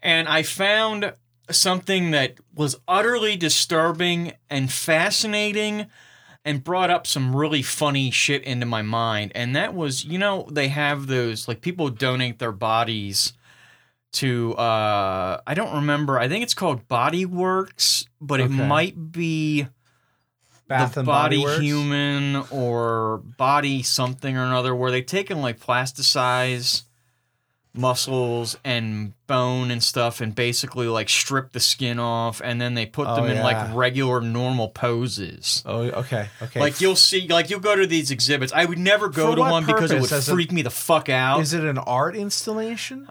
and 0.03 0.27
I 0.27 0.43
found 0.43 1.13
something 1.49 2.11
that 2.11 2.35
was 2.53 2.75
utterly 2.87 3.35
disturbing 3.35 4.33
and 4.49 4.71
fascinating 4.71 5.87
and 6.45 6.63
brought 6.63 6.89
up 6.89 7.05
some 7.07 7.35
really 7.35 7.61
funny 7.61 8.11
shit 8.11 8.43
into 8.43 8.65
my 8.65 8.81
mind. 8.81 9.31
And 9.35 9.55
that 9.55 9.73
was, 9.73 10.05
you 10.05 10.17
know, 10.17 10.47
they 10.51 10.67
have 10.67 11.07
those, 11.07 11.47
like, 11.47 11.61
people 11.61 11.89
donate 11.89 12.39
their 12.39 12.51
bodies 12.51 13.33
to 14.13 14.53
uh 14.55 15.39
I 15.45 15.53
don't 15.53 15.75
remember. 15.75 16.17
I 16.19 16.27
think 16.27 16.43
it's 16.43 16.53
called 16.53 16.87
Body 16.87 17.25
Works, 17.25 18.05
but 18.19 18.39
it 18.39 18.45
Okay. 18.51 18.67
might 18.67 19.11
be 19.11 19.67
Bath 20.67 20.93
the 20.95 20.99
and 21.01 21.07
Body, 21.07 21.37
Body, 21.37 21.45
Works. 21.45 21.61
Human 21.61 22.35
or 22.51 23.21
Body 23.37 23.81
something 23.83 24.35
or 24.37 24.43
another 24.43 24.75
where 24.75 24.91
they 24.91 25.01
take 25.01 25.27
taken 25.27 25.41
like 25.41 25.59
plasticize 25.59 26.83
muscles 27.73 28.57
and 28.65 29.13
bone 29.27 29.69
and 29.69 29.81
stuff 29.83 30.21
and 30.21 30.33
basically 30.33 30.87
like 30.87 31.07
strip 31.07 31.51
the 31.51 31.59
skin 31.59 31.99
off 31.99 32.41
and 32.43 32.59
then 32.59 32.73
they 32.73 32.85
put 32.85 33.07
Oh, 33.07 33.15
them 33.15 33.25
in 33.25 33.37
yeah. 33.37 33.43
like 33.43 33.75
regular 33.75 34.21
normal 34.21 34.69
poses. 34.69 35.61
Oh, 35.67 35.81
okay. 35.83 36.29
Okay. 36.41 36.59
Like 36.59 36.81
you'll 36.81 36.95
see, 36.95 37.27
like 37.27 37.49
you'll 37.51 37.59
go 37.59 37.75
to 37.75 37.85
these 37.85 38.09
exhibits. 38.09 38.51
I 38.53 38.65
would 38.65 38.79
never 38.79 39.07
go 39.07 39.29
For 39.29 39.35
to 39.35 39.41
what 39.41 39.51
one 39.51 39.65
because 39.65 39.91
it 39.91 39.95
purpose? 39.95 40.11
would 40.11 40.17
As 40.17 40.29
a- 40.29 40.31
freak 40.33 40.51
me 40.51 40.63
the 40.63 40.71
fuck 40.71 41.09
out. 41.09 41.41
is 41.41 41.53
it 41.53 41.63
an 41.63 41.77
art 41.77 42.15
installation? 42.15 43.07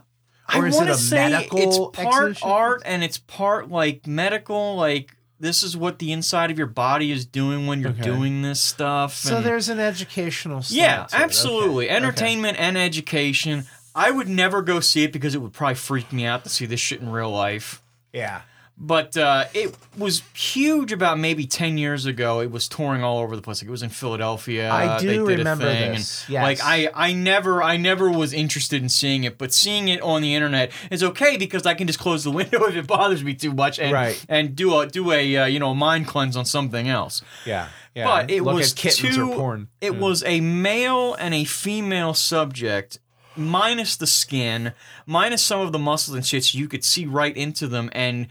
I 0.48 0.66
is 0.66 0.74
it 0.74 0.78
wanna 0.78 0.92
a 0.92 0.94
say 0.96 1.28
medical 1.30 1.58
it's 1.92 1.96
part 2.04 2.22
exhibition? 2.30 2.48
art 2.48 2.82
and 2.86 3.04
it's 3.04 3.18
part 3.18 3.70
like 3.70 4.06
medical. 4.06 4.76
Like 4.76 5.14
this 5.40 5.62
is 5.62 5.76
what 5.76 5.98
the 5.98 6.10
inside 6.12 6.50
of 6.50 6.58
your 6.58 6.66
body 6.66 7.12
is 7.12 7.24
doing 7.26 7.66
when 7.66 7.80
you're 7.80 7.90
Okay. 7.90 8.02
doing 8.02 8.42
this 8.42 8.60
stuff. 8.60 9.14
So 9.14 9.36
and- 9.36 9.46
there's 9.46 9.68
an 9.68 9.78
educational. 9.78 10.62
yeah, 10.68 11.04
to 11.04 11.16
absolutely, 11.16 11.86
Okay. 11.86 11.94
entertainment 11.96 12.58
and 12.58 12.76
education. 12.78 13.66
I 13.94 14.10
would 14.10 14.28
never 14.28 14.62
go 14.62 14.80
see 14.80 15.04
it 15.04 15.12
because 15.12 15.34
it 15.34 15.38
would 15.38 15.52
probably 15.52 15.74
freak 15.74 16.12
me 16.12 16.24
out 16.24 16.44
to 16.44 16.50
see 16.50 16.66
this 16.66 16.80
shit 16.80 17.00
in 17.00 17.10
real 17.10 17.30
life. 17.30 17.82
Yeah. 18.12 18.42
But 18.80 19.16
uh, 19.16 19.46
it 19.54 19.76
was 19.96 20.22
huge 20.34 20.92
about 20.92 21.18
maybe 21.18 21.46
ten 21.46 21.78
years 21.78 22.06
ago. 22.06 22.40
It 22.40 22.52
was 22.52 22.68
touring 22.68 23.02
all 23.02 23.18
over 23.18 23.34
the 23.34 23.42
place. 23.42 23.60
Like 23.60 23.66
it 23.68 23.72
was 23.72 23.82
in 23.82 23.88
Philadelphia. 23.88 24.70
I 24.70 25.00
They 25.02 25.14
do 25.14 25.26
remember 25.26 25.64
thing, 25.64 25.92
this. 25.94 26.24
and, 26.26 26.32
Yes. 26.34 26.42
Like 26.44 26.60
I, 26.62 26.88
I 27.08 27.12
never, 27.12 27.60
I 27.60 27.76
never 27.76 28.08
was 28.08 28.32
interested 28.32 28.80
in 28.80 28.88
seeing 28.88 29.24
it, 29.24 29.36
but 29.36 29.52
seeing 29.52 29.88
it 29.88 30.00
on 30.00 30.22
the 30.22 30.32
internet 30.34 30.70
is 30.92 31.02
okay 31.02 31.36
because 31.36 31.66
I 31.66 31.74
can 31.74 31.88
just 31.88 31.98
close 31.98 32.22
the 32.22 32.30
window 32.40 32.64
if 32.66 32.76
it 32.76 32.86
bothers 32.86 33.24
me 33.24 33.34
too 33.34 33.52
much, 33.52 33.80
and 33.80 33.92
Right. 33.92 34.24
and 34.28 34.54
do 34.54 34.78
a 34.78 34.86
do 34.86 35.10
a 35.10 35.36
uh, 35.38 35.46
you 35.46 35.58
know 35.58 35.74
mind 35.74 36.06
cleanse 36.06 36.36
on 36.36 36.44
something 36.44 36.88
else. 36.88 37.20
Yeah. 37.44 37.68
Yeah. 37.96 38.04
But 38.04 38.30
it 38.30 38.42
Look 38.44 38.54
was 38.54 38.70
at 38.72 38.78
kittens 38.78 39.16
too, 39.16 39.32
or 39.32 39.34
porn. 39.36 39.68
It 39.80 39.96
was 39.96 40.22
a 40.24 40.40
male 40.40 41.14
and 41.14 41.34
a 41.34 41.42
female 41.42 42.14
subject, 42.14 43.00
minus 43.34 43.96
the 43.96 44.06
skin, 44.06 44.72
minus 45.04 45.42
some 45.42 45.60
of 45.62 45.72
the 45.72 45.80
muscles 45.80 46.14
and 46.16 46.24
shit, 46.24 46.44
so 46.44 46.58
you 46.58 46.68
could 46.68 46.84
see 46.84 47.06
right 47.06 47.36
into 47.36 47.66
them. 47.66 47.90
And 47.92 48.28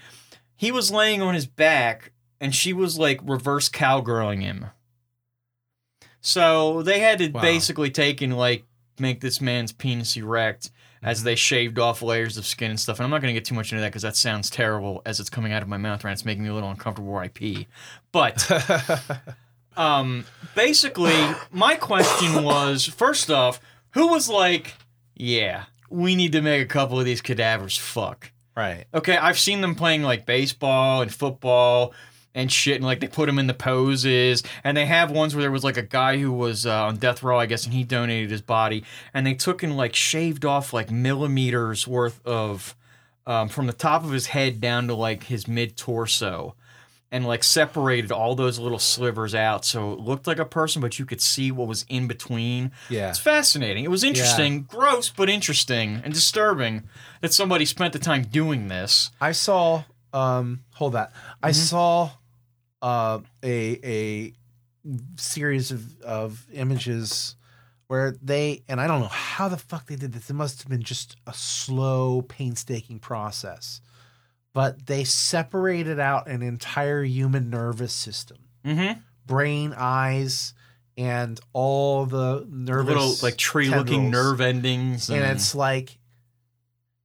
he 0.57 0.71
was 0.71 0.91
laying 0.91 1.21
on 1.21 1.33
his 1.35 1.47
back, 1.47 2.11
and 2.41 2.53
she 2.53 2.73
was 2.73 2.97
like 2.99 3.19
reverse 3.23 3.69
cowgirling 3.69 4.41
him. 4.41 4.65
So 6.21 6.81
they 6.83 6.99
had 6.99 7.19
to 7.19 7.29
Wow. 7.29 7.41
basically 7.41 7.89
take 7.91 8.21
and 8.21 8.35
like 8.37 8.65
make 8.99 9.21
this 9.21 9.39
man's 9.39 9.71
penis 9.71 10.17
erect. 10.17 10.71
As 11.03 11.21
they 11.21 11.35
shaved 11.35 11.77
off 11.77 12.01
layers 12.01 12.37
of 12.37 12.45
skin 12.45 12.71
and 12.71 12.79
stuff, 12.79 12.97
and 12.97 13.03
I'm 13.05 13.11
not 13.11 13.21
going 13.21 13.31
to 13.31 13.39
get 13.39 13.45
too 13.45 13.53
much 13.53 13.71
into 13.71 13.81
that 13.81 13.89
because 13.89 14.01
that 14.01 14.15
sounds 14.15 14.49
terrible 14.49 15.03
as 15.05 15.19
it's 15.19 15.29
coming 15.29 15.53
out 15.53 15.61
of 15.61 15.67
my 15.67 15.77
mouth, 15.77 16.03
right? 16.03 16.11
It's 16.11 16.25
making 16.25 16.43
me 16.43 16.49
a 16.49 16.53
little 16.55 16.71
uncomfortable 16.71 17.13
where 17.13 17.21
I 17.21 17.27
pee. 17.27 17.67
But 18.11 18.49
um, 19.77 20.25
basically, 20.55 21.15
my 21.51 21.75
question 21.75 22.43
was 22.43 22.85
first 22.87 23.29
off, 23.29 23.61
who 23.91 24.07
was 24.07 24.27
like, 24.27 24.73
yeah, 25.15 25.65
we 25.87 26.15
need 26.15 26.31
to 26.31 26.41
make 26.41 26.63
a 26.63 26.67
couple 26.67 26.99
of 26.99 27.05
these 27.05 27.21
cadavers 27.21 27.77
fuck? 27.77 28.31
Right. 28.57 28.85
Okay, 28.93 29.15
I've 29.15 29.39
seen 29.39 29.61
them 29.61 29.75
playing 29.75 30.03
like 30.03 30.25
baseball 30.25 31.01
and 31.01 31.13
football 31.13 31.93
and 32.33 32.51
shit, 32.51 32.75
and 32.75 32.85
like 32.85 32.99
they 32.99 33.07
put 33.07 33.25
them 33.27 33.39
in 33.39 33.47
the 33.47 33.53
poses, 33.53 34.43
and 34.63 34.75
they 34.75 34.85
have 34.85 35.11
ones 35.11 35.33
where 35.33 35.41
there 35.41 35.51
was 35.51 35.63
like 35.63 35.77
a 35.77 35.83
guy 35.83 36.17
who 36.17 36.31
was 36.31 36.65
uh, 36.65 36.85
on 36.85 36.97
death 36.97 37.23
row, 37.23 37.39
I 37.39 37.45
guess, 37.45 37.65
and 37.65 37.73
he 37.73 37.83
donated 37.83 38.29
his 38.31 38.41
body, 38.41 38.83
and 39.13 39.25
they 39.25 39.33
took 39.33 39.63
and 39.63 39.77
like 39.77 39.95
shaved 39.95 40.45
off 40.45 40.73
like 40.73 40.91
millimeters 40.91 41.87
worth 41.87 42.25
of 42.25 42.75
um, 43.25 43.49
from 43.49 43.67
the 43.67 43.73
top 43.73 44.03
of 44.03 44.11
his 44.11 44.27
head 44.27 44.61
down 44.61 44.87
to 44.87 44.93
like 44.93 45.23
his 45.23 45.47
mid 45.47 45.77
torso. 45.77 46.55
And 47.09 47.25
like 47.25 47.41
separated 47.41 48.11
all 48.11 48.35
those 48.35 48.59
little 48.59 48.79
slivers 48.79 49.33
out, 49.33 49.63
so 49.63 49.93
it 49.93 49.99
looked 49.99 50.27
like 50.27 50.39
a 50.39 50.45
person, 50.45 50.81
but 50.81 50.99
you 50.99 51.05
could 51.05 51.21
see 51.21 51.51
what 51.53 51.65
was 51.65 51.85
in 51.87 52.05
between. 52.05 52.71
Yeah. 52.89 53.07
It's 53.09 53.17
fascinating. 53.17 53.85
It 53.85 53.89
was 53.89 54.03
interesting, 54.03 54.63
gross, 54.63 55.09
but 55.09 55.29
interesting 55.29 56.01
and 56.03 56.13
disturbing 56.13 56.83
that 57.21 57.31
somebody 57.33 57.63
spent 57.63 57.93
the 57.93 57.99
time 57.99 58.23
doing 58.23 58.67
this. 58.67 59.11
I 59.21 59.31
saw. 59.31 59.83
Um. 60.11 60.63
Hold 60.73 60.93
that. 60.95 61.13
I 61.41 61.51
Mhm. 61.51 61.55
saw. 61.55 62.09
Uh. 62.81 63.19
A 63.41 63.79
a 63.85 64.33
series 65.17 65.71
of 65.71 66.01
of 66.01 66.45
images 66.53 67.35
where 67.87 68.15
they 68.21 68.63
and 68.67 68.81
I 68.81 68.87
don't 68.87 68.99
know 68.99 69.07
how 69.07 69.47
the 69.47 69.57
fuck 69.57 69.87
they 69.87 69.95
did 69.95 70.11
this. 70.13 70.29
It 70.29 70.33
must 70.33 70.61
have 70.61 70.69
been 70.69 70.83
just 70.83 71.15
a 71.25 71.33
slow, 71.33 72.21
painstaking 72.23 72.99
process. 72.99 73.79
But 74.57 74.87
they 74.87 75.03
separated 75.03 75.99
out 75.99 76.27
an 76.27 76.41
entire 76.41 77.03
human 77.03 77.51
nervous 77.51 77.93
system, 77.93 78.37
Mm-hmm. 78.65 78.99
brain, 79.27 79.75
eyes, 79.77 80.55
and 80.97 81.39
all 81.53 82.07
the 82.07 82.43
nervous 82.49 82.87
Little 82.95 83.15
like 83.21 83.37
tree-looking 83.37 84.09
nerve 84.09 84.41
endings, 84.41 85.11
and 85.11 85.23
it's 85.23 85.53
like 85.53 85.99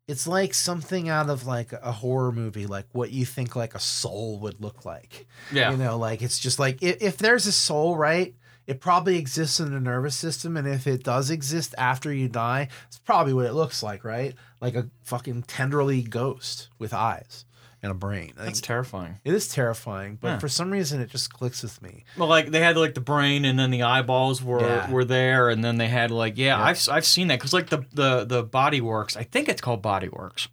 it's 0.09 0.27
like 0.27 0.55
something 0.55 1.11
out 1.11 1.29
of 1.29 1.47
like 1.47 1.75
a 1.75 1.93
horror 1.93 2.33
movie 2.33 2.65
like 2.67 2.87
what 2.93 3.11
you 3.13 3.27
think 3.27 3.55
like 3.55 3.75
a 3.75 3.79
soul 3.81 4.39
would 4.41 4.59
look 4.63 4.87
like. 4.87 5.27
Yeah, 5.53 5.73
you 5.73 5.77
know 5.77 5.99
like 5.99 6.23
it's 6.23 6.39
just 6.39 6.59
like 6.59 6.83
if, 6.83 7.03
if 7.03 7.17
there's 7.19 7.47
a 7.47 7.53
soul 7.53 7.99
right 7.99 8.35
it 8.65 8.81
probably 8.81 9.19
exists 9.19 9.59
in 9.61 9.73
the 9.75 9.81
nervous 9.81 10.15
system 10.17 10.57
and 10.57 10.69
if 10.69 10.87
it 10.87 11.03
does 11.03 11.31
exist 11.31 11.75
after 11.77 12.13
you 12.15 12.29
die 12.29 12.69
it's 12.87 12.97
probably 12.99 13.35
what 13.35 13.45
it 13.45 13.53
looks 13.55 13.83
like 13.83 14.05
right? 14.05 14.35
Like 14.61 14.75
a 14.77 14.89
fucking 15.03 15.43
tenderly 15.43 16.03
ghost 16.03 16.69
with 16.79 16.95
eyes 16.95 17.45
and 17.83 17.91
a 17.91 17.95
brain. 17.95 18.33
Like, 18.37 18.47
That's 18.47 18.61
terrifying. 18.61 19.19
it 19.25 19.35
is 19.35 19.49
terrifying, 19.49 20.17
but 20.21 20.29
Yeah. 20.29 20.39
for 20.39 20.49
some 20.49 20.71
reason 20.71 21.01
it 21.01 21.11
just 21.11 21.33
clicks 21.33 21.63
with 21.63 21.83
me. 21.83 22.05
Well, 22.17 22.29
like 22.29 22.51
they 22.51 22.61
had 22.61 22.77
like 22.77 22.95
the 22.95 23.01
brain, 23.01 23.45
and 23.45 23.59
then 23.59 23.71
the 23.71 23.83
eyeballs 23.83 24.43
were 24.43 24.61
Yeah. 24.61 24.91
were 24.91 25.05
there, 25.05 25.49
and 25.51 25.65
then 25.65 25.79
they 25.79 25.89
had 25.89 26.11
like 26.11 26.39
yeah. 26.39 26.63
I've 26.63 26.89
I've 26.89 27.05
seen 27.07 27.29
that 27.29 27.39
because 27.41 27.53
like 27.53 27.71
the 27.71 27.85
the 27.93 28.25
the 28.25 28.43
Body 28.43 28.81
Works, 28.81 29.17
I 29.17 29.25
think 29.25 29.49
it's 29.49 29.61
called 29.61 29.83
Body 29.83 30.09
Works. 30.09 30.49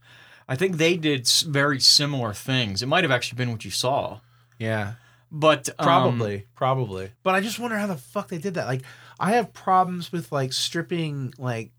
I 0.48 0.56
think 0.56 0.78
they 0.78 0.98
did 0.98 1.22
s- 1.22 1.42
very 1.44 1.80
similar 1.80 2.34
things. 2.34 2.82
It 2.82 2.88
might 2.88 3.04
have 3.04 3.12
actually 3.12 3.38
been 3.38 3.52
what 3.52 3.64
you 3.64 3.70
saw, 3.70 4.22
Yeah. 4.58 4.94
but 5.32 5.70
um, 5.78 5.86
Probably, 5.86 6.48
probably. 6.56 7.12
But 7.22 7.36
I 7.36 7.42
just 7.42 7.60
wonder 7.60 7.78
how 7.78 7.86
the 7.86 7.98
fuck 7.98 8.30
they 8.30 8.40
did 8.40 8.56
that. 8.56 8.66
Like, 8.66 8.82
I 9.20 9.34
have 9.34 9.54
problems 9.54 10.12
with 10.12 10.32
like 10.32 10.52
stripping 10.52 11.36
like 11.38 11.72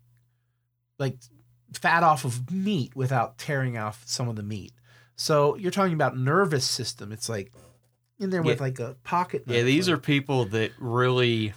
like 0.99 1.17
fat 1.73 2.03
off 2.03 2.23
of 2.23 2.49
meat 2.51 2.95
without 2.95 3.37
tearing 3.37 3.77
off 3.77 4.03
some 4.05 4.29
of 4.29 4.35
the 4.37 4.43
meat. 4.43 4.71
So 5.21 5.55
you're 5.55 5.69
talking 5.69 5.93
about 5.93 6.17
nervous 6.17 6.67
system. 6.67 7.11
It's 7.11 7.29
like 7.29 7.51
in 8.19 8.31
there 8.31 8.41
with 8.41 8.57
Yeah. 8.57 8.63
like 8.63 8.79
a 8.79 8.95
pocket. 9.03 9.43
yeah, 9.45 9.61
these 9.61 9.87
like- 9.87 9.97
are 9.97 10.01
people 10.01 10.45
that 10.45 10.71
really 10.79 11.53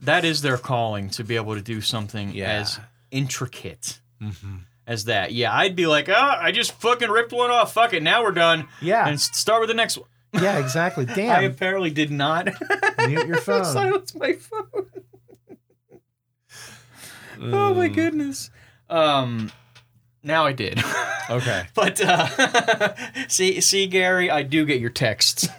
that 0.00 0.24
is 0.24 0.40
their 0.40 0.56
calling 0.56 1.10
to 1.10 1.22
be 1.24 1.36
able 1.36 1.54
to 1.54 1.60
do 1.60 1.80
something 1.82 2.32
Yeah. 2.34 2.50
as 2.60 2.80
intricate 3.10 4.00
Mhm. 4.22 4.60
as 4.86 5.04
that. 5.04 5.32
Yeah, 5.32 5.54
I'd 5.54 5.76
be 5.76 5.86
like, 5.86 6.08
oh, 6.08 6.14
I 6.14 6.50
just 6.50 6.72
fucking 6.80 7.10
ripped 7.10 7.32
one 7.32 7.50
off. 7.50 7.74
Fuck 7.74 7.92
it, 7.92 8.02
now 8.02 8.22
we're 8.22 8.32
done, 8.32 8.68
Yeah, 8.80 9.06
and 9.06 9.20
start 9.20 9.60
with 9.60 9.68
the 9.68 9.74
next 9.74 9.98
one. 9.98 10.08
yeah, 10.32 10.58
exactly. 10.58 11.04
Damn. 11.14 11.38
I 11.38 11.42
apparently 11.42 11.90
did 11.90 12.10
not 12.10 12.48
mute 13.06 13.26
your 13.26 13.36
phone. 13.40 13.64
silence 13.66 14.14
my 14.14 14.32
phone. 14.32 14.90
Oh 17.40 17.74
my 17.74 17.88
Mm. 17.88 17.94
goodness. 17.94 18.50
Um, 18.88 19.50
now 20.24 20.46
I 20.46 20.52
did. 20.52 20.82
Okay. 21.30 21.66
but 21.74 22.00
uh, 22.00 22.94
see, 23.28 23.60
see, 23.60 23.86
Gary, 23.86 24.30
I 24.30 24.42
do 24.42 24.64
get 24.64 24.80
your 24.80 24.90
texts. 24.90 25.46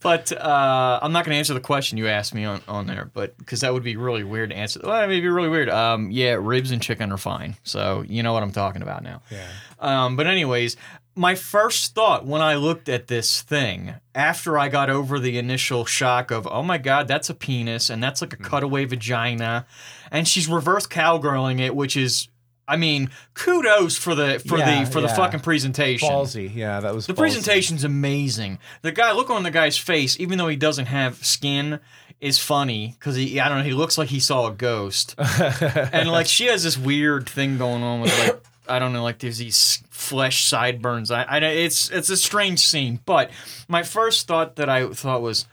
but 0.00 0.32
uh, 0.32 0.98
I'm 1.02 1.12
not 1.12 1.24
going 1.24 1.34
to 1.34 1.38
answer 1.38 1.54
the 1.54 1.60
question 1.60 1.98
you 1.98 2.08
asked 2.08 2.34
me 2.34 2.44
on, 2.44 2.60
on 2.68 2.86
there, 2.86 3.10
but 3.12 3.36
because 3.38 3.62
that 3.62 3.72
would 3.72 3.82
be 3.82 3.96
really 3.96 4.24
weird 4.24 4.50
to 4.50 4.56
answer. 4.56 4.80
Well, 4.82 5.02
it 5.02 5.08
may 5.08 5.20
be 5.20 5.28
really 5.28 5.48
weird. 5.48 5.70
Um, 5.70 6.10
yeah, 6.10 6.36
ribs 6.38 6.70
and 6.70 6.82
chicken 6.82 7.10
are 7.12 7.18
fine. 7.18 7.56
So 7.64 8.04
you 8.06 8.22
know 8.22 8.32
what 8.32 8.42
I'm 8.42 8.52
talking 8.52 8.82
about 8.82 9.02
now. 9.02 9.22
Yeah. 9.30 9.48
Um, 9.80 10.16
but 10.16 10.26
anyways, 10.26 10.76
my 11.18 11.34
first 11.34 11.94
thought 11.94 12.24
when 12.24 12.40
I 12.40 12.54
looked 12.54 12.88
at 12.88 13.08
this 13.08 13.42
thing 13.42 13.94
after 14.14 14.56
I 14.56 14.68
got 14.68 14.88
over 14.88 15.18
the 15.18 15.36
initial 15.36 15.84
shock 15.84 16.30
of, 16.30 16.46
oh 16.46 16.62
my 16.62 16.78
god, 16.78 17.08
that's 17.08 17.28
a 17.28 17.34
penis 17.34 17.90
and 17.90 18.02
that's 18.02 18.22
like 18.22 18.32
a 18.32 18.36
hmm. 18.36 18.44
cutaway 18.44 18.84
vagina, 18.84 19.66
and 20.12 20.28
she's 20.28 20.46
reverse 20.48 20.86
cowgirling 20.86 21.58
it, 21.58 21.74
which 21.74 21.96
is, 21.96 22.28
I 22.68 22.76
mean, 22.76 23.10
kudos 23.34 23.96
for 23.96 24.14
the 24.14 24.38
for 24.46 24.58
Yeah, 24.58 24.84
the 24.84 24.90
for 24.90 25.00
the 25.00 25.08
fucking 25.08 25.40
presentation. 25.40 26.08
Ballsy. 26.08 26.54
Yeah, 26.54 26.78
that 26.80 26.94
was 26.94 27.06
The 27.06 27.14
ballsy. 27.14 27.16
presentation's 27.16 27.82
amazing. 27.82 28.60
The 28.82 28.92
guy, 28.92 29.10
look 29.12 29.28
on 29.28 29.42
the 29.42 29.50
guy's 29.50 29.76
face, 29.76 30.18
even 30.20 30.38
though 30.38 30.48
he 30.48 30.56
doesn't 30.56 30.86
have 30.86 31.24
skin, 31.24 31.80
is 32.20 32.38
funny 32.38 32.94
because 32.98 33.16
he, 33.16 33.40
I 33.40 33.48
don't 33.48 33.58
know, 33.58 33.64
he 33.64 33.72
looks 33.72 33.98
like 33.98 34.08
he 34.08 34.20
saw 34.20 34.46
a 34.46 34.52
ghost. 34.52 35.16
and 35.18 36.10
like 36.10 36.26
she 36.26 36.46
has 36.46 36.62
this 36.62 36.78
weird 36.78 37.28
thing 37.28 37.58
going 37.58 37.82
on 37.82 38.02
with 38.02 38.16
like 38.20 38.42
I 38.68 38.78
don't 38.78 38.92
know, 38.92 39.02
like 39.02 39.18
there's 39.18 39.38
these 39.38 39.82
flesh 39.90 40.44
sideburns. 40.44 41.10
I, 41.10 41.22
I 41.22 41.38
it's 41.38 41.90
it's 41.90 42.10
a 42.10 42.16
strange 42.16 42.60
scene. 42.60 43.00
But 43.04 43.30
my 43.68 43.82
first 43.82 44.26
thought 44.26 44.56
that 44.56 44.68
I 44.68 44.88
thought 44.88 45.22
was, 45.22 45.46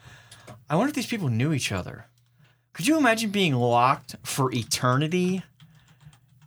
I 0.69 0.75
wonder 0.75 0.89
if 0.89 0.95
these 0.95 1.07
people 1.07 1.29
knew 1.29 1.53
each 1.53 1.71
other. 1.71 2.05
Could 2.73 2.87
you 2.87 2.97
imagine 2.97 3.29
being 3.29 3.55
locked 3.55 4.15
for 4.23 4.51
eternity 4.53 5.43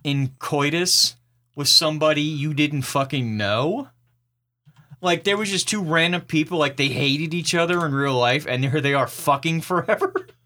in 0.03 0.33
coitus 0.39 1.15
with 1.55 1.67
somebody 1.67 2.21
you 2.21 2.53
didn't 2.53 2.83
fucking 2.83 3.35
know? 3.35 3.89
Like 5.01 5.23
there 5.23 5.37
was 5.37 5.49
just 5.49 5.67
two 5.67 5.81
random 5.81 6.21
people, 6.21 6.57
like 6.57 6.77
they 6.77 6.89
hated 6.89 7.33
each 7.33 7.55
other 7.55 7.85
in 7.85 7.93
real 7.93 8.17
life, 8.17 8.45
and 8.47 8.63
here 8.63 8.81
they 8.81 8.93
are 8.93 9.07
fucking 9.07 9.61
forever. 9.61 10.13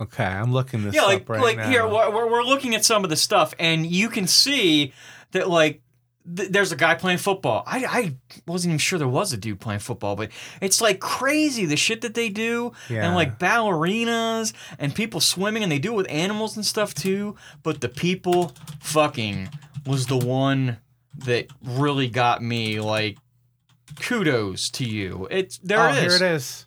okay, 0.00 0.24
I'm 0.24 0.52
looking 0.52 0.82
this 0.84 0.94
yeah, 0.94 1.02
up 1.02 1.08
like 1.08 1.28
right 1.28 1.40
like 1.40 1.56
now. 1.58 1.68
here 1.68 1.86
we're, 1.86 2.10
we're- 2.10 2.30
we're 2.30 2.42
looking 2.44 2.74
at 2.74 2.84
some 2.84 3.04
of 3.04 3.10
the 3.10 3.16
stuff, 3.16 3.54
and 3.58 3.86
you 3.86 4.08
can 4.08 4.26
see 4.26 4.92
that 5.32 5.48
like 5.48 5.80
th- 6.36 6.50
there's 6.50 6.72
a 6.72 6.76
guy 6.76 6.94
playing 6.94 7.18
football. 7.18 7.62
I 7.66 7.84
I 7.84 8.14
wasn't 8.46 8.70
even 8.72 8.78
sure 8.78 8.98
there 8.98 9.08
was 9.08 9.32
a 9.32 9.36
dude 9.36 9.60
playing 9.60 9.80
football, 9.80 10.16
but 10.16 10.30
it's 10.60 10.80
like 10.80 10.98
crazy 11.00 11.66
the 11.66 11.76
shit 11.76 12.00
that 12.02 12.14
they 12.14 12.28
do, 12.28 12.72
Yeah. 12.88 13.06
and 13.06 13.14
like 13.14 13.38
ballerinas 13.38 14.52
and 14.78 14.94
people 14.94 15.20
swimming, 15.20 15.62
and 15.62 15.70
they 15.70 15.78
do 15.78 15.92
it 15.92 15.96
with 15.96 16.10
animals 16.10 16.56
and 16.56 16.64
stuff 16.66 16.94
too. 16.94 17.36
But 17.62 17.80
the 17.80 17.88
people 17.88 18.52
fucking 18.80 19.48
was 19.86 20.06
the 20.06 20.18
one 20.18 20.78
that 21.26 21.46
really 21.62 22.08
got 22.08 22.42
me. 22.42 22.80
Like 22.80 23.18
kudos 24.00 24.70
to 24.70 24.84
you. 24.84 25.28
It's 25.30 25.58
there 25.58 25.80
oh, 25.80 25.88
it 25.92 26.04
is. 26.04 26.18
here 26.18 26.26
it 26.28 26.34
is. 26.36 26.66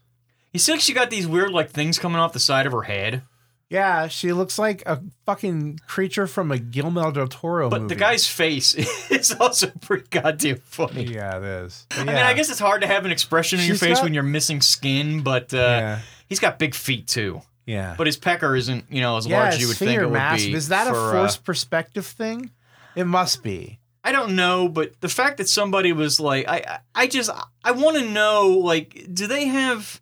You 0.55 0.59
see, 0.59 0.71
like 0.71 0.81
she 0.81 0.93
got 0.93 1.09
these 1.09 1.27
weird 1.27 1.51
like 1.51 1.69
things 1.69 1.99
coming 1.99 2.17
off 2.17 2.31
the 2.33 2.39
side 2.39 2.65
of 2.65 2.71
her 2.71 2.83
head. 2.83 3.23
Yeah, 3.69 4.07
she 4.07 4.31
looks 4.31 4.57
like 4.59 4.83
a 4.85 5.01
fucking 5.25 5.79
creature 5.87 6.27
from 6.27 6.51
a 6.51 6.57
Guillermo 6.59 7.11
del 7.11 7.27
Toro 7.27 7.67
But 7.69 7.81
movie. 7.81 7.95
the 7.95 7.99
guy's 7.99 8.25
face 8.27 8.73
is 9.11 9.33
also 9.33 9.67
pretty 9.81 10.05
goddamn 10.11 10.57
funny. 10.63 11.03
Yeah, 11.05 11.37
it 11.39 11.43
is. 11.43 11.85
I 11.91 11.97
mean, 12.05 12.15
yeah. 12.15 12.27
I 12.27 12.33
guess 12.35 12.49
it's 12.49 12.59
hard 12.59 12.81
to 12.81 12.87
have 12.87 13.05
an 13.05 13.11
expression 13.11 13.59
in 13.59 13.65
your 13.65 13.75
She's 13.75 13.81
face 13.81 13.97
got- 13.97 14.03
when 14.03 14.13
you're 14.13 14.23
missing 14.23 14.61
skin, 14.61 15.23
but 15.23 15.53
uh, 15.53 15.57
Yeah. 15.57 15.99
he's 16.29 16.39
got 16.39 16.57
big 16.59 16.73
feet 16.75 17.07
too. 17.07 17.41
Yeah. 17.65 17.95
But 17.97 18.05
his 18.07 18.15
pecker 18.17 18.55
isn't, 18.55 18.85
you 18.91 19.01
know, 19.01 19.17
as 19.17 19.25
yeah, 19.25 19.39
large 19.41 19.55
as 19.55 19.59
you 19.61 19.67
would 19.67 19.77
think 19.77 19.89
finger 19.89 20.03
it 20.03 20.07
would 20.07 20.13
massive. 20.13 20.51
be. 20.51 20.57
Is 20.57 20.67
that 20.69 20.87
a 20.87 20.91
for, 20.91 20.97
uh, 20.97 21.11
forced 21.13 21.43
perspective 21.43 22.05
thing? 22.05 22.51
It 22.95 23.05
must 23.05 23.41
be. 23.43 23.79
I 24.03 24.11
don't 24.11 24.35
know, 24.35 24.69
but 24.69 25.01
the 25.01 25.09
fact 25.09 25.37
that 25.37 25.49
somebody 25.49 25.91
was 25.91 26.19
like, 26.19 26.47
I, 26.47 26.57
I- 26.57 26.79
I 26.93 27.07
just, 27.07 27.31
I 27.63 27.71
want 27.71 27.97
to 27.97 28.05
know, 28.07 28.49
like, 28.49 29.07
do 29.11 29.25
they 29.25 29.45
have 29.47 29.99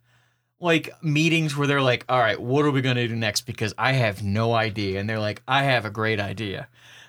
like 0.64 0.90
meetings 1.04 1.56
where 1.56 1.68
they're 1.68 1.82
like, 1.82 2.06
all 2.10 2.20
right, 2.20 2.40
what 2.42 2.66
are 2.66 2.72
we 2.72 2.82
gonna 2.82 3.08
do 3.08 3.16
next? 3.16 3.42
Because 3.42 3.74
I 3.78 3.92
have 3.94 4.24
no 4.24 4.54
idea, 4.54 5.00
and 5.00 5.10
they're 5.10 5.20
like, 5.20 5.42
I 5.48 5.64
have 5.64 5.86
a 5.86 5.90
great 5.90 6.20
idea. 6.20 6.68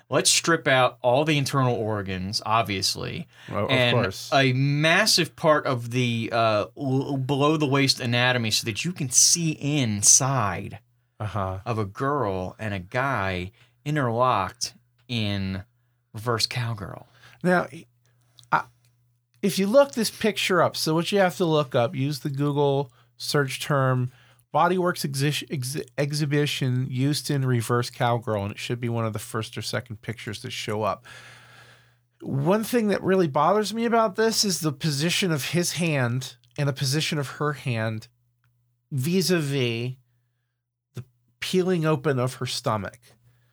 Let's 0.09 0.29
strip 0.29 0.67
out 0.67 0.99
all 1.01 1.25
the 1.25 1.35
internal 1.37 1.75
organs, 1.75 2.39
obviously, 2.45 3.27
Well, 3.49 3.67
and 3.71 3.97
of 3.97 4.03
course. 4.03 4.29
a 4.31 4.53
massive 4.53 5.35
part 5.35 5.65
of 5.65 5.89
the 5.89 6.29
uh, 6.31 6.65
l- 6.77 7.17
below 7.17 7.57
the 7.57 7.65
waist 7.65 7.99
anatomy, 7.99 8.51
so 8.51 8.65
that 8.65 8.85
you 8.85 8.91
can 8.91 9.09
see 9.09 9.51
inside 9.51 10.77
Uh 11.19 11.25
huh. 11.25 11.59
of 11.65 11.79
a 11.79 11.85
girl 11.85 12.55
and 12.59 12.73
a 12.73 12.79
guy 12.79 13.51
interlocked 13.83 14.73
in 15.07 15.63
reverse 16.13 16.45
cowgirl. 16.45 17.07
Now, 17.43 17.67
I, 18.51 18.63
if 19.41 19.57
you 19.57 19.65
look 19.67 19.93
this 19.93 20.11
picture 20.11 20.61
up, 20.61 20.75
so 20.77 20.93
what 20.93 21.11
you 21.11 21.17
have 21.19 21.37
to 21.37 21.45
look 21.45 21.73
up, 21.73 21.95
use 21.95 22.19
the 22.19 22.29
Google 22.29 22.91
search 23.17 23.61
term 23.61 24.11
Bodyworks 24.55 25.05
exi- 25.05 25.45
ex- 25.51 25.85
exhibition 25.97 26.85
Houston 26.85 27.45
reverse 27.45 27.89
cowgirl, 27.89 28.43
and 28.43 28.51
it 28.53 28.59
should 28.59 28.79
be 28.79 28.87
one 28.87 29.05
of 29.05 29.11
the 29.11 29.19
first 29.19 29.57
or 29.57 29.61
second 29.61 30.01
pictures 30.01 30.41
that 30.43 30.51
show 30.51 30.83
up. 30.83 31.05
One 32.21 32.63
thing 32.63 32.87
that 32.87 33.03
really 33.03 33.27
bothers 33.27 33.73
me 33.73 33.83
about 33.83 34.15
this 34.15 34.45
is 34.45 34.61
the 34.61 34.71
position 34.71 35.33
of 35.33 35.49
his 35.49 35.73
hand 35.73 36.37
and 36.57 36.69
the 36.69 36.73
position 36.73 37.17
of 37.17 37.27
her 37.31 37.51
hand 37.51 38.07
vis 38.91 39.29
a 39.29 39.39
vis 39.39 39.95
the 40.93 41.03
peeling 41.41 41.85
open 41.85 42.17
of 42.17 42.35
her 42.35 42.45
stomach. 42.45 42.99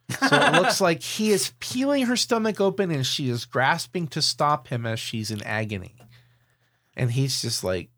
So 0.09 0.37
it 0.37 0.53
looks 0.53 0.79
like 0.81 1.03
he 1.03 1.31
is 1.31 1.51
peeling 1.59 2.05
her 2.05 2.15
stomach 2.15 2.61
open 2.61 2.91
and 2.91 3.05
she 3.05 3.27
is 3.27 3.43
grasping 3.43 4.07
to 4.07 4.21
stop 4.21 4.69
him 4.69 4.85
as 4.85 5.01
she's 5.01 5.31
in 5.31 5.43
agony. 5.43 5.97
And 6.95 7.11
he's 7.11 7.41
just 7.41 7.61
like, 7.61 7.89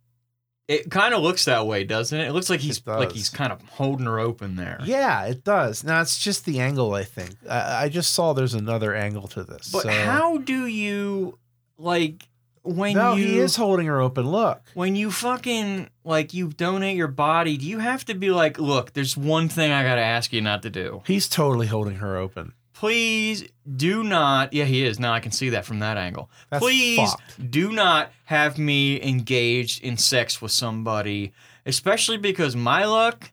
It 0.67 0.89
kind 0.89 1.13
of 1.13 1.21
looks 1.21 1.45
that 1.45 1.67
way, 1.67 1.83
doesn't 1.83 2.19
it? 2.19 2.27
It 2.27 2.33
looks 2.33 2.49
like 2.49 2.59
he's 2.59 2.81
like 2.87 3.11
he's 3.11 3.29
kind 3.29 3.51
of 3.53 3.61
holding 3.63 4.07
her 4.07 4.19
open 4.19 4.55
there. 4.55 4.79
yeah, 4.83 5.25
it 5.25 5.43
does. 5.43 5.83
Now 5.83 6.01
it's 6.01 6.17
just 6.17 6.45
the 6.45 6.59
angle, 6.59 6.93
I 6.93 7.03
think. 7.03 7.35
I, 7.47 7.83
I 7.83 7.89
just 7.89 8.13
saw 8.13 8.33
there's 8.33 8.55
another 8.55 8.95
angle 8.95 9.27
to 9.29 9.43
this. 9.43 9.69
But 9.71 9.83
so- 9.83 9.89
how 9.89 10.37
do 10.39 10.65
you 10.65 11.37
like 11.77 12.27
when 12.63 12.95
No, 12.95 13.13
you 13.13 13.25
he 13.25 13.37
is 13.37 13.55
holding 13.57 13.85
her 13.85 14.01
open. 14.01 14.27
Look. 14.31 14.59
when 14.73 14.95
you 14.95 15.11
fucking 15.11 15.87
like 16.03 16.33
you 16.33 16.47
donate 16.49 16.97
your 16.97 17.09
body? 17.09 17.57
Do 17.57 17.65
you 17.67 17.77
have 17.77 18.03
to 18.05 18.15
be 18.15 18.31
like, 18.31 18.57
look, 18.57 18.93
there's 18.93 19.15
one 19.15 19.49
thing 19.49 19.71
I 19.71 19.83
gotta 19.83 20.01
ask 20.01 20.33
you 20.33 20.41
not 20.41 20.63
to 20.63 20.71
do. 20.71 21.03
He's 21.05 21.29
totally 21.29 21.67
holding 21.67 21.97
her 21.97 22.17
open. 22.17 22.53
Please 22.75 23.45
do 23.75 24.03
not. 24.03 24.51
Yeah, 24.53 24.65
he 24.65 24.83
is. 24.85 24.99
Now 24.99 25.13
I 25.13 25.21
can 25.21 25.31
see 25.31 25.49
that 25.49 25.65
from 25.65 25.79
that 25.79 25.95
angle. 25.97 26.29
That's 26.49 26.61
Please 26.63 26.99
fucked. 26.99 27.49
do 27.51 27.71
not 27.71 28.11
have 28.25 28.57
me 28.57 29.01
engaged 29.01 29.81
in 29.81 29.95
sex 29.95 30.41
with 30.41 30.51
somebody, 30.51 31.31
especially 31.65 32.17
because 32.17 32.53
my 32.55 32.83
luck, 32.83 33.31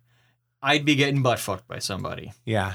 I'd 0.63 0.85
be 0.85 0.95
getting 0.95 1.23
butt 1.23 1.41
fucked 1.41 1.67
by 1.67 1.81
somebody. 1.81 2.33
Yeah. 2.45 2.75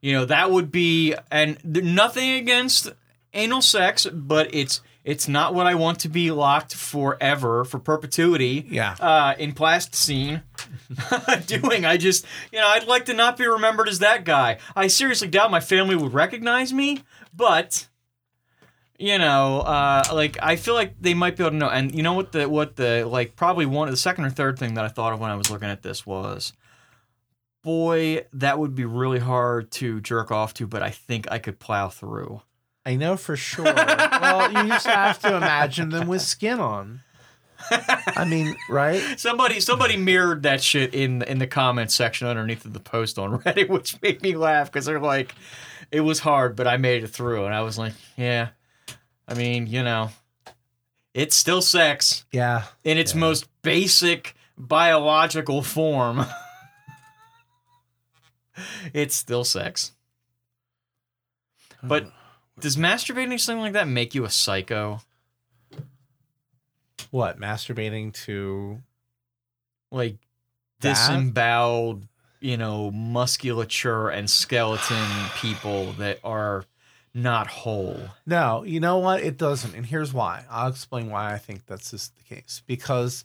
You 0.00 0.14
know, 0.14 0.24
that 0.24 0.50
would 0.50 0.72
be 0.72 1.14
and 1.30 1.58
nothing 1.64 2.30
against 2.30 2.90
anal 3.34 3.60
sex, 3.60 4.06
but 4.10 4.52
it's 4.54 4.80
it's 5.04 5.28
not 5.28 5.54
what 5.54 5.66
I 5.66 5.74
want 5.74 6.00
to 6.00 6.08
be 6.08 6.30
locked 6.30 6.74
forever 6.74 7.64
for 7.64 7.78
perpetuity. 7.78 8.66
Yeah. 8.70 8.96
Uh, 8.98 9.34
in 9.38 9.52
plasticine, 9.52 10.42
doing. 11.46 11.84
I 11.84 11.96
just, 11.96 12.24
you 12.52 12.58
know, 12.58 12.66
I'd 12.66 12.86
like 12.86 13.06
to 13.06 13.14
not 13.14 13.36
be 13.36 13.46
remembered 13.46 13.88
as 13.88 13.98
that 14.00 14.24
guy. 14.24 14.58
I 14.74 14.86
seriously 14.86 15.28
doubt 15.28 15.50
my 15.50 15.60
family 15.60 15.96
would 15.96 16.12
recognize 16.12 16.72
me, 16.72 17.02
but 17.34 17.88
you 18.98 19.16
know, 19.16 19.60
uh, 19.60 20.02
like 20.12 20.36
I 20.42 20.56
feel 20.56 20.74
like 20.74 20.94
they 21.00 21.14
might 21.14 21.36
be 21.36 21.44
able 21.44 21.52
to 21.52 21.56
know. 21.56 21.68
And 21.68 21.94
you 21.94 22.02
know 22.02 22.14
what 22.14 22.32
the 22.32 22.48
what 22.48 22.76
the 22.76 23.04
like 23.04 23.36
probably 23.36 23.64
one 23.64 23.88
the 23.90 23.96
second 23.96 24.24
or 24.24 24.30
third 24.30 24.58
thing 24.58 24.74
that 24.74 24.84
I 24.84 24.88
thought 24.88 25.12
of 25.12 25.20
when 25.20 25.30
I 25.30 25.36
was 25.36 25.50
looking 25.50 25.68
at 25.68 25.82
this 25.82 26.04
was, 26.04 26.52
boy, 27.62 28.26
that 28.32 28.58
would 28.58 28.74
be 28.74 28.84
really 28.84 29.20
hard 29.20 29.70
to 29.72 30.00
jerk 30.00 30.32
off 30.32 30.52
to, 30.54 30.66
but 30.66 30.82
I 30.82 30.90
think 30.90 31.30
I 31.30 31.38
could 31.38 31.58
plow 31.60 31.88
through. 31.88 32.42
I 32.84 32.96
know 32.96 33.16
for 33.16 33.36
sure. 33.36 33.64
well, 33.64 34.50
you 34.50 34.68
just 34.68 34.86
have 34.86 35.18
to 35.20 35.36
imagine 35.36 35.90
them 35.90 36.08
with 36.08 36.22
skin 36.22 36.58
on. 36.58 37.02
I 37.70 38.24
mean, 38.28 38.56
right? 38.68 39.02
Somebody 39.18 39.60
somebody 39.60 39.96
mirrored 39.96 40.42
that 40.44 40.62
shit 40.62 40.94
in 40.94 41.22
in 41.22 41.38
the 41.38 41.46
comments 41.46 41.94
section 41.94 42.26
underneath 42.26 42.64
of 42.64 42.72
the 42.72 42.80
post 42.80 43.18
on 43.18 43.38
Reddit, 43.40 43.68
which 43.68 44.00
made 44.02 44.22
me 44.22 44.36
laugh 44.36 44.70
because 44.72 44.86
they're 44.86 45.00
like, 45.00 45.34
it 45.90 46.00
was 46.00 46.20
hard, 46.20 46.56
but 46.56 46.66
I 46.66 46.76
made 46.76 47.04
it 47.04 47.08
through, 47.08 47.44
and 47.46 47.54
I 47.54 47.62
was 47.62 47.78
like, 47.78 47.94
yeah. 48.16 48.48
I 49.26 49.34
mean, 49.34 49.66
you 49.66 49.82
know, 49.82 50.10
it's 51.14 51.36
still 51.36 51.62
sex 51.62 52.24
Yeah. 52.32 52.64
in 52.84 52.98
its 52.98 53.14
Yeah. 53.14 53.20
most 53.20 53.48
basic 53.62 54.34
biological 54.56 55.62
form. 55.62 56.24
it's 58.92 59.14
still 59.14 59.44
sex. 59.44 59.92
But 61.82 62.10
does 62.60 62.76
masturbating 62.76 63.38
something 63.38 63.62
like 63.62 63.72
that 63.74 63.88
make 63.88 64.14
you 64.14 64.24
a 64.24 64.30
psycho? 64.30 65.00
What? 67.10 67.38
Masturbating 67.38 68.12
to 68.24 68.80
Like 69.90 70.18
That? 70.80 70.90
disemboweled, 70.90 72.06
you 72.40 72.56
know, 72.56 72.90
musculature 72.90 74.08
and 74.08 74.28
skeleton 74.30 75.06
people 75.36 75.92
that 75.92 76.18
are 76.22 76.64
not 77.14 77.46
whole. 77.48 77.98
No, 78.26 78.62
you 78.62 78.80
know 78.80 78.98
what? 78.98 79.22
It 79.22 79.36
doesn't. 79.36 79.74
And 79.74 79.84
here's 79.84 80.12
why. 80.12 80.44
I'll 80.50 80.68
explain 80.68 81.10
why 81.10 81.32
I 81.32 81.38
think 81.38 81.66
that's 81.66 81.90
just 81.90 82.14
the 82.16 82.22
case. 82.22 82.62
Because 82.66 83.24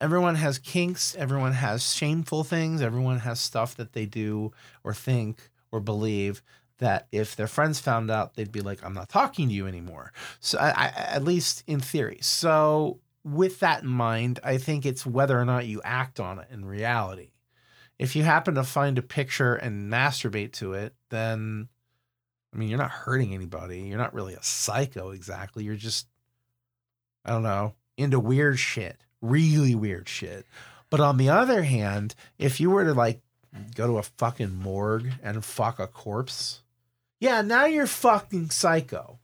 everyone 0.00 0.36
has 0.36 0.58
kinks, 0.58 1.14
everyone 1.16 1.52
has 1.52 1.94
shameful 1.94 2.44
things, 2.44 2.80
everyone 2.80 3.20
has 3.20 3.40
stuff 3.40 3.74
that 3.76 3.92
they 3.92 4.06
do 4.06 4.52
or 4.82 4.94
think 4.94 5.50
or 5.70 5.80
believe 5.80 6.42
that 6.78 7.06
if 7.12 7.36
their 7.36 7.46
friends 7.46 7.78
found 7.80 8.10
out, 8.10 8.34
they'd 8.34 8.50
be 8.52 8.60
like, 8.60 8.84
I'm 8.84 8.94
not 8.94 9.08
talking 9.08 9.48
to 9.48 9.54
you 9.54 9.66
anymore. 9.66 10.12
So, 10.40 10.58
I, 10.58 10.70
I, 10.70 10.92
at 10.96 11.24
least 11.24 11.62
in 11.66 11.80
theory. 11.80 12.18
So, 12.20 12.98
with 13.24 13.60
that 13.60 13.82
in 13.82 13.88
mind, 13.88 14.38
I 14.44 14.58
think 14.58 14.84
it's 14.84 15.06
whether 15.06 15.38
or 15.38 15.44
not 15.44 15.66
you 15.66 15.80
act 15.82 16.20
on 16.20 16.38
it 16.38 16.48
in 16.50 16.64
reality. 16.64 17.30
If 17.98 18.16
you 18.16 18.22
happen 18.22 18.54
to 18.56 18.64
find 18.64 18.98
a 18.98 19.02
picture 19.02 19.54
and 19.54 19.90
masturbate 19.90 20.52
to 20.54 20.74
it, 20.74 20.94
then 21.10 21.68
I 22.54 22.56
mean, 22.56 22.68
you're 22.68 22.78
not 22.78 22.90
hurting 22.90 23.34
anybody. 23.34 23.80
You're 23.80 23.98
not 23.98 24.14
really 24.14 24.34
a 24.34 24.42
psycho 24.42 25.10
exactly. 25.10 25.64
You're 25.64 25.74
just, 25.74 26.06
I 27.24 27.30
don't 27.30 27.42
know, 27.42 27.74
into 27.96 28.20
weird 28.20 28.58
shit, 28.58 28.96
really 29.20 29.74
weird 29.74 30.08
shit. 30.08 30.46
But 30.88 31.00
on 31.00 31.16
the 31.16 31.30
other 31.30 31.64
hand, 31.64 32.14
if 32.38 32.60
you 32.60 32.70
were 32.70 32.84
to 32.84 32.94
like 32.94 33.20
go 33.74 33.88
to 33.88 33.98
a 33.98 34.02
fucking 34.02 34.54
morgue 34.54 35.10
and 35.22 35.44
fuck 35.44 35.80
a 35.80 35.88
corpse, 35.88 36.60
yeah, 37.18 37.42
now 37.42 37.64
you're 37.64 37.86
fucking 37.86 38.50
psycho. 38.50 39.18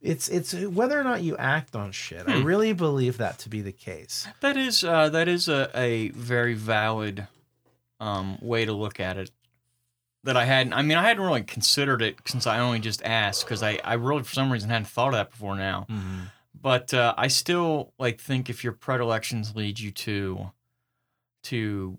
It's 0.00 0.28
it's 0.28 0.54
whether 0.54 0.98
or 0.98 1.04
not 1.04 1.22
you 1.22 1.36
act 1.36 1.76
on 1.76 1.92
shit. 1.92 2.26
I 2.26 2.38
Hmm. 2.40 2.44
really 2.44 2.72
believe 2.72 3.18
that 3.18 3.38
to 3.40 3.48
be 3.50 3.60
the 3.60 3.72
case. 3.72 4.26
That 4.40 4.56
is 4.56 4.82
uh, 4.82 5.10
that 5.10 5.28
is 5.28 5.46
a, 5.48 5.70
a 5.74 6.08
very 6.10 6.54
valid 6.54 7.26
um, 8.00 8.38
way 8.40 8.64
to 8.64 8.72
look 8.72 8.98
at 8.98 9.18
it. 9.18 9.30
That 10.24 10.36
I 10.36 10.44
hadn't. 10.46 10.72
I 10.74 10.82
mean, 10.82 10.96
I 10.96 11.02
hadn't 11.02 11.22
really 11.22 11.42
considered 11.42 12.00
it 12.02 12.16
since 12.26 12.46
I 12.46 12.58
only 12.60 12.78
just 12.78 13.02
asked 13.04 13.44
because 13.44 13.62
I, 13.62 13.78
I 13.84 13.94
really 13.94 14.22
for 14.22 14.32
some 14.32 14.50
reason 14.52 14.70
hadn't 14.70 14.86
thought 14.88 15.08
of 15.08 15.12
that 15.14 15.30
before 15.30 15.56
now. 15.56 15.86
But 16.62 16.92
uh, 16.94 17.14
I 17.16 17.28
still 17.28 17.92
like 17.98 18.20
think 18.20 18.48
if 18.50 18.62
your 18.64 18.72
predilections 18.74 19.54
lead 19.56 19.78
you 19.80 19.90
to 19.92 20.50
to 21.44 21.98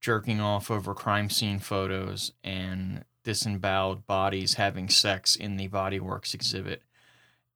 jerking 0.00 0.40
off 0.40 0.70
over 0.70 0.94
crime 0.94 1.30
scene 1.30 1.58
photos 1.58 2.32
and 2.44 3.04
disemboweled 3.24 4.06
bodies 4.06 4.54
having 4.54 4.88
sex 4.88 5.34
in 5.36 5.56
the 5.56 5.66
Body 5.66 5.98
Works 5.98 6.32
exhibit 6.34 6.82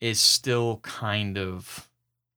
is 0.01 0.21
still 0.21 0.79
kind 0.83 1.37
of 1.39 1.89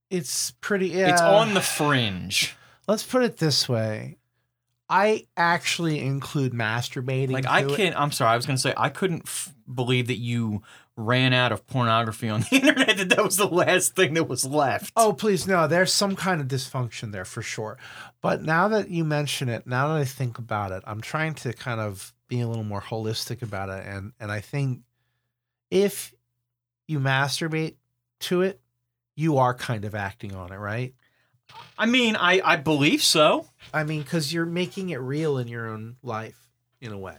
It's 0.09 0.51
pretty. 0.61 0.89
Yeah, 0.89 1.11
it's 1.11 1.21
on 1.21 1.53
the 1.53 1.61
fringe. 1.61 2.55
Let's 2.87 3.03
put 3.03 3.23
it 3.23 3.37
this 3.37 3.67
way. 3.69 4.17
I 4.89 5.27
actually 5.37 6.01
include 6.01 6.51
masturbating. 6.53 7.31
Like 7.31 7.47
I 7.47 7.63
can't. 7.63 7.95
I'm 7.99 8.11
sorry. 8.11 8.31
I 8.31 8.35
was 8.35 8.45
gonna 8.45 8.57
say 8.57 8.73
I 8.77 8.89
couldn't 8.89 9.23
f- 9.25 9.53
believe 9.73 10.07
that 10.07 10.19
you 10.19 10.61
ran 10.95 11.33
out 11.33 11.51
of 11.51 11.65
pornography 11.65 12.29
on 12.29 12.41
the 12.41 12.47
internet. 12.57 12.97
That 12.97 13.09
that 13.09 13.23
was 13.23 13.37
the 13.37 13.47
last 13.47 13.95
thing 13.95 14.13
that 14.13 14.27
was 14.27 14.45
left. 14.45 14.91
Oh, 14.95 15.13
please, 15.13 15.47
no. 15.47 15.65
There's 15.67 15.91
some 15.91 16.15
kind 16.15 16.41
of 16.41 16.47
dysfunction 16.47 17.11
there 17.11 17.25
for 17.25 17.41
sure. 17.41 17.79
But 18.21 18.43
now 18.43 18.67
that 18.67 18.89
you 18.89 19.03
mention 19.03 19.49
it, 19.49 19.65
now 19.65 19.87
that 19.87 19.97
I 19.97 20.05
think 20.05 20.37
about 20.37 20.71
it, 20.71 20.83
I'm 20.85 21.01
trying 21.01 21.33
to 21.35 21.53
kind 21.53 21.79
of 21.79 22.13
be 22.27 22.41
a 22.41 22.47
little 22.47 22.63
more 22.63 22.81
holistic 22.81 23.41
about 23.41 23.69
it. 23.69 23.87
And 23.87 24.11
and 24.19 24.31
I 24.31 24.41
think 24.41 24.81
if 25.71 26.13
you 26.87 26.99
masturbate 26.99 27.75
to 28.21 28.41
it, 28.41 28.61
you 29.15 29.37
are 29.37 29.53
kind 29.53 29.85
of 29.85 29.95
acting 29.95 30.33
on 30.35 30.51
it, 30.51 30.57
right? 30.57 30.93
I 31.77 31.85
mean, 31.85 32.15
I 32.15 32.41
I 32.43 32.55
believe 32.55 33.03
so. 33.03 33.47
I 33.73 33.83
mean, 33.83 34.01
because 34.01 34.33
you're 34.33 34.45
making 34.45 34.89
it 34.89 34.99
real 34.99 35.37
in 35.37 35.47
your 35.47 35.67
own 35.67 35.97
life 36.01 36.47
in 36.81 36.91
a 36.91 36.97
way. 36.97 37.17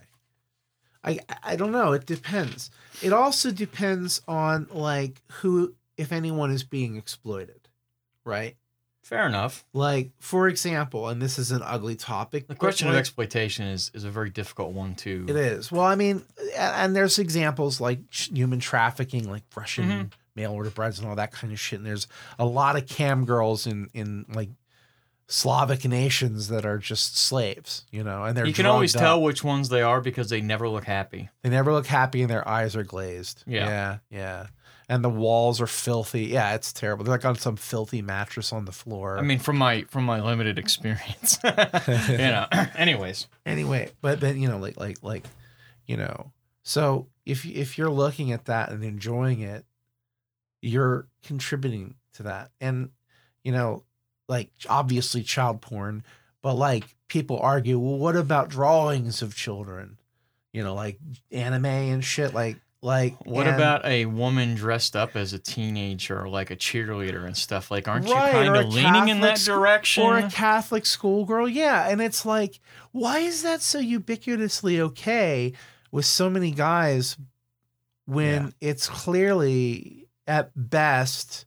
I 1.02 1.20
I 1.42 1.56
don't 1.56 1.72
know. 1.72 1.92
It 1.92 2.06
depends. 2.06 2.70
It 3.02 3.12
also 3.12 3.50
depends 3.50 4.22
on 4.26 4.66
like 4.70 5.22
who, 5.40 5.74
if 5.96 6.12
anyone, 6.12 6.50
is 6.50 6.64
being 6.64 6.96
exploited, 6.96 7.68
right? 8.24 8.56
Fair 9.04 9.26
enough. 9.26 9.64
Like, 9.74 10.10
for 10.18 10.48
example, 10.48 11.08
and 11.08 11.20
this 11.20 11.38
is 11.38 11.50
an 11.52 11.60
ugly 11.62 11.94
topic. 11.94 12.48
The 12.48 12.54
question 12.54 12.88
of 12.88 12.94
exploitation 12.94 13.66
is 13.66 13.90
is 13.94 14.02
a 14.04 14.10
very 14.10 14.30
difficult 14.30 14.72
one 14.72 14.94
too. 14.94 15.26
It 15.28 15.36
is. 15.36 15.70
Well, 15.70 15.84
I 15.84 15.94
mean, 15.94 16.24
and 16.56 16.96
there's 16.96 17.18
examples 17.18 17.80
like 17.82 17.98
human 18.12 18.60
trafficking, 18.60 19.28
like 19.30 19.42
Russian 19.54 19.88
Mhm. 19.88 20.12
mail 20.34 20.52
order 20.52 20.70
brides 20.70 20.98
and 20.98 21.06
all 21.06 21.16
that 21.16 21.32
kind 21.32 21.52
of 21.52 21.60
shit. 21.60 21.78
And 21.80 21.86
there's 21.86 22.08
a 22.38 22.46
lot 22.46 22.76
of 22.76 22.86
cam 22.88 23.24
girls 23.26 23.66
in 23.66 23.90
in 23.92 24.24
like 24.34 24.48
Slavic 25.26 25.86
nations 25.86 26.48
that 26.48 26.66
are 26.66 26.76
just 26.78 27.16
slaves, 27.16 27.84
you 27.90 28.04
know, 28.04 28.24
and 28.24 28.36
they're 28.36 28.46
You 28.46 28.52
can 28.52 28.66
always 28.66 28.92
tell 28.92 29.16
up. 29.16 29.22
which 29.22 29.42
ones 29.42 29.70
they 29.70 29.80
are 29.80 30.02
because 30.02 30.28
they 30.28 30.42
never 30.42 30.68
look 30.68 30.84
happy. 30.84 31.30
They 31.42 31.48
never 31.48 31.72
look 31.72 31.86
happy 31.86 32.20
and 32.20 32.30
their 32.30 32.46
eyes 32.46 32.76
are 32.76 32.84
glazed. 32.84 33.42
Yeah. 33.46 33.66
Yeah. 33.66 33.98
Yeah. 34.10 34.46
And 34.88 35.02
the 35.02 35.10
walls 35.10 35.60
are 35.60 35.66
filthy. 35.66 36.26
Yeah, 36.26 36.54
it's 36.54 36.72
terrible. 36.72 37.04
They're 37.04 37.14
like 37.14 37.24
on 37.24 37.36
some 37.36 37.56
filthy 37.56 38.02
mattress 38.02 38.52
on 38.52 38.66
the 38.66 38.72
floor. 38.72 39.18
I 39.18 39.22
mean, 39.22 39.38
from 39.38 39.56
my 39.56 39.84
from 39.84 40.04
my 40.04 40.20
limited 40.20 40.58
experience, 40.58 41.38
you 41.44 42.18
know. 42.18 42.46
Anyways, 42.74 43.28
anyway, 43.46 43.90
but 44.02 44.20
then 44.20 44.38
you 44.38 44.48
know, 44.48 44.58
like 44.58 44.78
like 44.78 44.98
like, 45.02 45.24
you 45.86 45.96
know, 45.96 46.32
so 46.62 47.06
if 47.24 47.46
if 47.46 47.78
you're 47.78 47.90
looking 47.90 48.32
at 48.32 48.44
that 48.46 48.70
and 48.70 48.84
enjoying 48.84 49.40
it, 49.40 49.64
you're 50.60 51.06
contributing 51.22 51.94
to 52.14 52.24
that, 52.24 52.50
and 52.60 52.90
you 53.42 53.52
know, 53.52 53.84
like 54.28 54.50
obviously 54.68 55.22
child 55.22 55.60
porn, 55.60 56.02
but 56.42 56.54
like 56.54 56.96
people 57.08 57.38
argue, 57.38 57.78
well, 57.78 57.98
what 57.98 58.16
about 58.16 58.48
drawings 58.48 59.22
of 59.22 59.36
children? 59.36 59.98
You 60.52 60.62
know, 60.62 60.74
like 60.74 60.98
anime 61.30 61.66
and 61.66 62.04
shit, 62.04 62.34
like 62.34 62.58
like 62.84 63.16
what 63.26 63.46
and- 63.46 63.56
about 63.56 63.84
a 63.86 64.04
woman 64.06 64.54
dressed 64.54 64.94
up 64.94 65.16
as 65.16 65.32
a 65.32 65.38
teenager, 65.38 66.28
like 66.28 66.50
a 66.50 66.56
cheerleader 66.56 67.24
and 67.24 67.36
stuff? 67.36 67.70
Like, 67.70 67.88
aren't 67.88 68.08
Right, 68.08 68.44
you 68.44 68.50
kind 68.52 68.56
of 68.66 68.72
leaning 68.74 69.08
in 69.08 69.20
that 69.22 69.38
direction? 69.38 70.02
or 70.04 70.18
a 70.18 70.30
Catholic 70.30 70.84
schoolgirl. 70.84 71.48
Yeah. 71.48 71.88
And 71.88 72.02
it's 72.02 72.26
like, 72.26 72.60
why 72.92 73.20
is 73.20 73.42
that 73.42 73.62
so 73.62 73.80
ubiquitously 73.80 74.78
okay 74.80 75.54
with 75.90 76.04
so 76.04 76.28
many 76.28 76.50
guys 76.50 77.16
when 78.04 78.52
it's 78.60 78.86
clearly 78.88 80.06
at 80.26 80.50
best, 80.54 81.46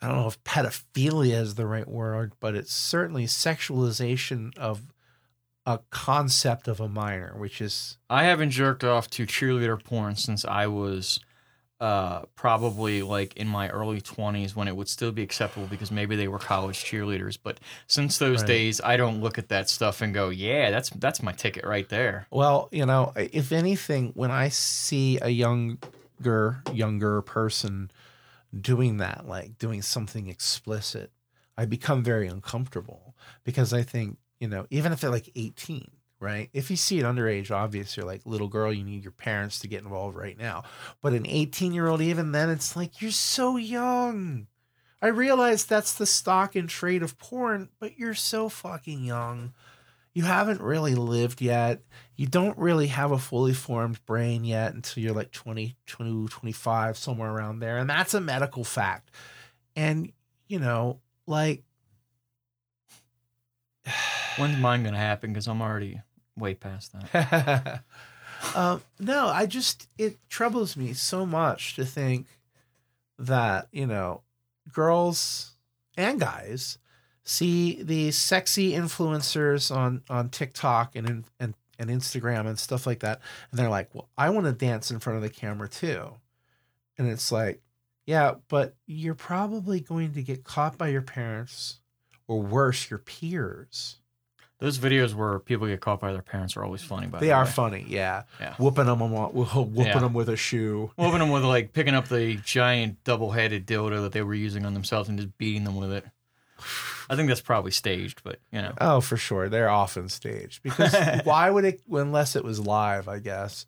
I 0.00 0.06
don't 0.08 0.18
know 0.18 0.28
if 0.28 0.42
pedophilia 0.44 1.40
is 1.40 1.56
the 1.56 1.66
right 1.66 1.88
word, 1.88 2.34
but 2.38 2.54
it's 2.54 2.72
certainly 2.72 3.24
sexualization 3.26 4.56
of 4.56 4.82
a 5.66 5.80
concept 5.90 6.68
of 6.68 6.80
a 6.80 6.88
minor, 6.88 7.34
which 7.36 7.60
is 7.60 7.98
I 8.10 8.24
haven't 8.24 8.50
jerked 8.50 8.84
off 8.84 9.08
to 9.10 9.26
cheerleader 9.26 9.82
porn 9.82 10.16
since 10.16 10.44
I 10.44 10.66
was 10.66 11.20
uh, 11.80 12.22
probably 12.36 13.02
like 13.02 13.36
in 13.36 13.48
my 13.48 13.68
early 13.70 14.00
20s 14.00 14.54
when 14.54 14.68
it 14.68 14.76
would 14.76 14.88
still 14.88 15.12
be 15.12 15.22
acceptable 15.22 15.66
because 15.66 15.90
maybe 15.90 16.16
they 16.16 16.28
were 16.28 16.38
college 16.38 16.84
cheerleaders. 16.84 17.38
But 17.42 17.60
since 17.86 18.18
those 18.18 18.42
Right. 18.42 18.46
days, 18.46 18.80
I 18.82 18.96
don't 18.96 19.20
look 19.20 19.38
at 19.38 19.48
that 19.48 19.68
stuff 19.68 20.00
and 20.02 20.14
go, 20.14 20.28
yeah, 20.30 20.70
that's 20.70 20.90
that's 20.90 21.22
my 21.22 21.32
ticket 21.32 21.64
right 21.64 21.88
there. 21.88 22.26
Well, 22.30 22.68
you 22.72 22.86
know, 22.86 23.12
if 23.16 23.52
anything, 23.52 24.12
when 24.14 24.30
I 24.30 24.48
see 24.48 25.18
a 25.20 25.28
younger 25.30 25.78
younger 26.70 27.22
person 27.22 27.90
doing 28.58 28.98
that, 28.98 29.26
like 29.26 29.58
doing 29.58 29.82
something 29.82 30.28
explicit, 30.28 31.12
I 31.56 31.66
become 31.66 32.02
very 32.02 32.26
uncomfortable 32.28 33.14
because 33.44 33.72
I 33.72 33.82
think, 33.82 34.18
you 34.40 34.48
know, 34.48 34.66
even 34.70 34.92
if 34.92 35.00
they're 35.00 35.10
like 35.10 35.30
18, 35.34 35.90
right? 36.20 36.50
If 36.52 36.70
you 36.70 36.76
see 36.76 36.98
it 36.98 37.04
underage, 37.04 37.50
obviously 37.50 38.00
you're 38.00 38.10
like, 38.10 38.22
little 38.24 38.48
girl, 38.48 38.72
you 38.72 38.84
need 38.84 39.04
your 39.04 39.12
parents 39.12 39.58
to 39.60 39.68
get 39.68 39.82
involved 39.82 40.16
right 40.16 40.38
now. 40.38 40.64
But 41.02 41.12
an 41.12 41.26
18 41.26 41.72
year 41.72 41.86
old, 41.86 42.00
even 42.00 42.32
then, 42.32 42.50
it's 42.50 42.76
like, 42.76 43.00
you're 43.00 43.10
so 43.10 43.56
young. 43.56 44.46
I 45.02 45.08
realize 45.08 45.66
that's 45.66 45.94
the 45.94 46.06
stock 46.06 46.56
and 46.56 46.68
trade 46.68 47.02
of 47.02 47.18
porn, 47.18 47.68
but 47.78 47.98
you're 47.98 48.14
so 48.14 48.48
fucking 48.48 49.04
young. 49.04 49.52
You 50.14 50.22
haven't 50.22 50.60
really 50.60 50.94
lived 50.94 51.42
yet. 51.42 51.82
You 52.16 52.26
don't 52.26 52.56
really 52.56 52.86
have 52.86 53.10
a 53.10 53.18
fully 53.18 53.52
formed 53.52 54.04
brain 54.06 54.44
yet 54.44 54.72
until 54.72 55.02
you're 55.02 55.12
like 55.12 55.32
20, 55.32 55.76
20 55.86 56.28
25, 56.28 56.96
somewhere 56.96 57.30
around 57.30 57.58
there. 57.58 57.78
And 57.78 57.90
that's 57.90 58.14
a 58.14 58.20
medical 58.20 58.64
fact. 58.64 59.10
And, 59.76 60.12
you 60.46 60.60
know, 60.60 61.00
like, 61.26 61.64
When's 64.36 64.58
mine 64.58 64.82
gonna 64.82 64.96
happen? 64.96 65.32
Because 65.32 65.48
I'm 65.48 65.62
already 65.62 66.00
way 66.36 66.54
past 66.54 66.92
that. 66.92 67.82
um, 68.54 68.82
no, 68.98 69.28
I 69.28 69.46
just 69.46 69.88
it 69.98 70.18
troubles 70.28 70.76
me 70.76 70.92
so 70.92 71.24
much 71.24 71.74
to 71.76 71.84
think 71.84 72.26
that 73.18 73.68
you 73.72 73.86
know 73.86 74.22
girls 74.72 75.54
and 75.96 76.18
guys 76.18 76.78
see 77.22 77.82
these 77.82 78.18
sexy 78.18 78.72
influencers 78.72 79.74
on 79.74 80.02
on 80.08 80.28
TikTok 80.28 80.96
and 80.96 81.24
and 81.38 81.54
and 81.78 81.90
Instagram 81.90 82.46
and 82.46 82.58
stuff 82.58 82.86
like 82.86 83.00
that, 83.00 83.20
and 83.50 83.58
they're 83.58 83.68
like, 83.68 83.94
"Well, 83.94 84.08
I 84.16 84.30
want 84.30 84.46
to 84.46 84.52
dance 84.52 84.90
in 84.90 85.00
front 85.00 85.16
of 85.16 85.22
the 85.22 85.30
camera 85.30 85.68
too," 85.68 86.14
and 86.98 87.08
it's 87.08 87.32
like, 87.32 87.60
yeah, 88.06 88.34
but 88.48 88.76
you're 88.86 89.14
probably 89.14 89.80
going 89.80 90.12
to 90.12 90.22
get 90.22 90.44
caught 90.44 90.76
by 90.76 90.88
your 90.88 91.02
parents, 91.02 91.80
or 92.28 92.42
worse, 92.42 92.90
your 92.90 92.98
peers. 92.98 93.96
Those 94.60 94.78
videos 94.78 95.14
where 95.14 95.38
people 95.40 95.66
get 95.66 95.80
caught 95.80 96.00
by 96.00 96.12
their 96.12 96.22
parents 96.22 96.56
are 96.56 96.64
always 96.64 96.82
funny. 96.82 97.06
By 97.08 97.18
They 97.20 97.26
the 97.26 97.32
are 97.32 97.44
way. 97.44 97.50
funny, 97.50 97.84
yeah. 97.88 98.22
Yeah. 98.40 98.54
Whooping 98.56 98.86
them, 98.86 99.00
whooping 99.00 99.74
Yeah. 99.84 99.98
them 99.98 100.14
with 100.14 100.28
a 100.28 100.36
shoe. 100.36 100.90
Whooping 100.96 101.18
them 101.18 101.30
with 101.30 101.44
like 101.44 101.72
picking 101.72 101.94
up 101.94 102.08
the 102.08 102.36
giant 102.44 103.02
double-headed 103.04 103.66
dildo 103.66 104.02
that 104.02 104.12
they 104.12 104.22
were 104.22 104.32
using 104.34 104.64
on 104.64 104.72
themselves 104.72 105.08
and 105.08 105.18
just 105.18 105.36
beating 105.38 105.64
them 105.64 105.76
with 105.76 105.92
it. 105.92 106.04
I 107.10 107.16
think 107.16 107.28
that's 107.28 107.40
probably 107.42 107.72
staged, 107.72 108.22
but 108.24 108.38
you 108.52 108.62
know. 108.62 108.72
Oh, 108.80 109.00
for 109.02 109.16
sure. 109.18 109.48
They're 109.50 109.68
often 109.68 110.08
staged 110.08 110.62
because 110.62 110.94
why 111.24 111.50
would 111.50 111.64
it 111.66 111.82
unless 111.90 112.36
it 112.36 112.44
was 112.44 112.58
live? 112.60 113.08
I 113.08 113.18
guess. 113.18 113.66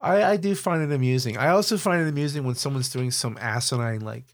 I 0.00 0.22
I 0.32 0.36
do 0.36 0.54
find 0.54 0.82
it 0.82 0.94
amusing. 0.94 1.38
I 1.38 1.48
also 1.48 1.78
find 1.78 2.02
it 2.02 2.08
amusing 2.08 2.44
when 2.44 2.56
someone's 2.56 2.90
doing 2.90 3.10
some 3.10 3.38
asinine 3.40 4.00
like 4.00 4.24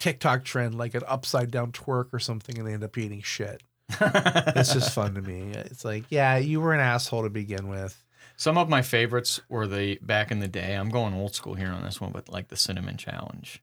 TikTok 0.00 0.42
trend, 0.44 0.74
like 0.74 0.94
an 0.94 1.02
upside 1.06 1.50
down 1.50 1.70
twerk 1.70 2.06
or 2.12 2.18
something, 2.18 2.58
and 2.58 2.66
they 2.66 2.72
end 2.72 2.82
up 2.82 2.96
eating 2.98 3.22
shit. 3.22 3.62
It's 3.90 4.72
just 4.72 4.92
fun 4.94 5.14
to 5.14 5.22
me. 5.22 5.52
It's 5.54 5.84
like, 5.84 6.04
yeah, 6.10 6.36
you 6.36 6.60
were 6.60 6.72
an 6.74 6.80
asshole 6.80 7.22
to 7.24 7.30
begin 7.30 7.68
with. 7.68 8.00
Some 8.36 8.58
of 8.58 8.68
my 8.68 8.82
favorites 8.82 9.40
were 9.48 9.66
the 9.66 9.98
back 10.02 10.30
in 10.30 10.40
the 10.40 10.48
day. 10.48 10.74
I'm 10.74 10.88
going 10.90 11.14
old 11.14 11.34
school 11.34 11.54
here 11.54 11.70
on 11.70 11.84
this 11.84 12.00
one, 12.00 12.10
but 12.12 12.28
like 12.28 12.48
the 12.48 12.56
cinnamon 12.56 12.96
challenge. 12.96 13.62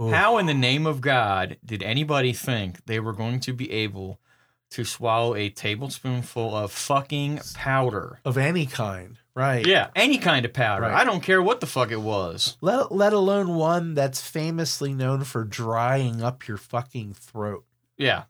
Ooh. 0.00 0.10
How 0.10 0.36
in 0.36 0.44
the 0.46 0.52
name 0.54 0.86
of 0.86 1.00
God 1.00 1.56
did 1.64 1.82
anybody 1.82 2.34
think 2.34 2.84
they 2.84 3.00
were 3.00 3.14
going 3.14 3.40
to 3.40 3.54
be 3.54 3.70
able 3.72 4.20
to 4.72 4.84
swallow 4.84 5.34
a 5.34 5.48
tablespoonful 5.48 6.54
of 6.54 6.72
fucking 6.72 7.40
powder? 7.54 8.20
of 8.26 8.36
any 8.36 8.66
kind, 8.66 9.16
right? 9.34 9.64
Yeah, 9.66 9.88
any 9.96 10.18
kind 10.18 10.44
of 10.44 10.52
powder. 10.52 10.82
Right. 10.82 10.92
I 10.94 11.04
don't 11.04 11.22
care 11.22 11.40
what 11.40 11.60
the 11.60 11.66
fuck 11.66 11.90
it 11.90 12.02
was. 12.02 12.58
Let 12.60 12.92
let 12.92 13.14
alone 13.14 13.54
one 13.54 13.94
that's 13.94 14.20
famously 14.20 14.92
known 14.92 15.24
for 15.24 15.44
drying 15.44 16.20
up 16.22 16.46
your 16.46 16.58
fucking 16.58 17.14
throat, 17.14 17.64
Yeah. 17.96 18.24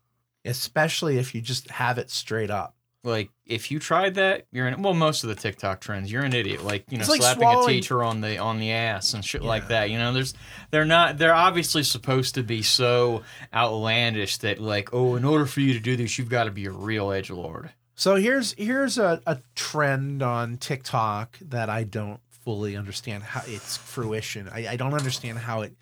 Especially 0.47 1.19
if 1.19 1.35
you 1.35 1.41
just 1.41 1.71
have 1.71 1.99
it 1.99 2.11
straight 2.11 2.51
up. 2.51 2.75
Like 3.05 3.31
if 3.45 3.71
you 3.71 3.79
tried 3.79 4.17
that, 4.17 4.47
you're 4.51 4.67
in 4.67 4.83
well, 4.83 4.93
most 4.95 5.23
of 5.23 5.29
the 5.29 5.37
TikTok 5.37 5.81
trends, 5.81 6.11
you're 6.11 6.25
an 6.25 6.33
idiot. 6.33 6.65
Like, 6.65 6.87
you 6.91 6.99
know, 6.99 7.05
like 7.07 7.23
slapping 7.23 7.47
a 7.49 7.65
teacher 7.65 8.03
on 8.03 8.21
the 8.21 8.39
on 8.39 8.59
the 8.59 8.73
ass 8.73 9.15
and 9.15 9.25
shit 9.25 9.43
Yeah. 9.43 9.49
like 9.49 9.69
that. 9.69 9.91
You 9.91 9.99
know, 9.99 10.13
there's 10.13 10.35
they're 10.73 10.85
not 10.85 11.17
they're 11.17 11.35
obviously 11.35 11.85
supposed 11.85 12.35
to 12.35 12.43
be 12.43 12.63
so 12.63 13.23
outlandish 13.55 14.39
that 14.39 14.59
like, 14.61 14.93
oh, 14.93 15.15
in 15.17 15.25
order 15.25 15.47
for 15.47 15.61
you 15.61 15.73
to 15.75 15.81
do 15.81 15.97
this, 15.97 16.19
you've 16.19 16.29
got 16.29 16.45
to 16.45 16.51
be 16.51 16.67
a 16.67 16.71
real 16.71 17.13
edge 17.13 17.31
lord. 17.31 17.71
So 17.95 18.17
here's 18.17 18.53
here's 18.55 18.99
a, 18.99 19.21
a 19.27 19.39
trend 19.55 20.23
on 20.23 20.57
TikTok 20.57 21.39
that 21.41 21.71
I 21.71 21.85
don't 21.85 22.21
fully 22.29 22.77
understand 22.77 23.23
how 23.23 23.43
its 23.47 23.77
fruition. 23.77 24.49
I, 24.53 24.69
I 24.71 24.77
don't 24.77 24.95
understand 24.95 25.39
how 25.39 25.63
it 25.63 25.77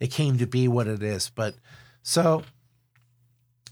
it 0.00 0.10
came 0.10 0.38
to 0.38 0.46
be 0.46 0.66
what 0.66 0.86
it 0.86 1.02
is. 1.02 1.30
But 1.34 1.54
so 2.02 2.42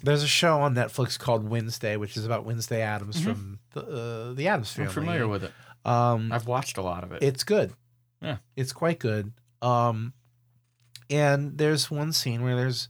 there's 0.02 0.22
a 0.22 0.28
show 0.28 0.60
on 0.60 0.74
Netflix 0.74 1.18
called 1.18 1.48
Wednesday, 1.48 1.96
which 1.96 2.16
is 2.16 2.24
about 2.24 2.44
Wednesday 2.44 2.82
Addams 2.82 3.20
Mhm. 3.20 3.24
from 3.24 3.58
the 3.72 3.80
uh, 3.82 4.32
the 4.34 4.48
Addams 4.48 4.70
I'm 4.78 4.86
family. 4.86 4.94
familiar 4.94 5.28
with 5.28 5.44
it. 5.44 5.52
Um, 5.84 6.30
I've 6.32 6.46
watched 6.46 6.76
a 6.76 6.82
lot 6.82 7.02
of 7.04 7.12
it. 7.12 7.22
it's 7.22 7.44
good. 7.44 7.72
Yeah. 8.20 8.38
It's 8.56 8.72
quite 8.72 8.98
good. 8.98 9.32
Um 9.62 10.12
and 11.10 11.56
there's 11.56 11.90
one 11.90 12.12
scene 12.12 12.42
where 12.42 12.54
there's 12.56 12.88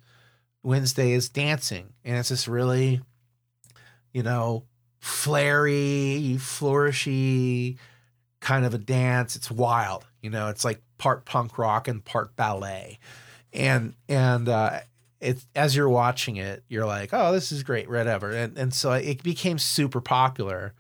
Wednesday 0.63 1.13
is 1.13 1.29
dancing 1.29 1.93
and 2.05 2.17
it's 2.19 2.31
this 2.31 2.49
really 2.49 3.01
you 4.13 4.23
know 4.23 4.65
flary, 5.01 6.37
flourishy 6.39 7.77
kind 8.41 8.65
of 8.65 8.75
a 8.75 8.79
dance. 8.79 9.37
It's 9.37 9.51
wild. 9.51 10.07
You 10.23 10.31
know, 10.31 10.49
it's 10.49 10.65
like 10.65 10.83
part 10.99 11.25
punk 11.25 11.59
rock 11.59 11.89
and 11.89 12.05
part 12.05 12.35
ballet. 12.37 12.99
And 13.53 13.95
and 14.09 14.49
uh 14.49 14.81
it's 15.21 15.47
as 15.55 15.75
you're 15.75 15.89
watching 15.89 16.37
it, 16.37 16.65
you're 16.69 16.87
like, 16.87 17.11
"Oh, 17.13 17.33
this 17.33 17.53
is 17.53 17.63
great, 17.63 17.89
whatever." 17.89 18.31
And 18.31 18.57
and 18.57 18.73
so 18.73 18.93
it 18.93 19.23
became 19.23 19.59
super 19.59 20.01
popular 20.01 20.75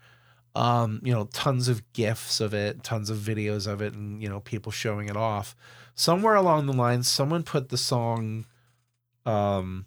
um, 0.58 1.00
you 1.04 1.12
know, 1.12 1.28
tons 1.32 1.68
of 1.68 1.92
gifs 1.92 2.40
of 2.40 2.52
it, 2.52 2.82
tons 2.82 3.10
of 3.10 3.18
videos 3.18 3.68
of 3.68 3.80
it, 3.80 3.94
and 3.94 4.20
you 4.20 4.28
know, 4.28 4.40
people 4.40 4.72
showing 4.72 5.08
it 5.08 5.16
off. 5.16 5.54
Somewhere 5.94 6.34
along 6.34 6.66
the 6.66 6.72
line, 6.72 7.04
someone 7.04 7.44
put 7.44 7.68
the 7.68 7.76
song, 7.76 8.44
um, 9.24 9.86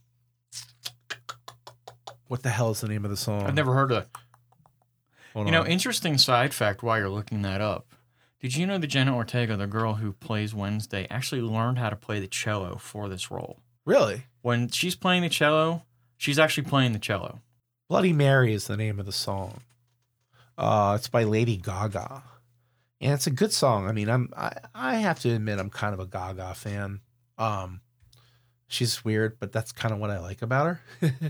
what 2.28 2.43
the 2.43 2.49
hell 2.49 2.72
is 2.72 2.80
the 2.80 2.88
name 2.88 3.04
of 3.04 3.12
the 3.12 3.18
song? 3.18 3.43
I've 3.43 3.54
never 3.54 3.74
heard 3.74 3.91
of 3.91 4.04
it. 4.04 4.10
Hold 5.34 5.47
You 5.47 5.52
know, 5.52 5.66
interesting 5.66 6.18
side 6.18 6.54
fact 6.54 6.84
while 6.84 6.97
you're 6.97 7.10
looking 7.10 7.41
that 7.41 7.60
up. 7.60 7.88
Did 8.39 8.56
you 8.56 8.66
know 8.66 8.78
that 8.78 8.88
Jenna 8.88 9.14
Ortega, 9.14 9.58
the 9.58 9.68
girl 9.68 9.95
who 9.95 10.14
plays 10.14 10.56
Wednesday, 10.56 11.06
actually 11.10 11.41
learned 11.41 11.80
how 11.80 11.89
to 11.89 11.95
play 11.97 12.22
the 12.22 12.28
cello 12.28 12.78
for 12.78 13.10
this 13.10 13.30
role? 13.30 13.60
really, 13.84 14.26
When 14.42 14.70
she's 14.70 14.96
playing 14.96 15.22
the 15.22 15.30
cello, 15.30 15.84
she's 16.18 16.39
actually 16.39 16.64
playing 16.64 16.94
the 16.94 17.00
cello. 17.00 17.42
Bloody 17.89 18.14
Mary 18.14 18.54
is 18.54 18.68
the 18.68 18.78
name 18.78 19.00
of 19.00 19.06
the 19.06 19.12
song. 19.12 19.62
Uh, 20.58 20.96
it's 20.98 21.08
by 21.08 21.24
Lady 21.24 21.58
Gaga, 21.58 22.24
and 23.00 23.14
it's 23.14 23.28
a 23.28 23.32
good 23.32 23.52
song. 23.52 23.88
I 23.88 23.92
mean, 23.92 24.10
I'm 24.10 24.30
I, 24.36 24.54
I 24.74 24.96
have 24.96 25.20
to 25.22 25.30
admit 25.34 25.60
I'm 25.60 25.70
kind 25.70 25.94
of 25.94 26.00
a 26.00 26.06
Gaga 26.06 26.54
fan. 26.54 27.02
Um, 27.38 27.82
she's 28.68 29.04
weird, 29.04 29.39
but 29.39 29.52
that's 29.52 29.72
kind 29.72 29.94
of 29.94 30.00
what 30.00 30.10
I 30.10 30.20
like 30.20 30.42
about 30.42 30.68
her. 30.68 30.82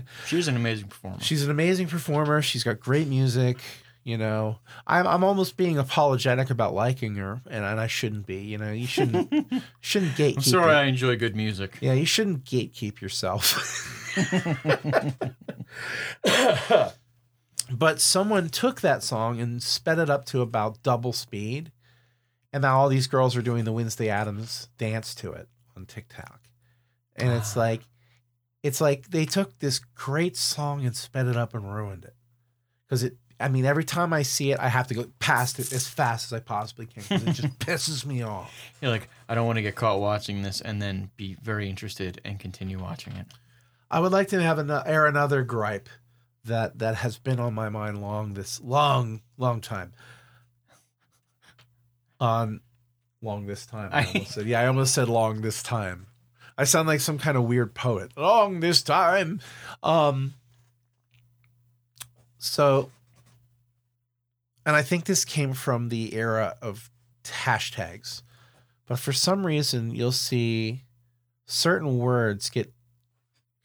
She's 0.26 0.48
an 0.48 0.56
amazing 0.56 0.88
performer. 0.88 1.20
She's 1.20 1.44
an 1.44 1.50
amazing 1.50 1.88
performer. 1.88 2.42
She's 2.42 2.62
got 2.64 2.78
great 2.80 3.08
music. 3.08 3.58
You 4.04 4.18
know, 4.18 4.58
I'm 4.86 5.06
I'm 5.06 5.22
almost 5.22 5.56
being 5.56 5.78
apologetic 5.78 6.50
about 6.50 6.74
liking 6.74 7.14
her, 7.16 7.40
and, 7.48 7.64
and 7.64 7.78
I 7.78 7.86
shouldn't 7.86 8.26
be. 8.26 8.38
You 8.38 8.58
know, 8.58 8.72
you 8.72 8.86
shouldn't 8.86 9.32
shouldn't 9.80 10.12
gatekeep. 10.16 10.36
I'm 10.38 10.42
sorry 10.42 10.72
it. 10.72 10.76
I 10.76 10.84
enjoy 10.84 11.16
good 11.16 11.36
music. 11.36 11.78
Yeah, 11.80 11.92
you 11.92 12.04
shouldn't 12.04 12.44
gatekeep 12.44 13.00
yourself. 13.00 13.88
but 17.72 18.00
someone 18.00 18.48
took 18.48 18.80
that 18.80 19.02
song 19.02 19.40
and 19.40 19.62
sped 19.62 19.98
it 19.98 20.10
up 20.10 20.24
to 20.26 20.40
about 20.40 20.82
double 20.82 21.12
speed, 21.12 21.72
and 22.52 22.62
now 22.62 22.78
all 22.80 22.88
these 22.88 23.06
girls 23.06 23.36
are 23.36 23.42
doing 23.42 23.64
the 23.64 23.72
Wednesday 23.72 24.08
Addams 24.08 24.68
dance 24.78 25.14
to 25.16 25.32
it 25.32 25.48
on 25.76 25.86
TikTok, 25.86 26.40
and 27.16 27.30
it's 27.32 27.56
Ah. 27.56 27.60
like, 27.60 27.82
it's 28.62 28.80
like 28.80 29.10
they 29.10 29.24
took 29.24 29.58
this 29.58 29.78
great 29.78 30.36
song 30.36 30.84
and 30.84 30.94
sped 30.96 31.26
it 31.26 31.36
up 31.36 31.54
and 31.54 31.72
ruined 31.72 32.04
it, 32.04 32.16
because 32.86 33.04
it. 33.04 33.16
I 33.42 33.48
mean, 33.48 33.64
every 33.64 33.84
time 33.84 34.12
I 34.12 34.22
see 34.22 34.52
it, 34.52 34.58
I 34.60 34.68
have 34.68 34.86
to 34.88 34.94
go 34.94 35.06
past 35.18 35.58
it 35.58 35.72
as 35.72 35.86
fast 35.88 36.26
as 36.26 36.32
I 36.32 36.40
possibly 36.40 36.86
can 36.86 37.02
because 37.02 37.22
it 37.38 37.42
just 37.42 37.58
pisses 37.58 38.06
me 38.06 38.22
off. 38.22 38.54
You're 38.80 38.90
like, 38.90 39.08
I 39.28 39.34
don't 39.34 39.46
want 39.46 39.56
to 39.56 39.62
get 39.62 39.74
caught 39.74 40.00
watching 40.00 40.42
this 40.42 40.60
and 40.60 40.80
then 40.80 41.10
be 41.16 41.36
very 41.42 41.68
interested 41.68 42.20
and 42.24 42.38
continue 42.38 42.78
watching 42.78 43.14
it. 43.14 43.26
I 43.90 44.00
would 44.00 44.12
like 44.12 44.28
to 44.28 44.40
have 44.42 44.58
an, 44.58 44.70
air 44.70 45.06
another 45.06 45.42
gripe 45.42 45.88
that 46.44 46.78
that 46.78 46.96
has 46.96 47.18
been 47.18 47.38
on 47.38 47.54
my 47.54 47.68
mind 47.68 48.00
long 48.02 48.34
this 48.34 48.60
long 48.60 49.20
long 49.36 49.60
time. 49.60 49.92
On 52.20 52.60
long 53.20 53.46
this 53.46 53.66
time, 53.66 53.90
I 53.92 54.02
I- 54.02 54.06
almost 54.06 54.32
said. 54.32 54.46
Yeah, 54.46 54.60
I 54.60 54.66
almost 54.66 54.94
said 54.94 55.08
long 55.08 55.40
this 55.42 55.62
time. 55.62 56.06
I 56.56 56.64
sound 56.64 56.86
like 56.86 57.00
some 57.00 57.18
kind 57.18 57.36
of 57.36 57.44
weird 57.44 57.74
poet. 57.74 58.12
Long 58.16 58.60
this 58.60 58.82
time. 58.82 59.40
Um. 59.82 60.34
So, 62.38 62.90
and 64.66 64.76
I 64.76 64.82
think 64.82 65.04
this 65.04 65.24
came 65.24 65.52
from 65.54 65.88
the 65.88 66.14
era 66.14 66.56
of 66.62 66.90
hashtags, 67.24 68.22
but 68.86 68.98
for 68.98 69.12
some 69.12 69.46
reason 69.46 69.94
you'll 69.94 70.12
see 70.12 70.84
certain 71.46 71.98
words 71.98 72.50
get 72.50 72.72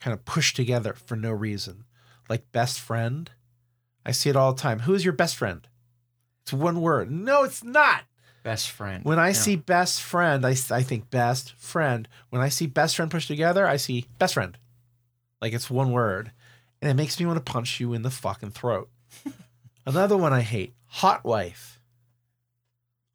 kind 0.00 0.14
of 0.14 0.24
pushed 0.24 0.56
together 0.56 0.94
for 0.94 1.16
no 1.16 1.30
reason, 1.32 1.84
like 2.28 2.50
best 2.52 2.80
friend. 2.80 3.30
I 4.06 4.12
see 4.12 4.30
it 4.30 4.36
all 4.36 4.52
the 4.54 4.60
time. 4.62 4.80
Who 4.80 4.94
is 4.94 5.04
your 5.04 5.12
best 5.14 5.36
friend? 5.36 5.66
It's 6.42 6.52
one 6.52 6.80
word. 6.80 7.10
No, 7.10 7.42
it's 7.42 7.62
not. 7.62 8.04
Best 8.42 8.70
friend. 8.70 9.04
When 9.04 9.18
I 9.18 9.28
Yeah. 9.28 9.32
see 9.34 9.56
best 9.56 10.00
friend, 10.00 10.46
I, 10.46 10.50
I 10.70 10.82
think 10.82 11.10
best 11.10 11.52
friend. 11.56 12.08
When 12.30 12.40
I 12.40 12.48
see 12.48 12.66
best 12.66 12.96
friend 12.96 13.10
pushed 13.10 13.28
together, 13.28 13.66
I 13.66 13.76
see 13.76 14.06
best 14.18 14.34
friend. 14.34 14.56
Like 15.42 15.52
it's 15.52 15.68
one 15.68 15.92
word. 15.92 16.32
And 16.80 16.90
it 16.90 16.94
makes 16.94 17.18
me 17.18 17.26
want 17.26 17.44
to 17.44 17.52
punch 17.52 17.80
you 17.80 17.92
in 17.92 18.02
the 18.02 18.10
fucking 18.10 18.52
throat. 18.52 18.88
Another 19.88 20.18
one 20.18 20.34
I 20.34 20.42
hate, 20.42 20.74
hot 20.86 21.24
wife. 21.24 21.80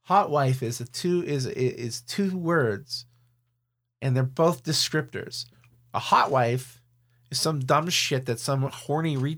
Hot 0.06 0.32
wife 0.32 0.64
is 0.64 0.82
a 0.82 0.86
two 0.86 1.24
is 1.24 1.46
is 1.46 2.02
two 2.02 2.36
words 2.36 3.06
and 4.02 4.16
they're 4.16 4.24
both 4.24 4.64
descriptors. 4.64 5.46
A 5.94 6.00
hot 6.00 6.32
wife 6.32 6.82
is 7.30 7.40
some 7.40 7.60
dumb 7.60 7.90
shit 7.90 8.26
that 8.26 8.40
some 8.40 8.64
horny 8.64 9.18
re 9.18 9.38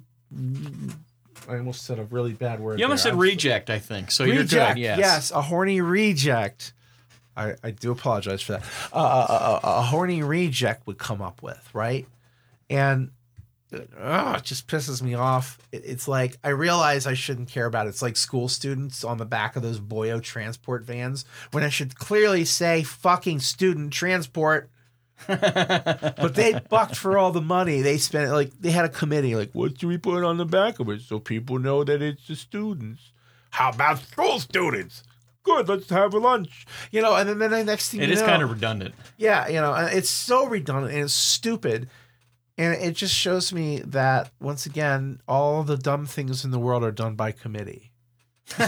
I 1.49 1.57
almost 1.57 1.83
said 1.83 1.99
a 1.99 2.05
really 2.05 2.31
bad 2.31 2.61
word. 2.61 2.79
you 2.79 2.85
almost 2.85 3.03
there. 3.03 3.11
said 3.11 3.15
I'm 3.15 3.19
reject, 3.19 3.69
I 3.69 3.79
think. 3.79 4.11
So 4.11 4.23
you're 4.23 4.37
reject. 4.37 4.75
good. 4.75 4.81
Yes. 4.81 5.31
a 5.31 5.41
horny 5.41 5.81
reject. 5.81 6.71
I, 7.35 7.55
I 7.61 7.71
do 7.71 7.91
apologize 7.91 8.41
for 8.41 8.53
that. 8.53 8.63
Uh, 8.93 9.59
a, 9.63 9.67
a, 9.67 9.79
a 9.79 9.81
horny 9.81 10.23
reject 10.23 10.87
would 10.87 10.97
come 10.97 11.21
up 11.21 11.43
with 11.43 11.69
right, 11.73 12.07
and 12.69 13.11
uh, 13.99 14.35
it 14.37 14.43
just 14.43 14.67
pisses 14.67 15.01
me 15.01 15.13
off. 15.13 15.57
It, 15.71 15.83
it's 15.85 16.07
like 16.07 16.37
I 16.43 16.49
realize 16.49 17.05
I 17.07 17.13
shouldn't 17.13 17.49
care 17.49 17.65
about 17.65 17.85
it. 17.87 17.89
It's 17.89 18.01
like 18.01 18.15
school 18.17 18.47
students 18.47 19.03
on 19.03 19.17
the 19.17 19.25
back 19.25 19.55
of 19.55 19.63
those 19.63 19.79
Boyo 19.79 20.21
transport 20.21 20.83
vans 20.83 21.25
when 21.51 21.63
I 21.63 21.69
should 21.69 21.97
clearly 21.97 22.45
say 22.45 22.83
fucking 22.83 23.39
student 23.39 23.93
transport. 23.93 24.69
But 25.27 26.35
they 26.35 26.59
bucked 26.69 26.95
for 26.97 27.17
all 27.17 27.31
the 27.31 27.41
money. 27.41 27.81
They 27.81 27.97
spent 27.97 28.31
like 28.31 28.51
they 28.59 28.71
had 28.71 28.85
a 28.85 28.89
committee. 28.89 29.35
Like, 29.35 29.51
what 29.53 29.75
do 29.77 29.87
we 29.87 29.97
put 29.97 30.23
on 30.23 30.37
the 30.37 30.45
back 30.45 30.79
of 30.79 30.89
it 30.89 31.01
so 31.01 31.19
people 31.19 31.57
know 31.57 31.83
that 31.83 32.01
it's 32.01 32.27
the 32.27 32.35
students? 32.35 33.11
How 33.51 33.69
about 33.69 33.99
school 33.99 34.39
students? 34.39 35.03
Good, 35.43 35.69
let's 35.69 35.89
have 35.89 36.13
a 36.13 36.17
lunch. 36.17 36.65
You 36.91 37.01
know, 37.01 37.15
and 37.15 37.29
then, 37.29 37.37
then 37.39 37.51
the 37.51 37.63
next 37.63 37.89
thing 37.91 38.01
It 38.01 38.09
you 38.09 38.13
is 38.13 38.19
know, 38.21 38.25
kind 38.27 38.41
of 38.43 38.49
redundant. 38.51 38.95
yeah, 39.17 39.47
you 39.47 39.61
know, 39.61 39.73
it's 39.75 40.09
so 40.09 40.47
redundant 40.47 40.93
and 40.93 41.03
it's 41.03 41.13
stupid. 41.13 41.87
And 42.57 42.73
it 42.81 42.95
just 42.95 43.13
shows 43.13 43.51
me 43.51 43.79
that 43.79 44.31
once 44.39 44.65
again, 44.65 45.21
all 45.27 45.63
the 45.63 45.77
dumb 45.77 46.05
things 46.05 46.45
in 46.45 46.51
the 46.51 46.59
world 46.59 46.83
are 46.83 46.91
done 46.91 47.15
by 47.15 47.31
committee. 47.31 47.91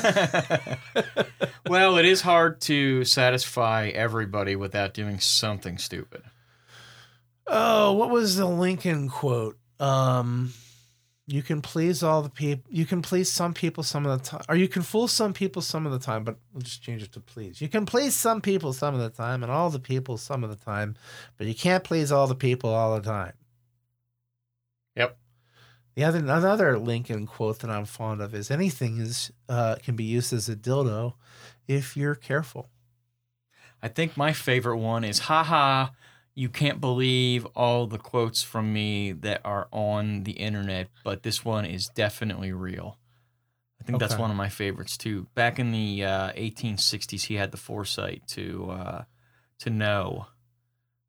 well, 1.68 1.98
it 1.98 2.06
is 2.06 2.22
hard 2.22 2.60
to 2.62 3.06
satisfy 3.06 3.88
everybody 3.90 4.56
without 4.56 4.94
doing 4.94 5.20
something 5.20 5.78
stupid. 5.78 6.24
Oh, 7.46 7.94
what 7.94 8.10
was 8.10 8.36
the 8.36 8.46
Lincoln 8.46 9.08
quote? 9.08 9.58
Um, 9.80 10.54
you 11.28 11.44
can 11.44 11.62
please 11.62 12.04
all 12.04 12.22
the 12.22 12.30
people. 12.30 12.70
You 12.70 12.86
can 12.86 13.02
please 13.02 13.32
some 13.32 13.54
people 13.54 13.84
some 13.84 14.06
of 14.06 14.18
the 14.18 14.30
time, 14.30 14.42
or 14.50 14.56
you 14.56 14.68
can 14.68 14.82
fool 14.82 15.08
some 15.08 15.34
people 15.34 15.62
some 15.62 15.86
of 15.86 15.92
the 15.92 16.00
time. 16.00 16.24
But 16.24 16.38
we'll 16.54 16.62
just 16.62 16.82
change 16.82 17.04
it 17.04 17.12
to 17.14 17.20
please. 17.20 17.62
You 17.62 17.68
can 17.68 17.86
please 17.86 18.16
some 18.16 18.42
people 18.42 18.74
some 18.74 18.96
of 18.96 19.00
the 19.00 19.10
time, 19.10 19.44
and 19.44 19.52
all 19.52 19.70
the 19.70 19.80
people 19.80 20.18
some 20.18 20.44
of 20.44 20.50
the 20.50 20.56
time, 20.56 20.96
but 21.38 21.48
you 21.48 21.54
can't 21.54 21.84
please 21.84 22.12
all 22.12 22.28
the 22.28 22.36
people 22.36 22.74
all 22.74 22.96
the 22.96 23.02
time. 23.02 23.34
Yep. 24.98 25.18
The 25.96 26.04
other 26.04 26.20
another 26.20 26.78
Lincoln 26.78 27.26
quote 27.26 27.60
that 27.60 27.70
I'm 27.70 27.86
fond 27.86 28.22
of 28.22 28.36
is 28.36 28.52
anything 28.52 28.98
is 28.98 29.32
uh, 29.48 29.78
can 29.82 29.96
be 29.96 30.04
used 30.04 30.34
as 30.34 30.50
a 30.50 30.56
dildo 30.56 31.14
if 31.68 31.96
you're 31.96 32.16
careful. 32.16 32.70
I 33.82 33.88
think 33.88 34.18
my 34.18 34.34
favorite 34.34 34.78
one 34.78 35.04
is 35.04 35.20
haha, 35.20 35.90
you 36.38 36.50
can't 36.50 36.80
believe 36.80 37.46
all 37.56 37.88
the 37.88 37.98
quotes 37.98 38.44
from 38.44 38.72
me 38.72 39.12
that 39.12 39.42
are 39.44 39.68
on 39.72 40.24
the 40.24 40.34
internet, 40.34 40.88
but 41.04 41.24
this 41.24 41.44
one 41.44 41.66
is 41.66 41.88
definitely 41.90 42.52
real. 42.52 43.00
I 43.82 43.84
think 43.84 43.98
that's 43.98 44.18
one 44.18 44.30
of 44.30 44.38
my 44.38 44.50
favorites 44.50 44.98
too. 44.98 45.26
Back 45.34 45.58
in 45.58 45.72
the 45.72 46.06
uh, 46.06 46.32
1860s, 46.34 47.24
he 47.24 47.36
had 47.36 47.50
the 47.50 47.58
foresight 47.58 48.22
to 48.28 48.70
uh, 48.70 49.04
to 49.60 49.70
know 49.72 50.28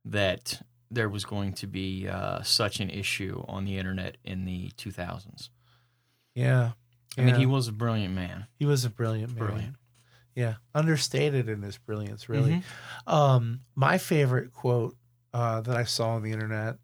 that 0.07 0.63
there 0.91 1.09
was 1.09 1.25
going 1.25 1.53
to 1.55 1.67
be 1.67 2.07
uh, 2.09 2.43
such 2.43 2.81
an 2.81 2.91
issue 2.91 3.43
on 3.49 3.65
the 3.65 3.79
internet 3.79 4.17
in 4.25 4.45
the 4.45 4.71
2000s. 4.77 5.49
Yeah, 6.35 6.73
I 7.17 7.21
mean, 7.23 7.35
Yeah. 7.35 7.39
he 7.41 7.47
was 7.47 7.69
a 7.69 7.73
brilliant 7.73 8.15
man. 8.15 8.47
he 8.59 8.67
was 8.67 8.85
a 8.85 8.91
brilliant 8.91 9.35
man. 9.35 9.45
Brilliant. 9.47 9.77
Yeah, 10.35 10.55
understated 10.75 11.49
in 11.49 11.63
his 11.63 11.79
brilliance, 11.79 12.29
really. 12.29 12.63
Mhm. 13.07 13.13
Um, 13.13 13.61
my 13.75 13.99
favorite 13.99 14.53
quote 14.53 14.97
uh, 15.35 15.61
that 15.63 15.77
I 15.77 15.85
saw 15.85 16.11
on 16.11 16.23
the 16.23 16.33
internet 16.33 16.77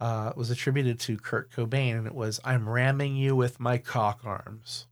uh, 0.00 0.32
was 0.36 0.50
attributed 0.50 1.00
to 1.00 1.16
Kurt 1.16 1.50
Cobain, 1.50 1.96
and 1.98 2.06
it 2.06 2.14
was, 2.14 2.38
"I'm 2.44 2.68
ramming 2.68 3.16
you 3.16 3.34
with 3.34 3.58
my 3.58 3.78
cock 3.78 4.20
arms." 4.24 4.86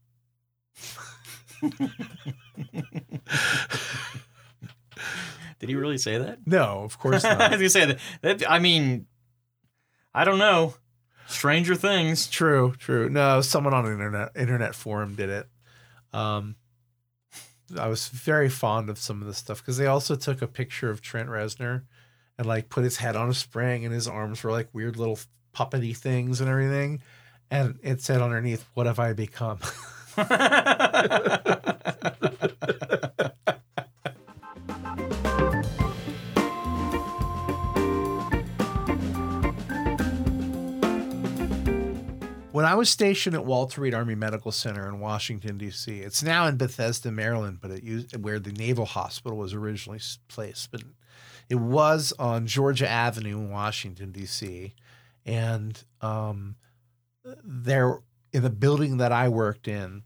Did 5.59 5.69
he 5.69 5.75
really 5.75 5.97
say 5.97 6.17
that? 6.17 6.39
No, 6.45 6.83
of 6.83 6.99
course 6.99 7.23
not. 7.23 7.41
I 7.41 7.49
was 7.49 7.57
gonna 7.57 7.69
say 7.69 7.85
that, 7.85 7.99
that. 8.21 8.49
I 8.49 8.59
mean, 8.59 9.07
I 10.13 10.23
don't 10.23 10.39
know. 10.39 10.75
Stranger 11.27 11.75
things. 11.75 12.27
true, 12.27 12.73
true. 12.77 13.09
No, 13.09 13.41
someone 13.41 13.73
on 13.73 13.85
an 13.85 13.93
internet 13.93 14.31
internet 14.35 14.75
forum 14.75 15.15
did 15.15 15.29
it. 15.29 15.47
Um, 16.13 16.55
I 17.77 17.87
was 17.87 18.07
very 18.07 18.49
fond 18.49 18.89
of 18.89 18.97
some 18.97 19.21
of 19.21 19.27
this 19.27 19.37
stuff 19.37 19.61
because 19.61 19.77
they 19.77 19.87
also 19.87 20.15
took 20.15 20.41
a 20.41 20.47
picture 20.47 20.89
of 20.89 21.01
Trent 21.01 21.27
Reznor 21.27 21.83
and 22.37 22.47
like 22.47 22.69
put 22.69 22.85
his 22.85 22.97
head 22.97 23.17
on 23.17 23.29
a 23.29 23.33
spring 23.33 23.83
and 23.83 23.93
his 23.93 24.07
arms 24.07 24.41
were 24.43 24.51
like 24.51 24.69
weird 24.73 24.95
little 24.95 25.19
puppety 25.53 25.95
things 25.95 26.39
and 26.39 26.49
everything. 26.49 27.01
And 27.51 27.77
it 27.83 28.01
said 28.01 28.21
underneath, 28.21 28.65
What 28.73 28.85
have 28.85 28.99
I 28.99 29.13
become? 29.13 29.59
When 42.57 42.65
I 42.65 42.73
was 42.73 42.89
stationed 42.89 43.35
at 43.35 43.45
Walter 43.45 43.81
Reed 43.81 43.93
Army 43.93 44.15
Medical 44.15 44.51
Center 44.51 44.89
in 44.89 44.99
Washington 44.99 45.59
D.C., 45.59 45.99
it's 45.99 46.23
now 46.23 46.47
in 46.47 46.57
Bethesda, 46.57 47.11
Maryland, 47.11 47.59
but 47.61 47.69
it 47.69 47.83
used 47.83 48.15
where 48.15 48.39
the 48.39 48.51
Naval 48.51 48.87
Hospital 48.87 49.37
was 49.37 49.53
originally 49.53 49.99
placed. 50.27 50.71
But 50.71 50.81
it 51.51 51.59
was 51.59 52.13
on 52.17 52.47
Georgia 52.47 52.89
Avenue 52.89 53.37
in 53.37 53.51
Washington 53.51 54.11
D.C., 54.11 54.73
and 55.23 55.83
um, 56.01 56.55
there 57.43 57.99
in 58.33 58.41
the 58.41 58.49
building 58.49 58.97
that 58.97 59.11
I 59.11 59.29
worked 59.29 59.67
in, 59.67 60.01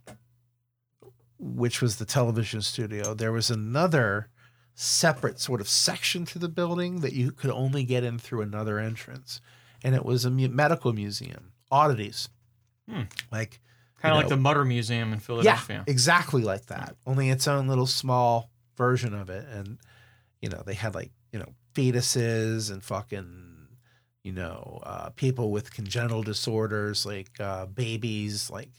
which 1.39 1.81
was 1.81 1.95
the 1.95 2.05
television 2.05 2.61
studio, 2.61 3.13
there 3.13 3.31
was 3.31 3.49
another 3.49 4.27
separate 4.75 5.39
sort 5.39 5.61
of 5.61 5.69
section 5.69 6.25
to 6.25 6.37
the 6.37 6.49
building 6.49 6.99
that 6.99 7.13
you 7.13 7.31
could 7.31 7.51
only 7.51 7.85
get 7.85 8.03
in 8.03 8.19
through 8.19 8.41
another 8.41 8.77
entrance, 8.77 9.39
and 9.85 9.95
it 9.95 10.03
was 10.03 10.25
a 10.25 10.29
medical 10.29 10.91
museum, 10.91 11.53
oddities, 11.71 12.27
Hmm. 12.89 13.03
like 13.31 13.59
Kind 14.01 14.13
of 14.13 14.17
like 14.17 14.25
know. 14.25 14.35
the 14.35 14.41
Mutter 14.41 14.65
Museum 14.65 15.13
in 15.13 15.19
Philadelphia. 15.19 15.83
yeah, 15.87 15.91
exactly 15.91 16.41
like 16.41 16.65
that. 16.67 16.95
Only 17.05 17.29
its 17.29 17.47
own 17.47 17.67
little 17.67 17.85
small 17.85 18.49
version 18.75 19.13
of 19.13 19.29
it. 19.29 19.45
And, 19.47 19.77
you 20.41 20.49
know, 20.49 20.63
they 20.65 20.73
had 20.73 20.95
like, 20.95 21.11
you 21.31 21.37
know, 21.37 21.53
fetuses 21.75 22.71
and 22.71 22.83
fucking, 22.83 23.67
you 24.23 24.31
know, 24.31 24.79
uh, 24.83 25.09
people 25.11 25.51
with 25.51 25.71
congenital 25.71 26.23
disorders, 26.23 27.05
like 27.05 27.29
uh, 27.39 27.67
babies, 27.67 28.49
like 28.49 28.69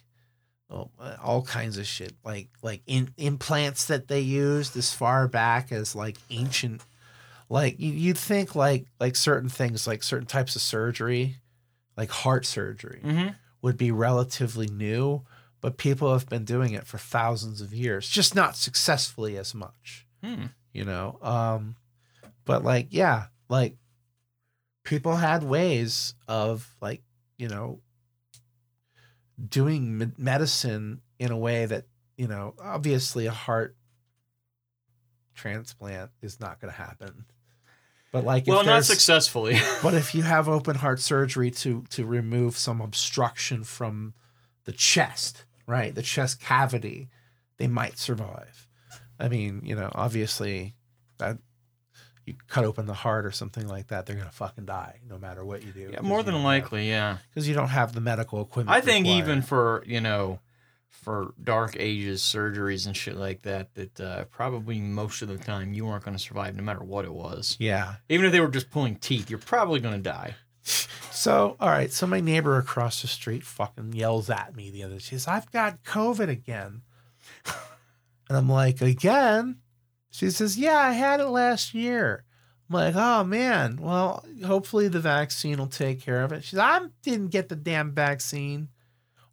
oh, 0.68 0.90
uh, 0.98 1.16
all 1.22 1.42
kinds 1.42 1.78
of 1.78 1.86
shit, 1.86 2.14
like 2.24 2.48
like 2.60 2.82
in, 2.86 3.10
implants 3.16 3.84
that 3.86 4.08
they 4.08 4.20
used 4.20 4.76
as 4.76 4.92
far 4.92 5.28
back 5.28 5.70
as 5.70 5.94
like 5.94 6.16
ancient. 6.30 6.84
Like 7.48 7.78
you, 7.78 7.92
you'd 7.92 8.18
think 8.18 8.56
like 8.56 8.86
like 8.98 9.14
certain 9.14 9.48
things, 9.48 9.86
like 9.86 10.02
certain 10.02 10.26
types 10.26 10.56
of 10.56 10.62
surgery, 10.62 11.36
like 11.96 12.10
heart 12.10 12.44
surgery 12.44 13.00
hmm 13.04 13.28
would 13.62 13.76
be 13.76 13.90
relatively 13.90 14.66
new, 14.66 15.22
but 15.60 15.76
people 15.78 16.12
have 16.12 16.28
been 16.28 16.44
doing 16.44 16.72
it 16.72 16.86
for 16.86 16.98
thousands 16.98 17.60
of 17.60 17.72
years, 17.72 18.08
just 18.08 18.34
not 18.34 18.56
successfully 18.56 19.38
as 19.38 19.54
much, 19.54 20.06
Hmm. 20.22 20.46
you 20.72 20.84
know. 20.84 21.18
Um, 21.22 21.76
but 22.44 22.64
like, 22.64 22.88
yeah, 22.90 23.26
like 23.48 23.76
people 24.84 25.16
had 25.16 25.44
ways 25.44 26.14
of 26.26 26.74
like, 26.80 27.02
you 27.38 27.48
know, 27.48 27.80
doing 29.48 30.12
medicine 30.18 31.00
in 31.18 31.30
a 31.30 31.38
way 31.38 31.66
that, 31.66 31.86
you 32.16 32.26
know, 32.26 32.54
obviously 32.60 33.26
a 33.26 33.30
heart 33.32 33.76
transplant 35.34 36.10
is 36.20 36.40
not 36.40 36.60
going 36.60 36.72
to 36.72 36.78
happen. 36.78 37.24
But 38.12 38.24
like, 38.24 38.42
if 38.42 38.48
Well, 38.48 38.64
not 38.64 38.84
successfully. 38.84 39.58
but 39.82 39.94
if 39.94 40.14
you 40.14 40.22
have 40.22 40.48
open 40.48 40.76
heart 40.76 41.00
surgery 41.00 41.50
to 41.50 41.84
to 41.90 42.04
remove 42.04 42.56
some 42.56 42.80
obstruction 42.80 43.64
from 43.64 44.12
the 44.64 44.72
chest, 44.72 45.44
right, 45.66 45.94
the 45.94 46.02
chest 46.02 46.40
cavity, 46.40 47.08
they 47.56 47.66
might 47.66 47.98
survive. 47.98 48.68
I 49.18 49.28
mean, 49.28 49.62
you 49.64 49.74
know, 49.74 49.90
obviously, 49.94 50.74
that 51.18 51.38
you 52.26 52.34
cut 52.48 52.64
open 52.64 52.86
the 52.86 52.94
heart 52.94 53.24
or 53.24 53.30
something 53.30 53.66
like 53.66 53.88
that, 53.88 54.04
they're 54.04 54.16
gonna 54.16 54.30
fucking 54.30 54.66
die 54.66 55.00
no 55.08 55.18
matter 55.18 55.42
what 55.42 55.64
you 55.64 55.72
do. 55.72 55.90
yeah, 55.92 56.02
more 56.02 56.22
than 56.22 56.42
likely, 56.42 56.88
yeah. 56.88 57.16
because 57.30 57.48
you 57.48 57.54
don't 57.54 57.68
have 57.68 57.94
the 57.94 58.00
medical 58.00 58.42
equipment. 58.42 58.76
I 58.76 58.82
think 58.82 59.06
required. 59.06 59.22
even 59.24 59.42
for 59.42 59.84
you 59.86 60.02
know 60.02 60.38
for 60.92 61.34
dark 61.42 61.74
ages 61.78 62.22
surgeries 62.22 62.86
and 62.86 62.96
shit 62.96 63.16
like 63.16 63.42
that 63.42 63.74
that 63.74 64.00
uh, 64.00 64.24
probably 64.26 64.78
most 64.78 65.22
of 65.22 65.28
the 65.28 65.38
time 65.38 65.72
you 65.74 65.84
weren't 65.84 66.04
going 66.04 66.16
to 66.16 66.22
survive 66.22 66.54
no 66.54 66.62
matter 66.62 66.84
what 66.84 67.04
it 67.04 67.12
was. 67.12 67.56
Yeah. 67.58 67.94
Even 68.08 68.26
if 68.26 68.32
they 68.32 68.40
were 68.40 68.48
just 68.48 68.70
pulling 68.70 68.96
teeth, 68.96 69.28
you're 69.28 69.38
probably 69.38 69.80
going 69.80 69.94
to 69.94 70.00
die. 70.00 70.36
So, 70.62 71.56
all 71.58 71.68
right. 71.68 71.92
So 71.92 72.06
my 72.06 72.20
neighbor 72.20 72.56
across 72.56 73.02
the 73.02 73.08
street 73.08 73.42
fucking 73.42 73.92
yells 73.94 74.30
at 74.30 74.54
me 74.54 74.70
the 74.70 74.84
other 74.84 74.94
day. 74.94 75.00
She 75.00 75.10
says, 75.10 75.28
I've 75.28 75.50
got 75.50 75.82
COVID 75.82 76.28
again. 76.28 76.82
and 77.46 78.38
I'm 78.38 78.48
like, 78.48 78.80
again? 78.80 79.58
She 80.10 80.30
says, 80.30 80.58
Yeah, 80.58 80.78
I 80.78 80.92
had 80.92 81.20
it 81.20 81.26
last 81.26 81.74
year. 81.74 82.24
I'm 82.68 82.74
like, 82.74 82.94
oh 82.96 83.24
man. 83.24 83.78
Well, 83.80 84.24
hopefully 84.44 84.88
the 84.88 85.00
vaccine 85.00 85.58
will 85.58 85.66
take 85.66 86.00
care 86.00 86.22
of 86.22 86.32
it. 86.32 86.44
She 86.44 86.50
says, 86.50 86.60
I 86.60 86.80
didn't 87.02 87.28
get 87.28 87.48
the 87.48 87.56
damn 87.56 87.92
vaccine. 87.92 88.68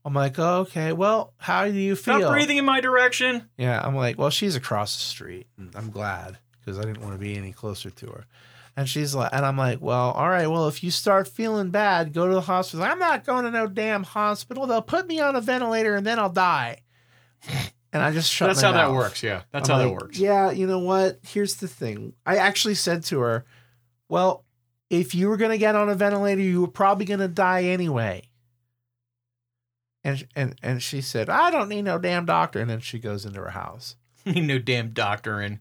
I'm 0.10 0.16
like, 0.16 0.40
oh, 0.40 0.62
okay. 0.62 0.92
Well, 0.92 1.34
how 1.38 1.66
do 1.66 1.72
you 1.72 1.96
feel? 1.96 2.18
Stop 2.20 2.32
breathing 2.32 2.58
in 2.58 2.66
my 2.66 2.82
direction. 2.82 3.48
Yeah, 3.58 3.80
I'm 3.80 3.96
like, 3.96 4.18
well, 4.18 4.32
she's 4.32 4.56
across 4.56 4.96
the 4.96 5.04
street, 5.04 5.46
I'm 5.76 5.92
glad 5.92 6.40
because 6.60 6.80
I 6.80 6.82
didn't 6.82 7.02
want 7.02 7.14
to 7.14 7.20
be 7.20 7.38
any 7.38 7.52
closer 7.52 7.92
to 7.92 8.08
her. 8.08 8.26
And 8.76 8.90
she's 8.90 9.14
like, 9.14 9.30
and 9.32 9.46
I'm 9.46 9.56
like, 9.56 9.82
well, 9.82 10.12
all 10.12 10.28
right, 10.28 10.48
well, 10.48 10.68
if 10.68 10.84
you 10.84 10.90
start 10.90 11.28
feeling 11.28 11.70
bad, 11.70 12.12
go 12.12 12.28
to 12.28 12.34
the 12.34 12.42
hospital. 12.42 12.84
I'm 12.84 12.98
not 12.98 13.24
going 13.24 13.46
to 13.46 13.52
no 13.52 13.68
damn 13.68 14.02
hospital. 14.02 14.66
They'll 14.66 14.82
put 14.82 15.06
me 15.08 15.20
on 15.20 15.36
a 15.36 15.42
ventilator 15.42 15.96
and 15.96 16.08
then 16.08 16.18
I'll 16.18 16.30
die. 16.30 16.80
And 17.92 18.04
I 18.04 18.12
just 18.12 18.32
shut. 18.32 18.50
That's 18.50 18.62
how 18.62 18.74
that 18.74 18.92
works. 18.92 19.24
Yeah, 19.24 19.42
that's 19.52 19.68
I'm 19.68 19.74
how 19.74 19.82
like, 19.82 19.90
that 19.90 20.04
works. 20.04 20.20
Yeah, 20.20 20.52
you 20.52 20.68
know 20.68 20.78
what? 20.78 21.18
Here's 21.24 21.56
the 21.56 21.68
thing. 21.68 22.14
I 22.24 22.38
actually 22.38 22.76
said 22.76 23.04
to 23.06 23.20
her, 23.22 23.46
well, 24.08 24.46
if 24.92 25.16
you 25.16 25.28
were 25.28 25.38
going 25.38 25.50
to 25.50 25.58
get 25.58 25.74
on 25.74 25.90
a 25.90 25.96
ventilator, 25.96 26.40
you 26.40 26.62
were 26.62 26.68
probably 26.68 27.06
going 27.06 27.20
to 27.20 27.28
die 27.28 27.64
anyway. 27.64 28.29
And 30.04 30.26
and 30.36 30.56
and 30.64 30.82
she 30.82 31.02
said, 31.02 31.30
I 31.30 31.52
don't 31.52 31.70
need 31.70 31.82
no 31.84 31.98
damn 31.98 32.26
doctor. 32.26 32.60
And 32.62 32.70
then 32.70 32.80
she 32.80 33.00
goes 33.00 33.26
into 33.26 33.42
her 33.42 33.50
house. 33.50 33.96
Need 34.26 34.42
no 34.48 34.60
damn 34.60 34.90
doctor 34.92 35.42
in. 35.42 35.60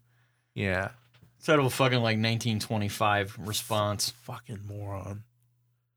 Yeah. 0.55 0.91
Instead 1.39 1.59
of 1.59 1.65
a 1.65 1.71
fucking 1.71 1.99
like 1.99 2.19
1925 2.19 3.37
response. 3.41 4.11
Fucking 4.11 4.61
moron. 4.67 5.25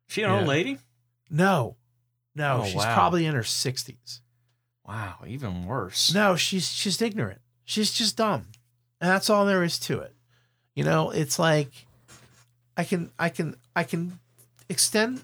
She 0.08 0.24
an 0.24 0.30
Yeah. 0.32 0.40
old 0.40 0.48
lady? 0.48 0.78
No. 1.30 1.78
No, 2.36 2.62
Oh, 2.62 2.66
she's 2.66 2.76
wow. 2.76 2.94
probably 2.94 3.26
in 3.26 3.36
her 3.36 3.42
60s. 3.42 4.22
Wow, 4.86 5.18
even 5.28 5.66
worse. 5.66 6.14
No, 6.14 6.36
she's 6.36 6.70
she's 6.70 7.02
ignorant. 7.02 7.42
She's 7.66 7.92
just 7.92 8.18
dumb. 8.18 8.48
And 9.00 9.10
that's 9.10 9.30
all 9.30 9.46
there 9.46 9.64
is 9.64 9.78
to 9.80 10.00
it. 10.00 10.16
You 10.76 10.84
know, 10.84 11.12
it's 11.12 11.38
like 11.38 11.70
I 12.78 12.84
can 12.86 13.12
I 13.20 13.30
can 13.30 13.56
I 13.76 13.84
can 13.84 14.20
extend 14.70 15.22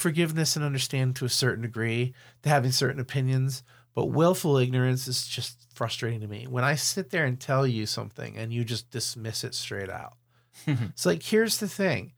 forgiveness 0.00 0.56
and 0.56 0.64
understand 0.64 1.14
to 1.16 1.24
a 1.24 1.28
certain 1.28 1.62
degree 1.62 2.14
to 2.42 2.48
having 2.48 2.72
certain 2.72 3.00
opinions, 3.00 3.62
but 3.94 4.06
willful 4.06 4.56
ignorance 4.56 5.06
is 5.06 5.26
just 5.26 5.66
frustrating 5.74 6.20
to 6.20 6.26
me. 6.28 6.46
When 6.48 6.64
I 6.64 6.74
sit 6.74 7.10
there 7.10 7.24
and 7.24 7.38
tell 7.38 7.66
you 7.66 7.86
something 7.86 8.36
and 8.36 8.52
you 8.52 8.64
just 8.64 8.90
dismiss 8.90 9.44
it 9.44 9.54
straight 9.54 9.90
out. 9.90 10.14
it's 10.66 11.06
like 11.06 11.22
here's 11.22 11.58
the 11.58 11.68
thing. 11.68 12.12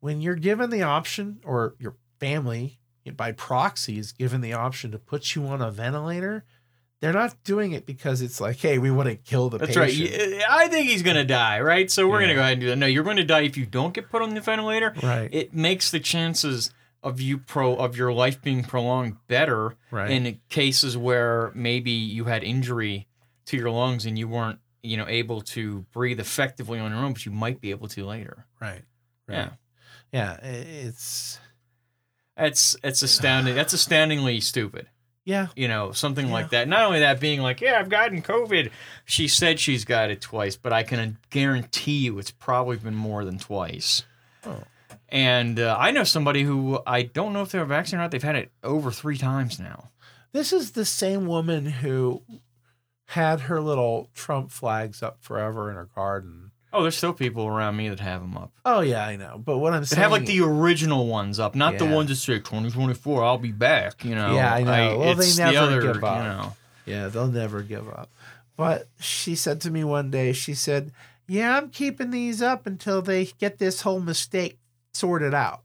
When 0.00 0.20
you're 0.20 0.34
given 0.36 0.70
the 0.70 0.82
option 0.82 1.40
or 1.44 1.74
your 1.78 1.96
family 2.20 2.80
by 3.16 3.32
proxy 3.32 3.98
is 3.98 4.12
given 4.12 4.40
the 4.40 4.52
option 4.52 4.90
to 4.92 4.98
put 4.98 5.34
you 5.34 5.44
on 5.46 5.60
a 5.62 5.70
ventilator, 5.70 6.44
they're 7.00 7.12
not 7.12 7.34
doing 7.44 7.72
it 7.72 7.84
because 7.84 8.22
it's 8.22 8.40
like, 8.40 8.58
hey, 8.58 8.78
we 8.78 8.90
want 8.92 9.08
to 9.08 9.16
kill 9.16 9.48
the 9.50 9.58
patient. 9.58 9.74
That's 9.74 9.98
right. 10.00 10.08
patient. 10.10 10.32
Y- 10.38 10.44
uh, 10.44 10.46
I 10.50 10.68
think 10.68 10.88
he's 10.88 11.02
gonna 11.02 11.24
die, 11.24 11.60
right? 11.60 11.90
So 11.90 12.08
we're 12.08 12.20
Yeah. 12.20 12.26
gonna 12.28 12.34
go 12.36 12.40
ahead 12.42 12.52
and 12.52 12.60
do 12.60 12.66
that. 12.68 12.76
No, 12.76 12.86
you're 12.86 13.02
going 13.04 13.16
to 13.16 13.24
die 13.24 13.40
if 13.40 13.56
you 13.56 13.66
don't 13.66 13.92
get 13.92 14.08
put 14.08 14.22
on 14.22 14.34
the 14.34 14.40
ventilator. 14.40 14.94
Right. 15.02 15.28
It 15.32 15.52
makes 15.52 15.90
the 15.90 15.98
chances 16.00 16.70
of 17.02 17.20
you 17.20 17.38
pro 17.38 17.74
of 17.76 17.96
your 17.96 18.12
life 18.12 18.40
being 18.42 18.62
prolonged 18.62 19.16
better 19.28 19.76
right. 19.90 20.10
in 20.10 20.40
cases 20.48 20.96
where 20.96 21.50
maybe 21.54 21.90
you 21.90 22.24
had 22.24 22.42
injury 22.44 23.06
to 23.46 23.56
your 23.56 23.70
lungs 23.70 24.06
and 24.06 24.18
you 24.18 24.28
weren't, 24.28 24.58
you 24.82 24.96
know, 24.96 25.06
able 25.08 25.40
to 25.40 25.84
breathe 25.92 26.20
effectively 26.20 26.78
on 26.78 26.90
your 26.92 27.00
own, 27.00 27.12
but 27.12 27.26
you 27.26 27.32
might 27.32 27.60
be 27.60 27.70
able 27.70 27.88
to 27.88 28.04
later. 28.04 28.46
right. 28.60 28.82
Right. 29.28 29.36
Yeah. 29.36 29.48
Yeah. 30.12 30.36
i- 30.42 30.46
It's 30.46 31.38
it's 32.82 33.02
astounding. 33.02 33.54
That's 33.54 33.72
astoundingly 33.72 34.40
stupid. 34.40 34.88
yeah. 35.24 35.48
you 35.54 35.68
know, 35.68 35.92
something 35.92 36.26
Yeah. 36.26 36.32
like 36.32 36.50
that. 36.50 36.66
Not 36.68 36.82
only 36.84 37.00
that, 37.00 37.20
being 37.20 37.40
like, 37.40 37.60
yeah, 37.60 37.78
I've 37.78 37.88
gotten 37.88 38.22
COVID. 38.22 38.70
She 39.04 39.28
said 39.28 39.60
she's 39.60 39.84
got 39.84 40.10
it 40.10 40.20
twice, 40.20 40.56
but 40.56 40.72
I 40.72 40.82
can 40.82 41.18
guarantee 41.30 41.98
you 41.98 42.18
it's 42.18 42.32
probably 42.32 42.76
been 42.78 42.96
more 42.96 43.24
than 43.24 43.38
twice. 43.38 44.02
Oh. 44.44 44.64
And 45.12 45.60
uh, 45.60 45.76
I 45.78 45.90
know 45.90 46.04
somebody 46.04 46.42
who 46.42 46.80
I 46.86 47.02
don't 47.02 47.34
know 47.34 47.42
if 47.42 47.52
they're 47.52 47.66
vaccinated 47.66 48.00
or 48.00 48.02
not. 48.04 48.10
They've 48.12 48.22
had 48.22 48.34
it 48.34 48.50
over 48.64 48.90
three 48.90 49.18
times 49.18 49.60
now. 49.60 49.90
This 50.32 50.54
is 50.54 50.70
the 50.70 50.86
same 50.86 51.26
woman 51.26 51.66
who 51.66 52.22
had 53.08 53.40
her 53.42 53.60
little 53.60 54.08
Trump 54.14 54.50
flags 54.50 55.02
up 55.02 55.18
forever 55.20 55.68
in 55.68 55.76
her 55.76 55.90
garden. 55.94 56.50
Oh, 56.72 56.80
there's 56.80 56.96
still 56.96 57.12
people 57.12 57.46
around 57.46 57.76
me 57.76 57.90
that 57.90 58.00
have 58.00 58.22
them 58.22 58.38
up. 58.38 58.52
Oh 58.64 58.80
yeah, 58.80 59.06
I 59.06 59.16
know. 59.16 59.36
But 59.36 59.58
what 59.58 59.74
I'm 59.74 59.82
They 59.82 59.86
saying, 59.88 59.98
they 59.98 60.02
have 60.02 60.12
like 60.12 60.24
the 60.24 60.40
original 60.40 61.06
ones 61.06 61.38
up, 61.38 61.54
not 61.54 61.76
the 61.76 61.84
ones 61.84 62.08
that 62.08 62.16
say 62.16 62.38
2024, 62.38 63.22
I'll 63.22 63.36
be 63.36 63.52
back. 63.52 64.06
You 64.06 64.14
know. 64.14 64.34
Yeah, 64.34 64.54
I 64.54 64.62
know. 64.62 64.98
Well, 64.98 65.14
they 65.14 65.34
never 65.36 65.52
the 65.52 65.60
other, 65.60 65.82
give 65.82 66.02
up. 66.02 66.16
You 66.16 66.24
know. 66.24 66.56
Yeah, 66.86 67.08
they'll 67.08 67.26
never 67.26 67.60
give 67.60 67.86
up. 67.86 68.10
But 68.56 68.88
she 68.98 69.34
said 69.34 69.60
to 69.62 69.70
me 69.70 69.84
one 69.84 70.10
day, 70.10 70.32
she 70.32 70.54
said, 70.54 70.90
Yeah, 71.28 71.58
I'm 71.58 71.68
keeping 71.68 72.10
these 72.10 72.40
up 72.40 72.66
until 72.66 73.02
they 73.02 73.26
get 73.26 73.58
this 73.58 73.82
whole 73.82 74.00
mistake 74.00 74.58
sorted 74.94 75.34
out. 75.34 75.62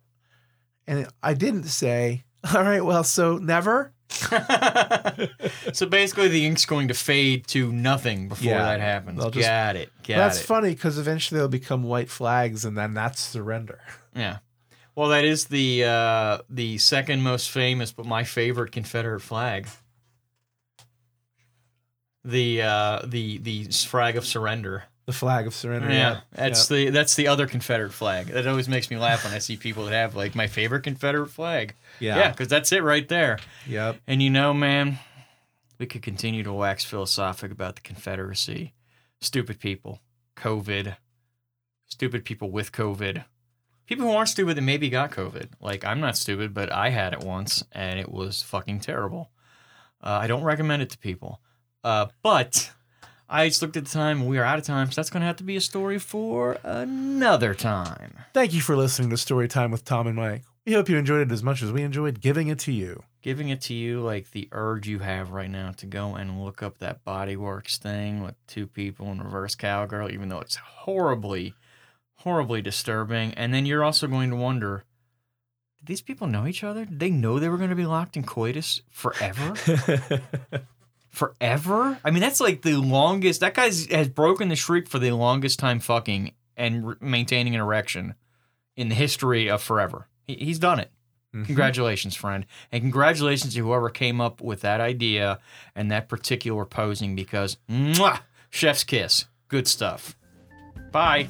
And 0.88 1.08
I 1.22 1.34
didn't 1.34 1.66
say, 1.66 2.24
All 2.56 2.64
right, 2.64 2.84
well, 2.84 3.04
so 3.04 3.38
never? 3.38 3.94
so 5.74 5.86
basically, 5.90 6.30
the 6.30 6.46
ink's 6.46 6.66
going 6.66 6.88
to 6.88 6.94
fade 6.94 7.46
to 7.48 7.72
nothing 7.74 8.30
before 8.30 8.46
Yeah, 8.52 8.64
that 8.64 8.80
happens. 8.80 9.22
just- 9.26 9.36
Got 9.48 9.76
it. 9.76 9.92
Got 10.08 10.18
That's 10.18 10.40
it. 10.42 10.46
funny 10.46 10.70
because 10.70 10.98
eventually 10.98 11.40
they'll 11.40 11.50
become 11.50 11.84
white 11.84 12.10
flags 12.10 12.64
and 12.64 12.78
then 12.78 12.94
that's 12.94 13.20
surrender. 13.20 13.82
Yeah. 14.16 14.38
Well, 14.96 15.10
that 15.10 15.26
is 15.26 15.46
the 15.46 15.84
uh, 15.84 16.38
the 16.50 16.78
second 16.80 17.22
most 17.22 17.52
famous, 17.52 17.92
but 17.92 18.06
my 18.08 18.24
favorite 18.24 18.72
Confederate 18.72 19.20
flag. 19.20 19.68
The 22.24 22.62
uh, 22.64 23.02
the 23.06 23.38
the 23.38 23.64
flag 23.66 24.16
of 24.18 24.26
surrender. 24.26 24.86
The 25.08 25.14
flag 25.14 25.48
of 25.48 25.56
surrender. 25.56 25.90
Yeah, 25.90 26.20
that's 26.34 26.68
the 26.68 26.90
that's 26.90 27.16
the 27.16 27.30
other 27.30 27.48
Confederate 27.48 27.94
flag. 27.94 28.28
That 28.28 28.46
always 28.46 28.68
makes 28.68 28.92
me 28.92 28.98
laugh 28.98 29.24
when 29.24 29.34
I 29.34 29.40
see 29.40 29.56
people 29.56 29.86
that 29.86 29.94
have 29.94 30.16
like 30.16 30.36
my 30.36 30.48
favorite 30.48 30.84
Confederate 30.84 31.30
flag. 31.30 31.76
yeah. 32.00 32.18
Yeah, 32.18 32.32
because 32.32 32.50
that's 32.50 32.72
it 32.74 32.84
right 32.84 33.08
there. 33.08 33.40
Yep. 33.68 34.02
And 34.06 34.22
you 34.22 34.30
know, 34.30 34.54
man, 34.54 35.00
we 35.80 35.86
could 35.86 36.02
continue 36.02 36.44
to 36.44 36.52
wax 36.52 36.84
philosophic 36.84 37.52
about 37.52 37.76
the 37.76 37.82
Confederacy. 37.82 38.74
Stupid 39.22 39.60
people, 39.60 40.02
COVID, 40.36 40.98
stupid 41.86 42.26
people 42.26 42.52
with 42.52 42.72
COVID, 42.72 43.24
people 43.86 44.06
who 44.06 44.12
aren't 44.12 44.30
stupid 44.30 44.58
that 44.58 44.62
maybe 44.62 44.90
got 44.90 45.12
COVID. 45.12 45.52
Like, 45.60 45.86
I'm 45.86 46.00
not 46.00 46.18
stupid, 46.18 46.54
but 46.54 46.72
I 46.72 46.90
had 46.90 47.14
it 47.14 47.22
once 47.24 47.64
and 47.72 48.00
it 48.00 48.12
was 48.12 48.42
fucking 48.44 48.82
terrible. 48.82 49.32
Uh, 50.04 50.20
I 50.22 50.28
don't 50.28 50.44
recommend 50.44 50.82
it 50.82 50.90
to 50.92 50.98
people. 50.98 51.42
Uh, 51.84 52.08
but 52.22 52.72
I 53.30 53.50
just 53.50 53.62
looked 53.62 53.76
at 53.76 53.86
the 53.86 53.92
time 53.92 54.22
and 54.22 54.30
we 54.30 54.38
are 54.38 54.44
out 54.46 54.58
of 54.58 54.66
time, 54.66 54.90
so 54.90 54.96
that's 54.96 55.10
going 55.10 55.22
to 55.22 55.28
have 55.28 55.36
to 55.38 55.44
be 55.44 55.58
a 55.58 55.62
story 55.62 56.00
for 56.00 56.58
another 56.64 57.54
time. 57.54 58.14
Thank 58.34 58.54
you 58.54 58.62
for 58.62 58.76
listening 58.78 59.10
to 59.10 59.18
Story 59.18 59.48
Time 59.50 59.70
with 59.72 59.84
Tom 59.84 60.08
and 60.08 60.16
Mike. 60.16 60.44
We 60.66 60.74
hope 60.74 60.88
you 60.90 60.98
enjoyed 60.98 61.22
it 61.22 61.32
as 61.34 61.44
much 61.44 61.62
as 61.62 61.72
we 61.72 61.82
enjoyed 61.84 62.22
giving 62.22 62.48
it 62.48 62.60
to 62.60 62.72
you. 62.72 63.04
giving 63.22 63.50
it 63.50 63.60
to 63.62 63.74
you 63.74 64.00
like 64.00 64.32
the 64.32 64.48
urge 64.54 64.88
you 64.88 65.00
have 65.00 65.32
right 65.32 65.50
now 65.50 65.72
to 65.72 65.86
go 65.86 66.16
and 66.16 66.42
look 66.44 66.64
up 66.64 66.78
that 66.78 67.04
bodyworks 67.04 67.78
thing 67.78 68.24
with 68.24 68.36
two 68.48 68.66
people 68.68 69.12
in 69.12 69.22
reverse 69.22 69.56
cowgirl 69.56 70.10
even 70.12 70.30
though 70.30 70.40
it's 70.40 70.56
horribly 70.56 71.54
horribly 72.20 72.62
disturbing 72.62 73.34
and 73.34 73.54
then 73.54 73.66
you're 73.66 73.84
also 73.84 74.08
going 74.08 74.30
to 74.30 74.36
wonder 74.36 74.84
did 75.78 75.88
these 75.88 76.02
people 76.02 76.28
know 76.28 76.48
each 76.48 76.64
other 76.64 76.86
did 76.86 77.00
they 77.00 77.10
know 77.10 77.38
they 77.40 77.50
were 77.50 77.58
going 77.58 77.70
to 77.70 77.76
be 77.76 77.86
locked 77.86 78.16
in 78.16 78.24
coitus 78.24 78.82
forever 78.90 79.54
forever 81.18 81.98
i 82.06 82.12
mean 82.12 82.22
that's 82.22 82.40
like 82.40 82.62
the 82.62 82.76
longest 82.78 83.42
that 83.42 83.54
guy 83.54 83.66
has 83.66 84.08
broken 84.10 84.50
the 84.50 84.56
streak 84.56 84.88
for 84.88 85.00
the 85.00 85.12
longest 85.12 85.60
time 85.60 85.80
fucking 85.80 86.32
and 86.56 86.88
re- 86.88 86.96
maintaining 87.02 87.56
an 87.56 87.62
erection 87.62 88.14
in 88.76 88.90
the 88.90 88.96
history 88.96 89.50
of 89.50 89.62
forever 89.62 90.08
he, 90.26 90.36
he's 90.36 90.60
done 90.60 90.80
it 90.80 90.92
Mhm. 91.36 91.46
Congratulations, 91.46 92.16
friend. 92.16 92.46
And 92.72 92.82
congratulations 92.82 93.54
to 93.54 93.60
whoever 93.60 93.90
came 93.90 94.22
up 94.22 94.40
with 94.40 94.62
that 94.62 94.80
idea 94.80 95.40
and 95.76 95.92
that 95.92 96.08
particular 96.08 96.64
posing 96.64 97.18
because, 97.18 97.58
mwah, 97.70 98.22
chef's 98.50 98.86
kiss. 98.86 99.26
Good 99.50 99.68
stuff. 99.68 100.16
Bye. 100.94 101.28